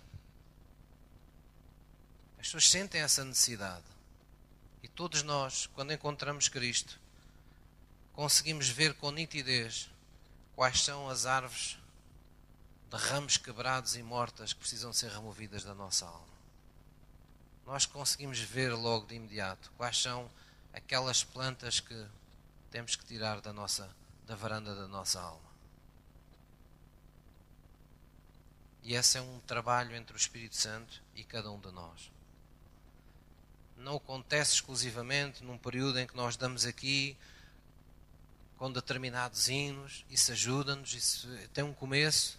As 2.49 2.53
pessoas 2.53 2.71
sentem 2.71 3.03
essa 3.03 3.23
necessidade. 3.27 3.85
E 4.83 4.89
todos 4.89 5.23
nós, 5.23 5.67
quando 5.75 5.93
encontramos 5.93 6.49
Cristo, 6.49 6.99
conseguimos 8.15 8.71
ver 8.71 8.95
com 8.95 9.11
nitidez 9.11 9.91
quais 10.57 10.81
são 10.81 11.11
as 11.11 11.27
árvores 11.27 11.77
de 12.91 12.97
ramos 12.97 13.37
quebrados 13.37 13.97
e 13.97 14.03
mortas 14.03 14.55
que 14.55 14.61
precisam 14.61 14.95
ser 14.95 15.11
removidas 15.11 15.63
da 15.63 15.75
nossa 15.75 16.07
alma. 16.07 16.39
Nós 17.67 17.85
conseguimos 17.85 18.39
ver 18.39 18.73
logo 18.73 19.07
de 19.07 19.17
imediato 19.17 19.71
quais 19.77 20.01
são 20.01 20.31
aquelas 20.73 21.23
plantas 21.23 21.81
que 21.81 22.07
temos 22.71 22.97
que 22.97 23.05
tirar 23.05 23.43
da 23.43 23.53
nossa 23.53 23.95
da 24.27 24.35
varanda 24.35 24.75
da 24.75 24.89
nossa 24.89 25.21
alma. 25.21 25.51
E 28.83 28.95
esse 28.95 29.19
é 29.19 29.21
um 29.21 29.39
trabalho 29.41 29.95
entre 29.95 30.15
o 30.15 30.17
Espírito 30.17 30.57
Santo 30.57 31.03
e 31.15 31.23
cada 31.23 31.51
um 31.51 31.61
de 31.61 31.71
nós. 31.71 32.18
Não 33.79 33.97
acontece 33.97 34.55
exclusivamente 34.55 35.45
num 35.45 35.57
período 35.57 35.99
em 35.99 36.07
que 36.07 36.17
nós 36.17 36.37
damos 36.37 36.67
aqui 36.67 37.17
com 38.59 38.71
determinados 38.73 39.49
hinos, 39.49 40.05
isso 40.11 40.33
ajuda-nos, 40.33 40.93
isso 40.93 41.29
tem 41.55 41.63
um 41.63 41.73
começo, 41.73 42.39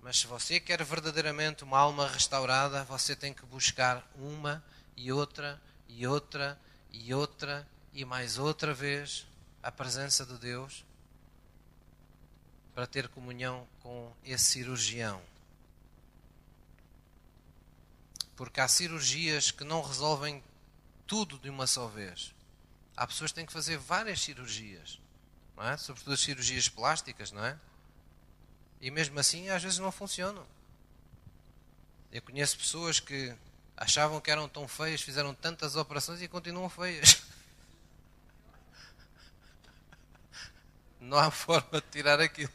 mas 0.00 0.18
se 0.18 0.26
você 0.26 0.60
quer 0.60 0.82
verdadeiramente 0.84 1.64
uma 1.64 1.78
alma 1.78 2.08
restaurada, 2.08 2.84
você 2.84 3.16
tem 3.16 3.34
que 3.34 3.44
buscar 3.46 4.08
uma 4.16 4.62
e 4.96 5.12
outra 5.12 5.60
e 5.88 6.06
outra 6.06 6.58
e 6.92 7.12
outra 7.12 7.66
e 7.92 8.04
mais 8.04 8.38
outra 8.38 8.72
vez 8.72 9.26
a 9.62 9.70
presença 9.70 10.24
de 10.24 10.38
Deus 10.38 10.84
para 12.74 12.86
ter 12.86 13.08
comunhão 13.08 13.66
com 13.80 14.12
esse 14.24 14.44
cirurgião. 14.44 15.20
Porque 18.36 18.60
há 18.60 18.68
cirurgias 18.68 19.50
que 19.50 19.62
não 19.62 19.82
resolvem 19.82 20.42
tudo 21.06 21.38
de 21.38 21.50
uma 21.50 21.66
só 21.66 21.86
vez. 21.86 22.34
Há 22.96 23.06
pessoas 23.06 23.30
que 23.30 23.36
têm 23.36 23.46
que 23.46 23.52
fazer 23.52 23.78
várias 23.78 24.20
cirurgias 24.20 25.00
não 25.56 25.64
é? 25.64 25.76
sobretudo 25.76 26.14
as 26.14 26.20
cirurgias 26.20 26.68
plásticas, 26.68 27.30
não 27.30 27.44
é? 27.44 27.58
E 28.80 28.90
mesmo 28.90 29.18
assim 29.18 29.48
às 29.48 29.62
vezes 29.62 29.78
não 29.78 29.92
funcionam. 29.92 30.44
Eu 32.10 32.20
conheço 32.22 32.58
pessoas 32.58 32.98
que 32.98 33.34
achavam 33.76 34.20
que 34.20 34.30
eram 34.30 34.48
tão 34.48 34.66
feias, 34.66 35.00
fizeram 35.00 35.34
tantas 35.34 35.76
operações 35.76 36.20
e 36.20 36.28
continuam 36.28 36.68
feias. 36.68 37.22
Não 41.00 41.18
há 41.18 41.30
forma 41.30 41.80
de 41.80 41.88
tirar 41.90 42.20
aquilo. 42.20 42.52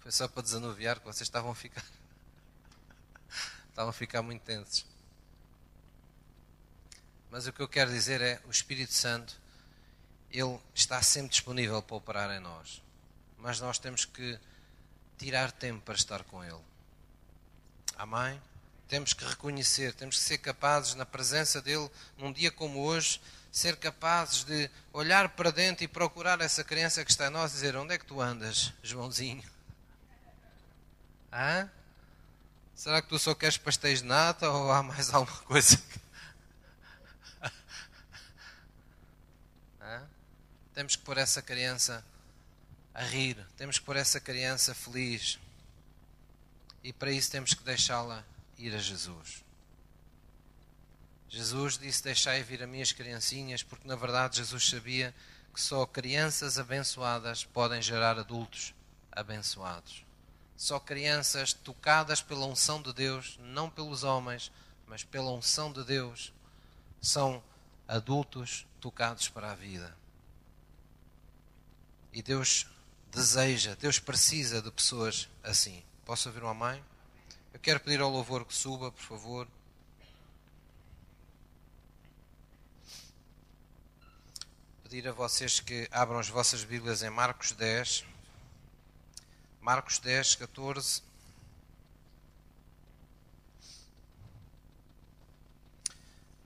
Foi 0.00 0.12
só 0.12 0.28
para 0.28 0.42
desanuviar 0.42 0.98
que 0.98 1.04
vocês 1.04 1.22
estavam 1.22 1.50
a 1.50 1.54
ficar. 1.54 1.84
Estavam 3.68 3.90
a 3.90 3.92
ficar 3.92 4.22
muito 4.22 4.42
tensos. 4.42 4.91
Mas 7.32 7.46
o 7.46 7.52
que 7.52 7.62
eu 7.62 7.66
quero 7.66 7.90
dizer 7.90 8.20
é: 8.20 8.38
o 8.46 8.50
Espírito 8.50 8.92
Santo 8.92 9.40
ele 10.30 10.60
está 10.74 11.02
sempre 11.02 11.30
disponível 11.30 11.82
para 11.82 11.96
operar 11.96 12.30
em 12.30 12.40
nós. 12.40 12.82
Mas 13.38 13.58
nós 13.58 13.78
temos 13.78 14.04
que 14.04 14.38
tirar 15.16 15.50
tempo 15.50 15.80
para 15.80 15.94
estar 15.94 16.22
com 16.24 16.44
Ele. 16.44 16.60
Amém? 17.96 18.40
Temos 18.86 19.14
que 19.14 19.24
reconhecer, 19.24 19.94
temos 19.94 20.18
que 20.18 20.24
ser 20.24 20.38
capazes, 20.38 20.94
na 20.94 21.06
presença 21.06 21.62
dEle, 21.62 21.90
num 22.18 22.30
dia 22.30 22.50
como 22.50 22.80
hoje, 22.80 23.18
ser 23.50 23.76
capazes 23.76 24.44
de 24.44 24.70
olhar 24.92 25.30
para 25.30 25.50
dentro 25.50 25.84
e 25.84 25.88
procurar 25.88 26.38
essa 26.42 26.62
criança 26.62 27.02
que 27.02 27.10
está 27.10 27.28
em 27.28 27.30
nós 27.30 27.52
e 27.52 27.54
dizer: 27.54 27.76
Onde 27.76 27.94
é 27.94 27.98
que 27.98 28.04
tu 28.04 28.20
andas, 28.20 28.74
Joãozinho? 28.82 29.42
Hã? 31.32 31.70
Será 32.74 33.00
que 33.00 33.08
tu 33.08 33.18
só 33.18 33.34
queres 33.34 33.56
pastéis 33.56 34.02
de 34.02 34.06
nata 34.06 34.50
ou 34.50 34.70
há 34.70 34.82
mais 34.82 35.08
alguma 35.14 35.38
coisa? 35.44 35.78
Hã? 35.78 36.01
Temos 40.74 40.96
que 40.96 41.02
pôr 41.02 41.18
essa 41.18 41.42
criança 41.42 42.04
a 42.94 43.02
rir, 43.02 43.36
temos 43.56 43.78
que 43.78 43.84
pôr 43.84 43.96
essa 43.96 44.20
criança 44.20 44.74
feliz. 44.74 45.38
E 46.82 46.92
para 46.92 47.10
isso 47.10 47.30
temos 47.30 47.54
que 47.54 47.62
deixá-la 47.62 48.24
ir 48.58 48.74
a 48.74 48.78
Jesus. 48.78 49.44
Jesus 51.28 51.78
disse: 51.78 52.02
Deixai 52.02 52.42
vir 52.42 52.62
a 52.62 52.66
minhas 52.66 52.92
criancinhas, 52.92 53.62
porque 53.62 53.88
na 53.88 53.96
verdade 53.96 54.36
Jesus 54.36 54.68
sabia 54.68 55.14
que 55.52 55.60
só 55.60 55.86
crianças 55.86 56.58
abençoadas 56.58 57.44
podem 57.44 57.80
gerar 57.80 58.18
adultos 58.18 58.74
abençoados. 59.10 60.04
Só 60.56 60.78
crianças 60.78 61.52
tocadas 61.52 62.22
pela 62.22 62.46
unção 62.46 62.80
de 62.80 62.92
Deus, 62.92 63.38
não 63.40 63.68
pelos 63.68 64.04
homens, 64.04 64.52
mas 64.86 65.02
pela 65.02 65.32
unção 65.32 65.72
de 65.72 65.82
Deus, 65.84 66.32
são 67.00 67.42
adultos 67.88 68.66
tocados 68.80 69.28
para 69.28 69.52
a 69.52 69.54
vida. 69.54 70.01
E 72.12 72.22
Deus 72.22 72.66
deseja, 73.10 73.74
Deus 73.76 73.98
precisa 73.98 74.60
de 74.60 74.70
pessoas 74.70 75.28
assim. 75.42 75.82
Posso 76.04 76.28
ouvir 76.28 76.42
uma 76.42 76.52
mãe? 76.52 76.84
Eu 77.54 77.60
quero 77.60 77.80
pedir 77.80 78.00
ao 78.00 78.10
louvor 78.10 78.44
que 78.44 78.54
suba, 78.54 78.92
por 78.92 79.02
favor. 79.02 79.48
Pedir 84.82 85.08
a 85.08 85.12
vocês 85.12 85.58
que 85.58 85.88
abram 85.90 86.18
as 86.18 86.28
vossas 86.28 86.64
Bíblias 86.64 87.02
em 87.02 87.08
Marcos 87.08 87.52
10. 87.52 88.04
Marcos 89.60 89.98
10, 89.98 90.34
14. 90.34 91.02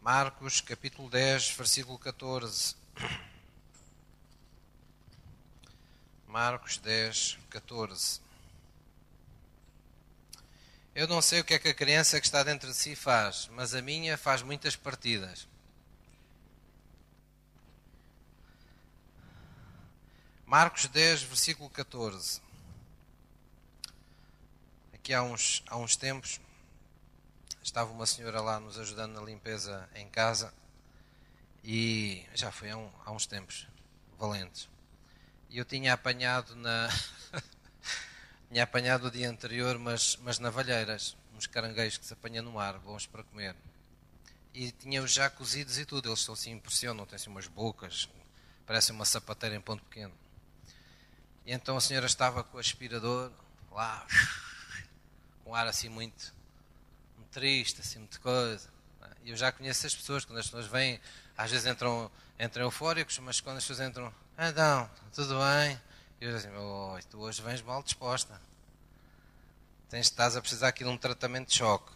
Marcos, 0.01 0.61
capítulo 0.61 1.11
10, 1.11 1.51
versículo 1.51 1.99
14. 1.99 2.77
Marcos 6.37 6.77
10, 6.77 7.39
14. 7.49 8.21
Eu 10.95 11.09
não 11.09 11.23
sei 11.23 11.41
o 11.41 11.45
que 11.45 11.55
é 11.55 11.59
que 11.59 11.69
a 11.69 11.75
criança 11.75 12.21
que 12.21 12.27
está 12.27 12.43
dentro 12.43 12.69
de 12.69 12.75
si 12.75 12.95
faz, 12.95 13.49
mas 13.55 13.75
a 13.75 13.81
minha 13.81 14.19
faz 14.19 14.43
muitas 14.43 14.77
partidas. 14.77 15.49
Marcos 20.45 20.85
10, 20.89 21.23
versículo 21.23 21.71
14. 21.71 22.43
Aqui 24.93 25.15
há 25.15 25.23
uns, 25.23 25.65
há 25.69 25.79
uns 25.79 25.97
tempos 25.97 26.39
estava 27.63 27.91
uma 27.91 28.05
senhora 28.05 28.43
lá 28.43 28.61
nos 28.61 28.79
ajudando 28.79 29.15
na 29.15 29.23
limpeza 29.23 29.89
em 29.95 30.07
casa 30.11 30.53
e 31.65 32.27
já 32.35 32.53
foi 32.53 32.69
há, 32.69 32.77
um, 32.77 32.93
há 33.07 33.11
uns 33.11 33.25
tempos 33.25 33.67
valentes. 34.19 34.69
E 35.49 35.59
eu 35.59 35.65
tinha 35.65 35.93
apanhado 35.93 36.55
na. 36.57 36.89
tinha 38.51 38.65
apanhado 38.65 39.07
o 39.07 39.11
dia 39.11 39.29
anterior, 39.29 39.79
mas, 39.79 40.17
mas 40.23 40.39
navalheiras, 40.39 41.17
uns 41.37 41.47
caranguejos 41.47 41.99
que 41.99 42.07
se 42.07 42.13
apanham 42.13 42.45
no 42.45 42.53
mar, 42.53 42.79
bons 42.79 43.07
para 43.07 43.23
comer. 43.23 43.55
E 44.53 44.73
tinha-os 44.73 45.13
já 45.13 45.29
cozidos 45.29 45.79
e 45.79 45.85
tudo, 45.85 46.09
eles 46.09 46.21
estão 46.21 46.33
assim, 46.33 46.53
impressionam, 46.53 47.05
têm 47.05 47.17
assim 47.17 47.31
umas 47.31 47.47
bocas, 47.47 48.09
parecem 48.67 48.95
uma 48.95 49.05
sapateira 49.05 49.55
em 49.55 49.61
ponto 49.61 49.85
pequeno. 49.85 50.15
E 51.45 51.53
então 51.53 51.77
a 51.77 51.81
senhora 51.81 52.07
estava 52.07 52.43
com 52.43 52.57
o 52.57 52.61
aspirador 52.61 53.31
lá, 53.71 54.07
com 55.45 55.51
um 55.51 55.55
ar 55.55 55.67
assim 55.67 55.89
muito, 55.89 56.35
muito 57.17 57.31
triste, 57.31 57.81
assim, 57.81 57.99
muita 57.99 58.19
coisa. 58.19 58.69
E 59.23 59.31
eu 59.31 59.37
já 59.37 59.53
conheço 59.53 59.87
as 59.87 59.95
pessoas, 59.95 60.25
quando 60.25 60.39
as 60.39 60.47
pessoas 60.47 60.67
vêm, 60.67 61.01
às 61.37 61.51
vezes 61.51 61.67
entram, 61.67 62.11
entram 62.39 62.65
eufóricos, 62.65 63.19
mas 63.19 63.41
quando 63.41 63.59
as 63.59 63.65
pessoas 63.65 63.89
entram 63.89 64.13
então, 64.39 64.91
tudo 65.13 65.39
bem? 65.39 65.81
E 66.21 66.25
eu 66.25 66.37
assim, 66.37 66.49
oh, 66.57 66.99
tu 67.11 67.21
hoje 67.21 67.41
vens 67.43 67.63
mal 67.63 67.83
disposta. 67.83 68.41
Tens, 69.89 70.07
estás 70.07 70.37
a 70.37 70.41
precisar 70.41 70.69
aqui 70.69 70.85
de 70.85 70.91
um 70.91 70.99
tratamento 70.99 71.49
de 71.49 71.55
choque. 71.55 71.93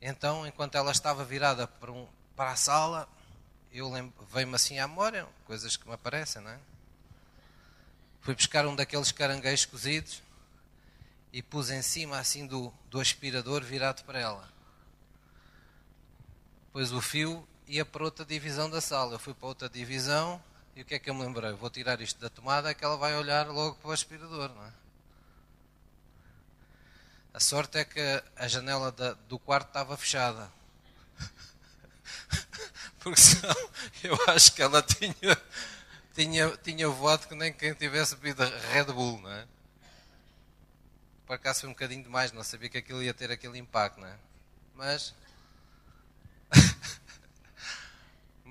Então, 0.00 0.46
enquanto 0.46 0.76
ela 0.76 0.90
estava 0.90 1.24
virada 1.24 1.66
para, 1.66 1.92
um, 1.92 2.08
para 2.34 2.50
a 2.52 2.56
sala, 2.56 3.08
eu 3.72 3.92
veio-me 4.32 4.54
assim 4.54 4.78
à 4.78 4.88
memória, 4.88 5.26
coisas 5.44 5.76
que 5.76 5.86
me 5.86 5.94
aparecem, 5.94 6.42
não 6.42 6.50
é? 6.50 6.58
Fui 8.20 8.34
buscar 8.34 8.66
um 8.66 8.74
daqueles 8.74 9.12
caranguejos 9.12 9.66
cozidos 9.66 10.22
e 11.32 11.42
pus 11.42 11.70
em 11.70 11.82
cima 11.82 12.18
assim 12.18 12.46
do, 12.46 12.72
do 12.88 13.00
aspirador 13.00 13.62
virado 13.62 14.02
para 14.04 14.18
ela. 14.18 14.48
Depois 16.66 16.92
o 16.92 17.00
fio 17.00 17.46
ia 17.66 17.84
para 17.84 18.04
outra 18.04 18.24
divisão 18.24 18.68
da 18.68 18.80
sala. 18.80 19.14
Eu 19.14 19.18
fui 19.18 19.34
para 19.34 19.48
outra 19.48 19.68
divisão 19.68 20.42
e 20.74 20.82
o 20.82 20.84
que 20.84 20.94
é 20.94 20.98
que 20.98 21.10
eu 21.10 21.14
me 21.14 21.22
lembrei? 21.22 21.52
Vou 21.52 21.70
tirar 21.70 22.00
isto 22.00 22.20
da 22.20 22.30
tomada, 22.30 22.70
é 22.70 22.74
que 22.74 22.84
ela 22.84 22.96
vai 22.96 23.14
olhar 23.16 23.48
logo 23.48 23.76
para 23.76 23.90
o 23.90 23.92
aspirador, 23.92 24.48
não 24.54 24.64
é? 24.64 24.72
A 27.32 27.40
sorte 27.40 27.78
é 27.78 27.84
que 27.84 28.00
a 28.36 28.48
janela 28.48 28.90
da, 28.90 29.12
do 29.12 29.38
quarto 29.38 29.68
estava 29.68 29.96
fechada. 29.96 30.50
Porque 32.98 33.20
senão 33.20 33.70
eu 34.02 34.18
acho 34.28 34.52
que 34.52 34.62
ela 34.62 34.82
tinha, 34.82 35.42
tinha, 36.14 36.56
tinha 36.58 36.88
voado 36.88 37.28
que 37.28 37.34
nem 37.34 37.52
quem 37.52 37.72
tivesse 37.74 38.16
bebido 38.16 38.44
Red 38.72 38.84
Bull, 38.84 39.20
não 39.20 39.30
é? 39.30 39.46
Por 41.26 41.34
acaso 41.34 41.60
foi 41.60 41.68
um 41.68 41.72
bocadinho 41.72 42.02
demais, 42.02 42.32
não 42.32 42.42
sabia 42.42 42.68
que 42.68 42.78
aquilo 42.78 43.02
ia 43.02 43.14
ter 43.14 43.30
aquele 43.30 43.58
impacto, 43.58 44.00
não 44.00 44.08
é? 44.08 44.16
Mas. 44.74 45.14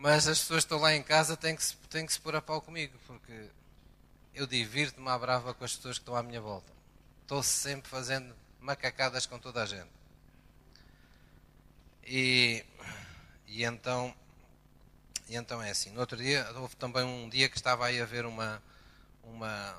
Mas 0.01 0.29
as 0.29 0.39
pessoas 0.39 0.63
que 0.63 0.67
estão 0.67 0.79
lá 0.79 0.95
em 0.95 1.03
casa 1.03 1.35
têm 1.35 1.53
que, 1.53 1.61
se, 1.61 1.75
têm 1.89 2.05
que 2.05 2.13
se 2.13 2.21
pôr 2.21 2.33
a 2.33 2.41
pau 2.41 2.61
comigo, 2.61 2.97
porque 3.05 3.49
eu 4.33 4.47
divirto-me 4.47 5.09
à 5.09 5.19
brava 5.19 5.53
com 5.53 5.65
as 5.65 5.75
pessoas 5.75 5.97
que 5.97 6.03
estão 6.03 6.15
à 6.15 6.23
minha 6.23 6.39
volta. 6.39 6.71
Estou 7.23 7.43
sempre 7.43 7.89
fazendo 7.89 8.33
macacadas 8.61 9.25
com 9.25 9.37
toda 9.37 9.61
a 9.61 9.65
gente. 9.65 9.89
E, 12.05 12.63
e 13.45 13.65
então 13.65 14.15
e 15.27 15.35
então 15.35 15.61
é 15.61 15.69
assim. 15.69 15.91
No 15.91 15.99
outro 15.99 16.15
dia, 16.15 16.49
houve 16.55 16.77
também 16.77 17.03
um 17.03 17.27
dia 17.27 17.49
que 17.49 17.57
estava 17.57 17.85
aí 17.85 17.99
a 17.99 18.05
ver 18.05 18.25
uma. 18.25 18.63
uma 19.21 19.77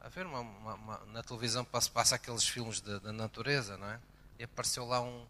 a 0.00 0.08
ver 0.08 0.26
uma, 0.26 0.40
uma, 0.40 0.74
uma 0.74 0.98
na 1.12 1.22
televisão 1.22 1.64
passa, 1.64 1.88
passa 1.88 2.16
aqueles 2.16 2.48
filmes 2.48 2.80
da 2.80 3.12
natureza, 3.12 3.76
não 3.76 3.88
é? 3.88 4.00
E 4.40 4.42
apareceu 4.42 4.84
lá 4.84 5.00
um, 5.00 5.24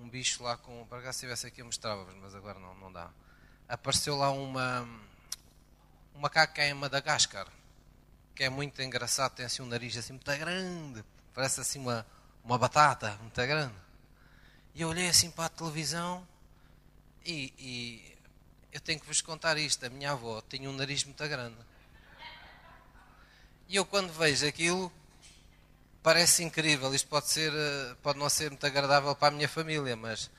um, 0.00 0.08
bicho 0.08 0.42
lá 0.42 0.56
com. 0.56 0.86
Para 0.86 1.02
cá 1.02 1.12
se 1.12 1.18
estivesse 1.18 1.46
aqui 1.46 1.60
eu 1.60 1.66
mostrava 1.66 2.06
mas 2.20 2.34
agora 2.34 2.58
não, 2.58 2.74
não 2.76 2.92
dá. 2.92 3.10
Apareceu 3.68 4.16
lá 4.16 4.30
uma. 4.30 4.82
Um 6.14 6.20
macaco 6.20 6.60
é 6.60 6.70
em 6.70 6.74
Madagascar, 6.74 7.46
que 8.34 8.44
é 8.44 8.48
muito 8.48 8.80
engraçado, 8.82 9.34
tem 9.34 9.46
assim 9.46 9.62
um 9.62 9.66
nariz 9.66 9.96
assim 9.96 10.14
muito 10.14 10.36
grande, 10.36 11.04
parece 11.32 11.60
assim 11.60 11.78
uma, 11.78 12.04
uma 12.44 12.58
batata 12.58 13.16
muito 13.20 13.36
grande. 13.36 13.74
E 14.74 14.82
eu 14.82 14.88
olhei 14.88 15.08
assim 15.08 15.30
para 15.30 15.46
a 15.46 15.48
televisão 15.48 16.26
e, 17.24 17.52
e 17.58 18.18
eu 18.72 18.80
tenho 18.80 18.98
que 19.00 19.06
vos 19.06 19.20
contar 19.20 19.56
isto: 19.58 19.84
a 19.86 19.88
minha 19.88 20.12
avó 20.12 20.40
tinha 20.48 20.68
um 20.68 20.72
nariz 20.72 21.04
muito 21.04 21.28
grande. 21.28 21.56
E 23.68 23.76
eu, 23.76 23.84
quando 23.84 24.10
vejo 24.12 24.46
aquilo, 24.46 24.90
parece 26.08 26.42
incrível. 26.42 26.94
Isto 26.94 27.06
pode, 27.06 27.28
ser, 27.28 27.52
eh, 27.52 27.94
pode 28.02 28.18
não 28.18 28.30
ser 28.30 28.48
muito 28.48 28.64
agradável 28.64 29.14
para 29.14 29.28
a 29.28 29.30
minha 29.30 29.46
família, 29.46 29.94
mas, 29.94 30.30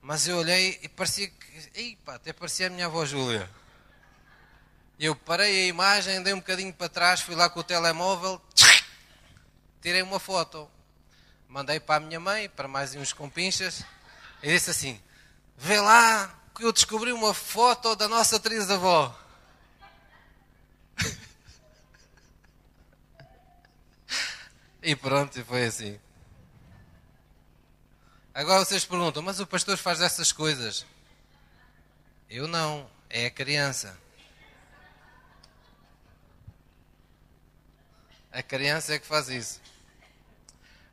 mas 0.00 0.28
eu 0.28 0.36
olhei 0.36 0.78
e 0.84 0.88
parecia 0.88 1.26
que. 1.26 1.98
Até 2.06 2.32
parecia 2.32 2.68
a 2.68 2.70
minha 2.70 2.86
avó 2.86 3.04
Júlia. 3.04 3.50
Eu 4.96 5.16
parei 5.16 5.64
a 5.64 5.66
imagem, 5.66 6.22
dei 6.22 6.32
um 6.32 6.38
bocadinho 6.38 6.72
para 6.72 6.88
trás, 6.88 7.20
fui 7.20 7.34
lá 7.34 7.50
com 7.50 7.58
o 7.58 7.64
telemóvel, 7.64 8.40
tirei 9.82 10.00
uma 10.00 10.20
foto, 10.20 10.70
mandei 11.48 11.80
para 11.80 11.96
a 11.96 12.06
minha 12.06 12.20
mãe, 12.20 12.48
para 12.48 12.68
mais 12.68 12.94
uns 12.94 13.12
compinchas, 13.12 13.84
e 14.44 14.48
disse 14.48 14.70
assim: 14.70 15.02
Vê 15.58 15.80
lá 15.80 16.32
que 16.54 16.64
eu 16.64 16.72
descobri 16.72 17.12
uma 17.12 17.34
foto 17.34 17.96
da 17.96 18.06
nossa 18.06 18.36
atriz 18.36 18.68
e 24.84 24.94
pronto, 24.94 25.42
foi 25.46 25.64
assim. 25.64 25.98
Agora 28.34 28.64
vocês 28.64 28.84
perguntam, 28.84 29.22
mas 29.22 29.40
o 29.40 29.46
pastor 29.46 29.78
faz 29.78 30.02
essas 30.02 30.30
coisas? 30.30 30.84
Eu 32.28 32.46
não, 32.46 32.88
é 33.08 33.26
a 33.26 33.30
criança. 33.30 33.98
A 38.30 38.42
criança 38.42 38.94
é 38.94 38.98
que 38.98 39.06
faz 39.06 39.28
isso. 39.28 39.62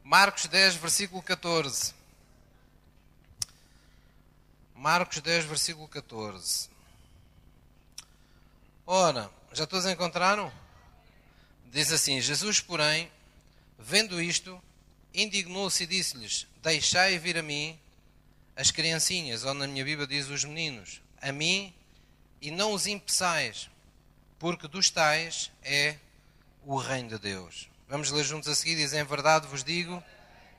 Marcos 0.03 0.45
10, 0.45 0.75
versículo 0.75 1.21
14. 1.21 1.93
Marcos 4.73 5.19
10, 5.19 5.45
versículo 5.45 5.87
14. 5.87 6.69
Ora, 8.85 9.29
já 9.51 9.67
todos 9.67 9.85
encontraram? 9.85 10.51
Diz 11.65 11.91
assim: 11.91 12.21
Jesus, 12.21 12.61
porém, 12.61 13.11
vendo 13.81 14.21
isto, 14.21 14.61
indignou-se 15.13 15.83
e 15.83 15.87
disse-lhes: 15.87 16.47
Deixai 16.61 17.17
vir 17.17 17.37
a 17.37 17.43
mim 17.43 17.77
as 18.55 18.71
criancinhas, 18.71 19.43
ou 19.43 19.53
na 19.53 19.67
minha 19.67 19.83
Bíblia 19.83 20.07
diz 20.07 20.27
os 20.29 20.43
meninos, 20.45 21.01
a 21.21 21.31
mim 21.31 21.73
e 22.41 22.51
não 22.51 22.73
os 22.73 22.87
impeçais, 22.87 23.69
porque 24.39 24.67
dos 24.67 24.89
tais 24.89 25.51
é 25.63 25.97
o 26.65 26.77
reino 26.77 27.09
de 27.09 27.19
Deus. 27.19 27.69
Vamos 27.87 28.11
ler 28.11 28.23
juntos 28.23 28.47
a 28.47 28.55
seguir: 28.55 28.75
diz: 28.75 28.93
Em 28.93 29.03
verdade 29.03 29.47
vos 29.47 29.63
digo 29.63 30.03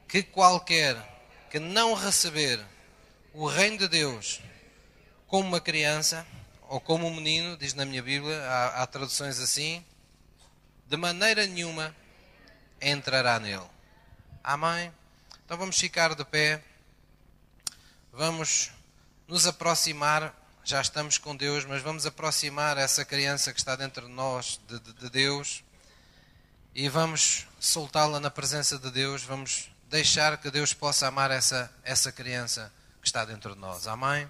que 0.09 0.23
qualquer 0.23 0.97
que 1.51 1.59
não 1.59 1.95
receber 1.95 2.61
o 3.33 3.47
reino 3.47 3.79
de 3.79 3.89
Deus 3.89 4.41
como 5.27 5.49
uma 5.49 5.61
criança 5.61 6.27
ou 6.69 6.81
como 6.81 7.07
um 7.07 7.15
menino, 7.15 7.57
diz 7.57 7.75
na 7.75 7.85
minha 7.85 8.03
Bíblia, 8.03 8.41
há, 8.43 8.83
há 8.83 8.87
traduções 8.87 9.39
assim, 9.39 9.85
de 10.87 10.97
maneira 10.97 11.47
nenhuma 11.47 11.95
entrará 12.83 13.39
nele. 13.39 13.67
Amém? 14.43 14.93
Então 15.45 15.57
vamos 15.57 15.79
ficar 15.79 16.15
de 16.15 16.25
pé, 16.25 16.63
vamos 18.13 18.71
nos 19.29 19.47
aproximar, 19.47 20.35
já 20.65 20.81
estamos 20.81 21.17
com 21.17 21.37
Deus, 21.37 21.65
mas 21.65 21.81
vamos 21.81 22.05
aproximar 22.07 22.77
essa 22.77 23.05
criança 23.05 23.53
que 23.53 23.59
está 23.59 23.77
dentro 23.77 24.07
de 24.07 24.13
nós, 24.13 24.61
de, 24.67 24.79
de, 24.81 24.93
de 24.95 25.11
Deus, 25.11 25.63
e 26.75 26.89
vamos 26.89 27.47
soltá-la 27.61 28.19
na 28.19 28.31
presença 28.31 28.79
de 28.79 28.91
Deus, 28.91 29.23
vamos 29.23 29.71
deixar 29.89 30.39
que 30.39 30.51
Deus 30.51 30.73
possa 30.73 31.07
amar 31.07 31.31
essa, 31.31 31.71
essa 31.85 32.11
criança 32.11 32.73
que 33.01 33.07
está 33.07 33.25
dentro 33.25 33.55
de 33.55 33.61
nós. 33.61 33.87
Amém? 33.87 34.27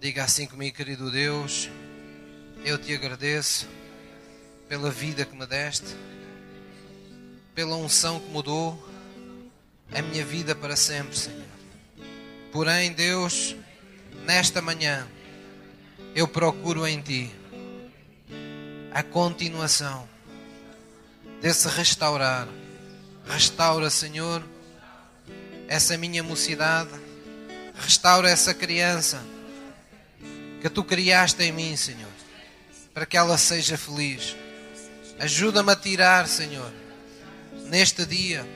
Diga 0.00 0.24
assim 0.24 0.46
comigo, 0.46 0.76
querido 0.76 1.10
Deus, 1.10 1.68
eu 2.64 2.78
te 2.78 2.94
agradeço 2.94 3.66
pela 4.68 4.90
vida 4.90 5.24
que 5.24 5.34
me 5.34 5.46
deste, 5.46 5.96
pela 7.58 7.74
unção 7.74 8.20
que 8.20 8.30
mudou 8.30 8.88
a 9.92 10.00
minha 10.00 10.24
vida 10.24 10.54
para 10.54 10.76
sempre, 10.76 11.18
Senhor. 11.18 11.42
Porém, 12.52 12.92
Deus, 12.92 13.56
nesta 14.24 14.62
manhã, 14.62 15.08
eu 16.14 16.28
procuro 16.28 16.86
em 16.86 17.00
Ti 17.00 17.28
a 18.92 19.02
continuação 19.02 20.08
desse 21.42 21.66
restaurar. 21.66 22.46
Restaura, 23.26 23.90
Senhor, 23.90 24.40
essa 25.66 25.98
minha 25.98 26.22
mocidade 26.22 26.90
Restaura 27.74 28.30
essa 28.30 28.54
criança 28.54 29.20
que 30.62 30.70
tu 30.70 30.84
criaste 30.84 31.42
em 31.42 31.50
mim, 31.50 31.76
Senhor, 31.76 32.12
para 32.94 33.04
que 33.04 33.16
ela 33.16 33.36
seja 33.36 33.76
feliz. 33.76 34.36
Ajuda-me 35.18 35.72
a 35.72 35.76
tirar, 35.76 36.28
Senhor, 36.28 36.72
neste 37.68 38.04
dia, 38.06 38.46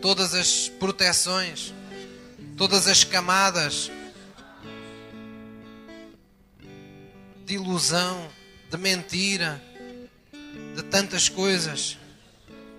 todas 0.00 0.34
as 0.34 0.68
proteções, 0.68 1.72
todas 2.56 2.86
as 2.86 3.02
camadas 3.02 3.90
de 7.46 7.54
ilusão, 7.54 8.28
de 8.70 8.76
mentira, 8.76 9.62
de 10.76 10.82
tantas 10.82 11.28
coisas 11.28 11.98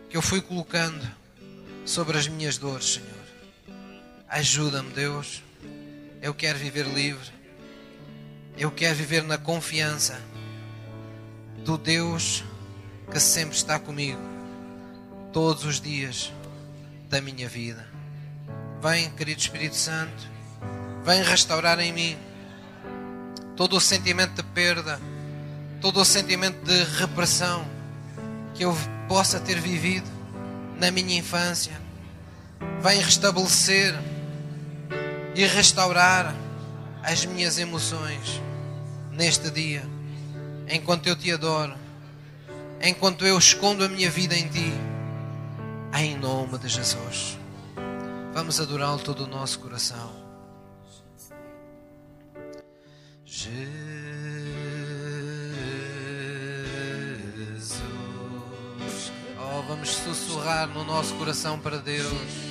que 0.10 0.18
eu 0.18 0.22
fui 0.22 0.42
colocando 0.42 1.06
sobre 1.86 2.18
as 2.18 2.28
minhas 2.28 2.58
dores, 2.58 2.94
Senhor. 2.94 3.10
Ajuda-me, 4.30 4.92
Deus. 4.92 5.42
Eu 6.22 6.34
quero 6.34 6.58
viver 6.58 6.86
livre. 6.88 7.34
Eu 8.58 8.72
quero 8.72 8.96
viver 8.96 9.24
na 9.24 9.38
confiança 9.38 10.20
do 11.64 11.78
Deus 11.78 12.44
que 13.12 13.20
sempre 13.20 13.56
está 13.56 13.78
comigo 13.78 14.35
todos 15.36 15.66
os 15.66 15.82
dias 15.82 16.32
da 17.10 17.20
minha 17.20 17.50
vida. 17.50 17.86
Vem, 18.82 19.10
querido 19.10 19.42
Espírito 19.42 19.76
Santo, 19.76 20.32
vem 21.04 21.22
restaurar 21.24 21.78
em 21.82 21.92
mim 21.92 22.18
todo 23.54 23.76
o 23.76 23.82
sentimento 23.82 24.42
de 24.42 24.44
perda, 24.52 24.98
todo 25.82 26.00
o 26.00 26.06
sentimento 26.06 26.64
de 26.64 26.84
repressão 27.02 27.68
que 28.54 28.64
eu 28.64 28.74
possa 29.10 29.38
ter 29.38 29.60
vivido 29.60 30.10
na 30.80 30.90
minha 30.90 31.20
infância. 31.20 31.74
Vem 32.82 33.02
restabelecer 33.02 33.94
e 35.36 35.46
restaurar 35.48 36.34
as 37.04 37.26
minhas 37.26 37.60
emoções 37.60 38.42
neste 39.12 39.52
dia, 39.52 39.84
enquanto 40.70 41.08
eu 41.08 41.16
te 41.18 41.30
adoro, 41.30 41.76
enquanto 42.82 43.26
eu 43.26 43.38
escondo 43.38 43.84
a 43.84 43.90
minha 43.90 44.10
vida 44.10 44.34
em 44.34 44.48
ti. 44.48 44.95
Em 45.98 46.18
nome 46.18 46.58
de 46.58 46.68
Jesus. 46.68 47.40
Vamos 48.34 48.60
adorá-lo 48.60 49.00
todo 49.00 49.24
o 49.24 49.28
nosso 49.28 49.60
coração. 49.60 50.12
Jesus. 53.24 53.82
Oh, 59.40 59.62
vamos 59.70 59.88
sussurrar 59.88 60.68
no 60.68 60.84
nosso 60.84 61.16
coração 61.16 61.58
para 61.58 61.78
Deus. 61.78 62.45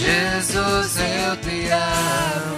Jesus, 0.00 0.96
eu 0.96 1.36
te 1.36 1.68
amo. 1.70 2.49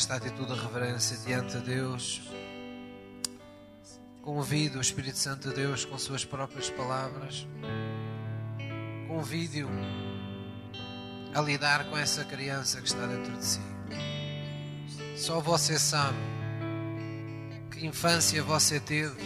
Nesta 0.00 0.14
atitude 0.14 0.54
de 0.54 0.58
reverência 0.58 1.14
diante 1.26 1.58
de 1.58 1.74
Deus. 1.74 2.22
Convido 4.22 4.78
o 4.78 4.80
Espírito 4.80 5.18
Santo 5.18 5.50
de 5.50 5.54
Deus 5.54 5.84
com 5.84 5.98
suas 5.98 6.24
próprias 6.24 6.70
palavras. 6.70 7.46
Convide-o 9.06 9.68
a 11.34 11.42
lidar 11.42 11.84
com 11.90 11.98
essa 11.98 12.24
criança 12.24 12.80
que 12.80 12.86
está 12.86 13.06
dentro 13.06 13.30
de 13.36 13.44
si. 13.44 13.60
Só 15.16 15.38
você 15.38 15.78
sabe 15.78 16.16
que 17.70 17.84
infância 17.84 18.42
você 18.42 18.80
teve 18.80 19.20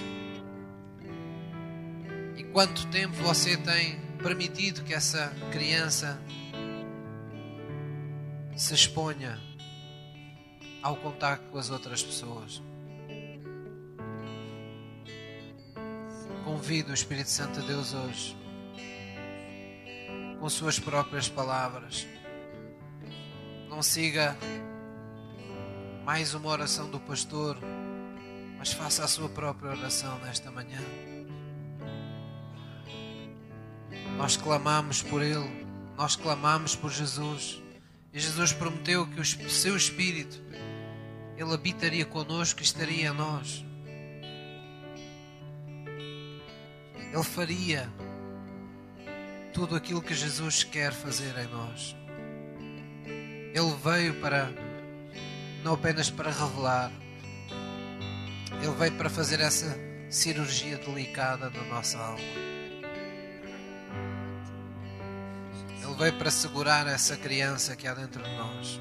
e 2.36 2.42
quanto 2.52 2.84
tempo 2.88 3.14
você 3.22 3.56
tem 3.56 4.00
permitido 4.20 4.82
que 4.82 4.92
essa 4.92 5.32
criança 5.52 6.20
se 8.56 8.74
exponha 8.74 9.53
ao 10.84 10.96
contacto 10.96 11.50
com 11.50 11.56
as 11.56 11.70
outras 11.70 12.02
pessoas. 12.02 12.62
Convido 16.44 16.90
o 16.90 16.94
Espírito 16.94 17.30
Santo 17.30 17.62
de 17.62 17.66
Deus 17.66 17.94
hoje, 17.94 18.36
com 20.38 20.46
suas 20.50 20.78
próprias 20.78 21.26
palavras. 21.26 22.06
Não 23.70 23.82
siga 23.82 24.36
mais 26.04 26.34
uma 26.34 26.50
oração 26.50 26.90
do 26.90 27.00
pastor, 27.00 27.56
mas 28.58 28.74
faça 28.74 29.04
a 29.04 29.08
sua 29.08 29.30
própria 29.30 29.70
oração 29.70 30.18
nesta 30.18 30.50
manhã. 30.50 30.82
Nós 34.18 34.36
clamamos 34.36 35.02
por 35.02 35.22
Ele, 35.22 35.66
nós 35.96 36.14
clamamos 36.14 36.76
por 36.76 36.92
Jesus. 36.92 37.62
E 38.12 38.20
Jesus 38.20 38.52
prometeu 38.52 39.06
que 39.06 39.18
o 39.18 39.24
seu 39.24 39.76
Espírito, 39.76 40.40
Ele 41.36 41.52
habitaria 41.52 42.04
conosco 42.04 42.60
e 42.60 42.62
estaria 42.62 43.08
em 43.08 43.12
nós. 43.12 43.64
Ele 47.12 47.22
faria 47.22 47.88
tudo 49.52 49.76
aquilo 49.76 50.02
que 50.02 50.14
Jesus 50.14 50.64
quer 50.64 50.92
fazer 50.92 51.32
em 51.38 51.46
nós. 51.46 51.96
Ele 53.54 53.74
veio 53.84 54.14
para, 54.20 54.50
não 55.62 55.74
apenas 55.74 56.10
para 56.10 56.30
revelar, 56.30 56.90
Ele 58.60 58.72
veio 58.72 58.92
para 58.92 59.08
fazer 59.08 59.38
essa 59.38 59.78
cirurgia 60.10 60.76
delicada 60.76 61.50
na 61.50 61.62
nossa 61.64 61.98
alma. 61.98 62.18
Ele 65.82 65.94
veio 65.96 66.14
para 66.14 66.30
segurar 66.32 66.86
essa 66.88 67.16
criança 67.16 67.76
que 67.76 67.86
há 67.86 67.94
dentro 67.94 68.22
de 68.22 68.36
nós. 68.36 68.80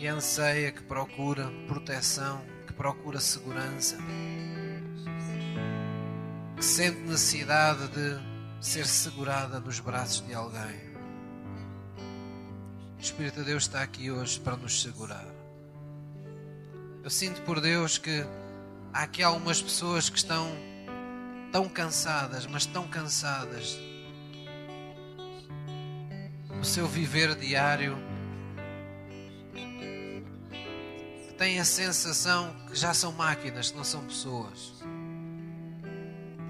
Que 0.00 0.06
anseia, 0.06 0.72
que 0.72 0.82
procura 0.82 1.52
proteção, 1.68 2.40
que 2.66 2.72
procura 2.72 3.20
segurança 3.20 3.98
que 6.56 6.64
sente 6.64 6.98
necessidade 7.00 7.86
de 7.88 8.18
ser 8.62 8.86
segurada 8.86 9.60
nos 9.60 9.78
braços 9.78 10.26
de 10.26 10.32
alguém. 10.32 10.80
O 12.96 12.98
Espírito 12.98 13.40
de 13.40 13.44
Deus 13.44 13.64
está 13.64 13.82
aqui 13.82 14.10
hoje 14.10 14.40
para 14.40 14.56
nos 14.56 14.80
segurar. 14.80 15.26
Eu 17.04 17.10
sinto 17.10 17.42
por 17.42 17.60
Deus 17.60 17.98
que 17.98 18.24
há 18.94 19.02
aqui 19.02 19.22
algumas 19.22 19.60
pessoas 19.60 20.08
que 20.08 20.16
estão 20.16 20.50
tão 21.52 21.68
cansadas, 21.68 22.46
mas 22.46 22.64
tão 22.64 22.88
cansadas 22.88 23.78
do 26.58 26.64
seu 26.64 26.88
viver 26.88 27.34
diário, 27.34 27.98
têm 31.40 31.58
a 31.58 31.64
sensação 31.64 32.54
que 32.68 32.76
já 32.76 32.94
são 32.94 33.10
máquinas, 33.10 33.70
que 33.70 33.76
não 33.76 33.84
são 33.84 34.04
pessoas 34.04 34.80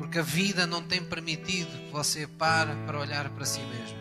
porque 0.00 0.18
a 0.18 0.22
vida 0.22 0.66
não 0.66 0.82
tem 0.82 1.04
permitido 1.04 1.70
que 1.86 1.92
você 1.92 2.26
pare 2.26 2.74
para 2.86 2.98
olhar 2.98 3.28
para 3.28 3.44
si 3.44 3.60
mesmo. 3.60 3.98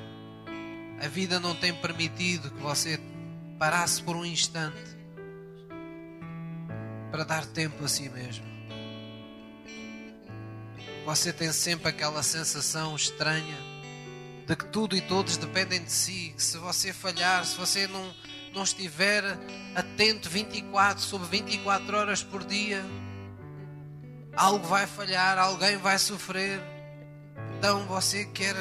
A 1.04 1.10
vida 1.10 1.42
não 1.42 1.54
tem 1.54 1.74
permitido 1.74 2.50
que 2.50 2.62
você 2.62 2.98
parasse 3.60 4.02
por 4.02 4.16
um 4.16 4.24
instante 4.24 4.98
para 7.12 7.26
dar 7.26 7.46
tempo 7.46 7.84
a 7.84 7.88
si 7.90 8.08
mesmo. 8.08 8.46
Você 11.06 11.34
tem 11.34 11.52
sempre 11.52 11.90
aquela 11.90 12.24
sensação 12.24 12.96
estranha 12.96 13.58
de 14.48 14.56
que 14.56 14.66
tudo 14.68 14.96
e 14.96 15.02
todos 15.02 15.36
dependem 15.36 15.84
de 15.84 15.92
si. 15.92 16.34
Que 16.34 16.42
se 16.42 16.58
você 16.58 16.94
falhar, 16.94 17.46
se 17.46 17.58
você 17.58 17.88
não, 17.88 18.16
não 18.54 18.64
estiver 18.64 19.24
atento 19.76 20.30
24 20.30 21.02
sobre 21.02 21.28
24 21.28 21.98
horas 21.98 22.24
por 22.24 22.44
dia, 22.44 22.84
algo 24.36 24.66
vai 24.68 24.88
falhar, 24.88 25.38
alguém 25.38 25.78
vai 25.78 25.98
sofrer. 25.98 26.62
Então 27.58 27.86
você 27.86 28.26
quer 28.26 28.56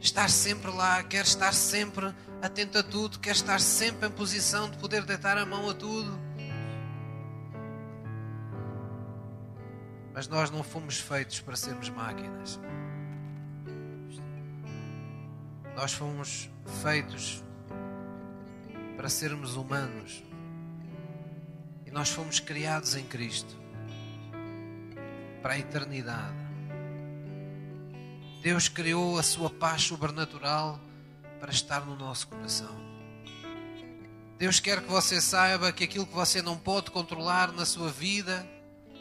estar 0.00 0.28
sempre 0.28 0.70
lá, 0.70 1.02
quer 1.02 1.24
estar 1.24 1.52
sempre 1.52 2.14
atento 2.42 2.78
a 2.78 2.82
tudo, 2.82 3.18
quer 3.18 3.32
estar 3.32 3.60
sempre 3.60 4.08
em 4.08 4.10
posição 4.10 4.70
de 4.70 4.76
poder 4.78 5.04
deitar 5.04 5.38
a 5.38 5.46
mão 5.46 5.68
a 5.70 5.74
tudo. 5.74 6.18
Mas 10.12 10.28
nós 10.28 10.50
não 10.50 10.62
fomos 10.62 10.98
feitos 10.98 11.40
para 11.40 11.56
sermos 11.56 11.90
máquinas. 11.90 12.58
Nós 15.74 15.92
fomos 15.92 16.48
feitos 16.82 17.44
para 19.06 19.10
sermos 19.10 19.54
humanos. 19.54 20.20
E 21.86 21.92
nós 21.92 22.08
fomos 22.08 22.40
criados 22.40 22.96
em 22.96 23.04
Cristo 23.04 23.54
para 25.40 25.54
a 25.54 25.58
eternidade. 25.60 26.34
Deus 28.42 28.68
criou 28.68 29.16
a 29.16 29.22
sua 29.22 29.48
paz 29.48 29.82
sobrenatural 29.82 30.80
para 31.38 31.52
estar 31.52 31.86
no 31.86 31.94
nosso 31.94 32.26
coração. 32.26 32.74
Deus 34.38 34.58
quer 34.58 34.82
que 34.82 34.90
você 34.90 35.20
saiba 35.20 35.70
que 35.70 35.84
aquilo 35.84 36.04
que 36.04 36.12
você 36.14 36.42
não 36.42 36.58
pode 36.58 36.90
controlar 36.90 37.52
na 37.52 37.64
sua 37.64 37.88
vida, 37.88 38.44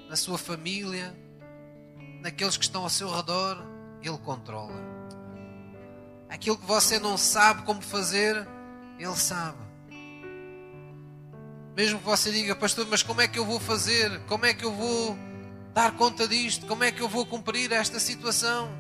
na 0.08 0.16
sua 0.16 0.38
família, 0.38 1.18
naqueles 2.22 2.58
que 2.58 2.64
estão 2.64 2.84
ao 2.84 2.90
seu 2.90 3.10
redor, 3.10 3.58
Ele 4.04 4.20
controla. 4.20 4.80
Aquilo 6.30 6.60
que 6.60 6.66
você 6.68 7.00
não 7.00 7.18
sabe 7.18 7.64
como 7.64 7.82
fazer, 7.82 8.48
Ele 9.00 9.16
sabe. 9.16 9.66
Mesmo 11.76 12.00
que 12.00 12.06
você 12.06 12.32
diga, 12.32 12.56
pastor, 12.56 12.88
mas 12.90 13.04
como 13.04 13.20
é 13.20 13.28
que 13.28 13.38
eu 13.38 13.46
vou 13.46 13.60
fazer? 13.60 14.22
Como 14.28 14.46
é 14.46 14.54
que 14.54 14.64
eu 14.64 14.72
vou 14.72 15.18
dar 15.74 15.92
conta 15.98 16.26
disto? 16.26 16.66
Como 16.68 16.86
é 16.86 16.92
que 16.92 17.02
eu 17.02 17.10
vou 17.10 17.26
cumprir 17.26 17.70
esta 17.74 18.00
situação? 18.00 18.72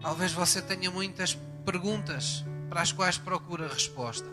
Talvez 0.00 0.32
você 0.32 0.62
tenha 0.62 0.88
muitas 0.88 1.36
perguntas 1.64 2.44
para 2.68 2.80
as 2.80 2.92
quais 2.92 3.18
procura 3.18 3.66
resposta, 3.66 4.28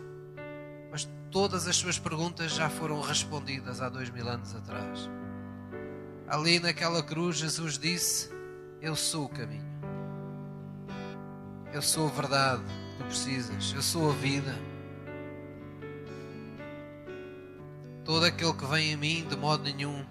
mas 0.90 1.08
todas 1.32 1.66
as 1.66 1.76
suas 1.76 1.98
perguntas 1.98 2.52
já 2.52 2.70
foram 2.70 3.00
respondidas 3.00 3.80
há 3.80 3.88
dois 3.88 4.08
mil 4.08 4.28
anos 4.28 4.54
atrás. 4.54 5.10
Ali 6.28 6.60
naquela 6.60 7.02
cruz, 7.02 7.38
Jesus 7.38 7.76
disse: 7.76 8.30
Eu 8.80 8.94
sou 8.94 9.24
o 9.24 9.28
caminho, 9.28 9.68
eu 11.72 11.82
sou 11.82 12.06
a 12.06 12.10
verdade 12.10 12.62
que 12.62 12.98
tu 12.98 13.04
precisas, 13.04 13.72
eu 13.72 13.82
sou 13.82 14.10
a 14.10 14.14
vida. 14.14 14.69
Todo 18.10 18.26
aquele 18.26 18.52
que 18.54 18.64
vem 18.64 18.92
a 18.92 18.96
mim, 18.96 19.24
de 19.28 19.36
modo 19.36 19.62
nenhum 19.62 20.04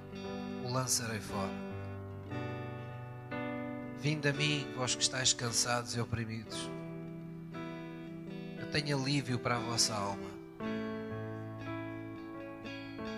o 0.63 0.71
lançarei 0.71 1.19
fora. 1.19 1.51
Vinde 3.99 4.29
a 4.29 4.31
mim, 4.31 4.65
vós 4.77 4.95
que 4.95 5.03
estáis 5.03 5.33
cansados 5.33 5.97
e 5.97 5.99
oprimidos. 5.99 6.69
Eu 8.57 8.71
tenho 8.71 8.97
alívio 8.97 9.37
para 9.37 9.57
a 9.57 9.59
vossa 9.59 9.93
alma. 9.93 10.29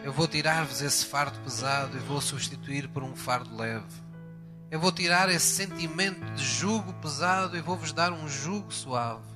Eu 0.04 0.12
vou 0.12 0.28
tirar-vos 0.28 0.82
esse 0.82 1.06
fardo 1.06 1.40
pesado 1.42 1.96
e 1.96 2.00
vou 2.00 2.20
substituir 2.20 2.88
por 2.88 3.04
um 3.04 3.16
fardo 3.16 3.56
leve. 3.56 3.86
Eu 4.72 4.80
vou 4.80 4.92
tirar 4.92 5.30
esse 5.30 5.46
sentimento 5.46 6.26
de 6.34 6.44
jugo 6.44 6.92
pesado 6.94 7.56
e 7.56 7.62
vou-vos 7.62 7.94
dar 7.94 8.12
um 8.12 8.28
jugo 8.28 8.74
suave, 8.74 9.32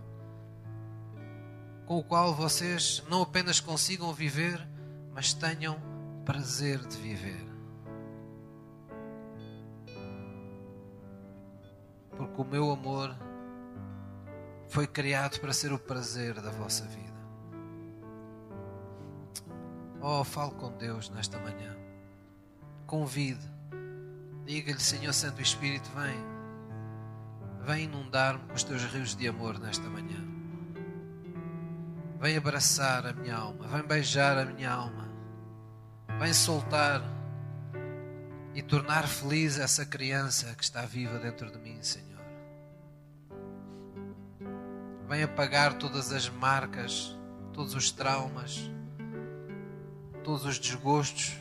com 1.86 2.00
o 2.00 2.04
qual 2.04 2.34
vocês 2.34 3.04
não 3.08 3.22
apenas 3.22 3.60
consigam 3.60 4.12
viver, 4.12 4.74
mas 5.16 5.34
tenham 5.34 5.82
prazer 6.24 6.86
de 6.86 6.98
viver. 6.98 7.56
porque 12.16 12.42
o 12.42 12.46
meu 12.46 12.72
amor 12.72 13.16
foi 14.68 14.88
criado 14.88 15.40
para 15.40 15.54
ser 15.54 15.72
o 15.72 15.80
prazer 15.80 16.40
da 16.42 16.50
vossa 16.52 16.86
vida. 16.86 17.16
Oh, 20.02 20.24
fale 20.24 20.52
com 20.52 20.72
Deus 20.78 21.10
nesta 21.10 21.40
manhã. 21.40 21.76
Convide. 22.86 23.46
Diga-lhe, 24.46 24.80
Senhor 24.80 25.14
Santo 25.14 25.42
Espírito, 25.42 25.90
vem. 25.96 26.36
Vem 27.66 27.86
inundar-me 27.86 28.46
com 28.48 28.54
os 28.54 28.64
teus 28.64 28.84
rios 28.84 29.16
de 29.16 29.28
amor 29.28 29.58
nesta 29.60 29.90
manhã. 29.90 30.24
Vem 32.20 32.38
abraçar 32.38 33.06
a 33.06 33.14
minha 33.14 33.36
alma, 33.36 33.68
vem 33.68 33.84
beijar 33.84 34.38
a 34.38 34.46
minha 34.46 34.72
alma, 34.72 35.05
vem 36.20 36.34
soltar 36.34 37.02
e 38.54 38.62
tornar 38.62 39.08
feliz 39.08 39.60
essa 39.60 39.86
criança 39.86 40.56
que 40.56 40.64
está 40.64 40.82
viva 40.84 41.20
dentro 41.20 41.52
de 41.52 41.58
mim, 41.58 41.78
Senhor. 41.82 42.06
Vem 45.10 45.24
apagar 45.24 45.74
todas 45.74 46.12
as 46.12 46.30
marcas, 46.30 47.16
todos 47.54 47.76
os 47.76 47.92
traumas, 47.92 48.70
todos 50.24 50.46
os 50.46 50.58
desgostos. 50.58 51.36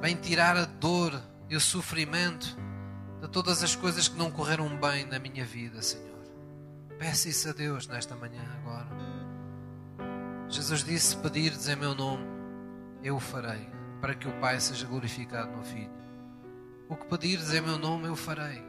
Vem 0.00 0.14
tirar 0.14 0.56
a 0.56 0.64
dor 0.64 1.20
e 1.50 1.56
o 1.56 1.60
sofrimento 1.60 2.56
de 3.20 3.28
todas 3.28 3.62
as 3.64 3.74
coisas 3.74 4.06
que 4.06 4.16
não 4.16 4.30
correram 4.30 4.68
bem 4.78 5.04
na 5.04 5.18
minha 5.18 5.44
vida, 5.44 5.82
Senhor. 5.82 6.06
Peça 6.98 7.28
isso 7.28 7.48
a 7.48 7.52
Deus 7.52 7.86
nesta 7.88 8.14
manhã 8.14 8.42
agora. 8.60 8.88
Jesus 10.48 10.84
disse: 10.84 11.16
Pedirdes 11.16 11.68
em 11.68 11.76
meu 11.76 11.94
nome, 11.94 12.37
eu 13.02 13.16
o 13.16 13.20
farei, 13.20 13.68
para 14.00 14.14
que 14.14 14.28
o 14.28 14.40
Pai 14.40 14.60
seja 14.60 14.86
glorificado 14.86 15.50
no 15.52 15.62
Filho. 15.62 15.90
O 16.88 16.96
que 16.96 17.06
pedirdes 17.06 17.52
em 17.52 17.60
meu 17.60 17.78
nome, 17.78 18.06
eu 18.06 18.16
farei. 18.16 18.64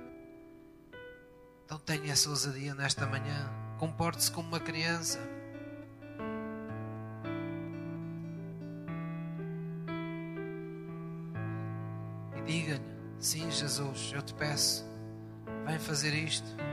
Então 1.66 1.80
tenha 1.80 2.12
essa 2.12 2.30
ousadia 2.30 2.74
nesta 2.74 3.06
manhã. 3.06 3.50
Comporte-se 3.78 4.32
como 4.32 4.48
uma 4.48 4.60
criança. 4.60 5.20
E 12.36 12.42
diga-lhe: 12.42 12.82
Sim, 13.20 13.50
Jesus, 13.52 14.12
eu 14.14 14.22
te 14.22 14.34
peço, 14.34 14.86
vem 15.66 15.80
fazer 15.80 16.14
isto. 16.14 16.69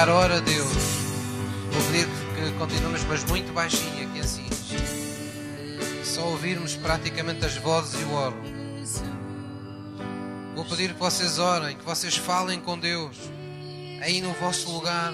Lugar, 0.00 0.08
ora 0.08 0.40
Deus. 0.40 0.72
Vou 1.70 1.82
pedir 1.90 2.06
que 2.06 2.58
continuemos, 2.58 3.04
mas 3.04 3.22
muito 3.24 3.52
baixinho 3.52 4.08
aqui 4.08 4.20
assim. 4.20 4.46
Só 6.02 6.26
ouvirmos 6.28 6.74
praticamente 6.74 7.44
as 7.44 7.56
vozes 7.56 8.00
e 8.00 8.04
o 8.04 8.12
órgão. 8.14 8.42
Vou 10.54 10.64
pedir 10.64 10.94
que 10.94 10.98
vocês 11.00 11.38
orem, 11.38 11.76
que 11.76 11.84
vocês 11.84 12.16
falem 12.16 12.60
com 12.60 12.78
Deus 12.78 13.16
aí 14.00 14.22
no 14.22 14.32
vosso 14.34 14.70
lugar. 14.72 15.12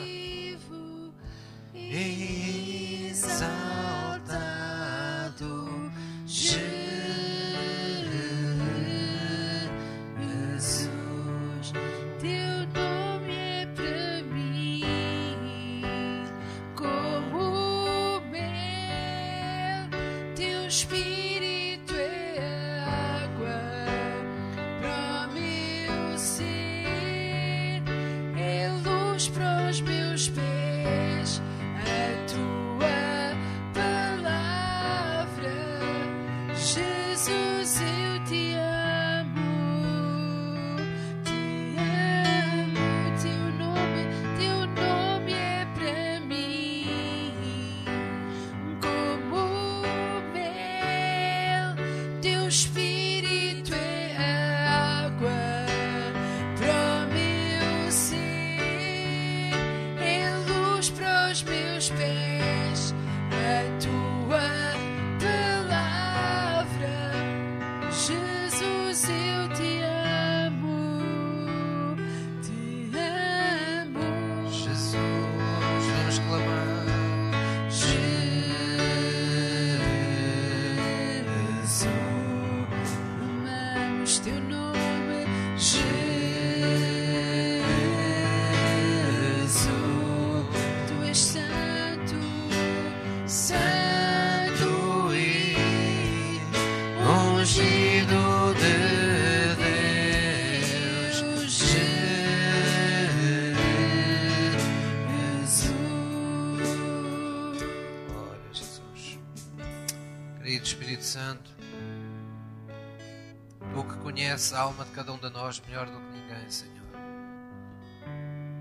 Que 114.37 114.43
conheces 114.43 114.53
a 114.53 114.61
alma 114.61 114.85
de 114.85 114.91
cada 114.91 115.13
um 115.13 115.19
de 115.19 115.31
nós 115.31 115.63
melhor 115.67 115.87
do 115.87 115.99
que 115.99 116.13
ninguém, 116.13 116.51
Senhor. 116.51 116.77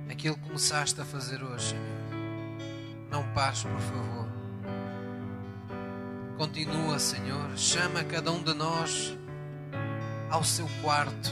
Aquilo 0.10 0.36
que 0.36 0.44
começaste 0.44 1.00
a 1.02 1.06
fazer 1.06 1.44
hoje, 1.44 1.72
Senhor. 1.72 3.10
Não 3.12 3.24
pares, 3.34 3.64
por 3.64 3.80
favor. 3.80 4.28
Continua, 6.38 6.98
Senhor. 6.98 7.58
Chama 7.58 8.04
cada 8.06 8.32
um 8.32 8.42
de 8.42 8.54
nós 8.54 9.18
ao 10.30 10.44
seu 10.44 10.68
quarto, 10.82 11.30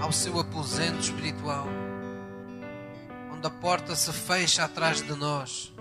ao 0.00 0.12
seu 0.12 0.38
aposento 0.38 1.00
espiritual, 1.00 1.66
onde 3.32 3.46
a 3.46 3.50
porta 3.50 3.96
se 3.96 4.12
fecha 4.12 4.64
atrás 4.64 5.00
de 5.00 5.14
nós 5.14 5.72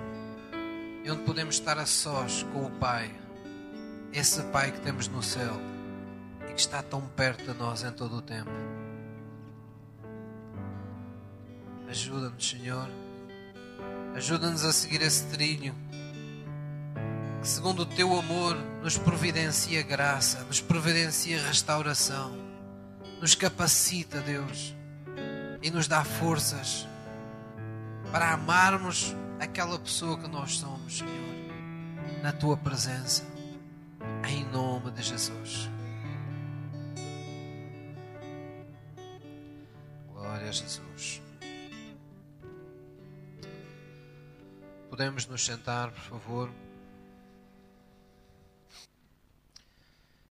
e 1.03 1.11
onde 1.11 1.23
podemos 1.23 1.55
estar 1.55 1.77
a 1.77 1.85
sós 1.85 2.43
com 2.53 2.65
o 2.65 2.71
Pai, 2.71 3.13
esse 4.13 4.41
Pai 4.43 4.71
que 4.71 4.79
temos 4.79 5.07
no 5.07 5.21
céu 5.21 5.70
está 6.61 6.81
tão 6.83 7.01
perto 7.01 7.51
de 7.51 7.57
nós 7.57 7.83
em 7.83 7.91
todo 7.91 8.17
o 8.17 8.21
tempo. 8.21 8.51
Ajuda-nos, 11.89 12.49
Senhor. 12.49 12.87
Ajuda-nos 14.15 14.63
a 14.63 14.71
seguir 14.71 15.01
esse 15.01 15.25
trilho 15.25 15.73
que, 17.41 17.47
segundo 17.47 17.81
o 17.81 17.85
teu 17.85 18.17
amor, 18.17 18.55
nos 18.81 18.97
providencia 18.97 19.81
graça, 19.81 20.43
nos 20.43 20.61
providencia 20.61 21.41
restauração, 21.41 22.37
nos 23.19 23.33
capacita, 23.35 24.21
Deus, 24.21 24.75
e 25.61 25.71
nos 25.71 25.87
dá 25.87 26.03
forças 26.03 26.87
para 28.11 28.33
amarmos 28.33 29.15
aquela 29.39 29.79
pessoa 29.79 30.17
que 30.17 30.27
nós 30.27 30.57
somos, 30.57 30.99
Senhor, 30.99 32.21
na 32.21 32.31
tua 32.31 32.55
presença, 32.55 33.23
em 34.27 34.45
nome 34.45 34.91
de 34.91 35.01
Jesus. 35.01 35.69
Glória 40.31 40.47
a 40.47 40.53
Jesus. 40.53 41.21
Podemos 44.89 45.27
nos 45.27 45.43
sentar, 45.43 45.91
por 45.91 46.03
favor. 46.03 46.49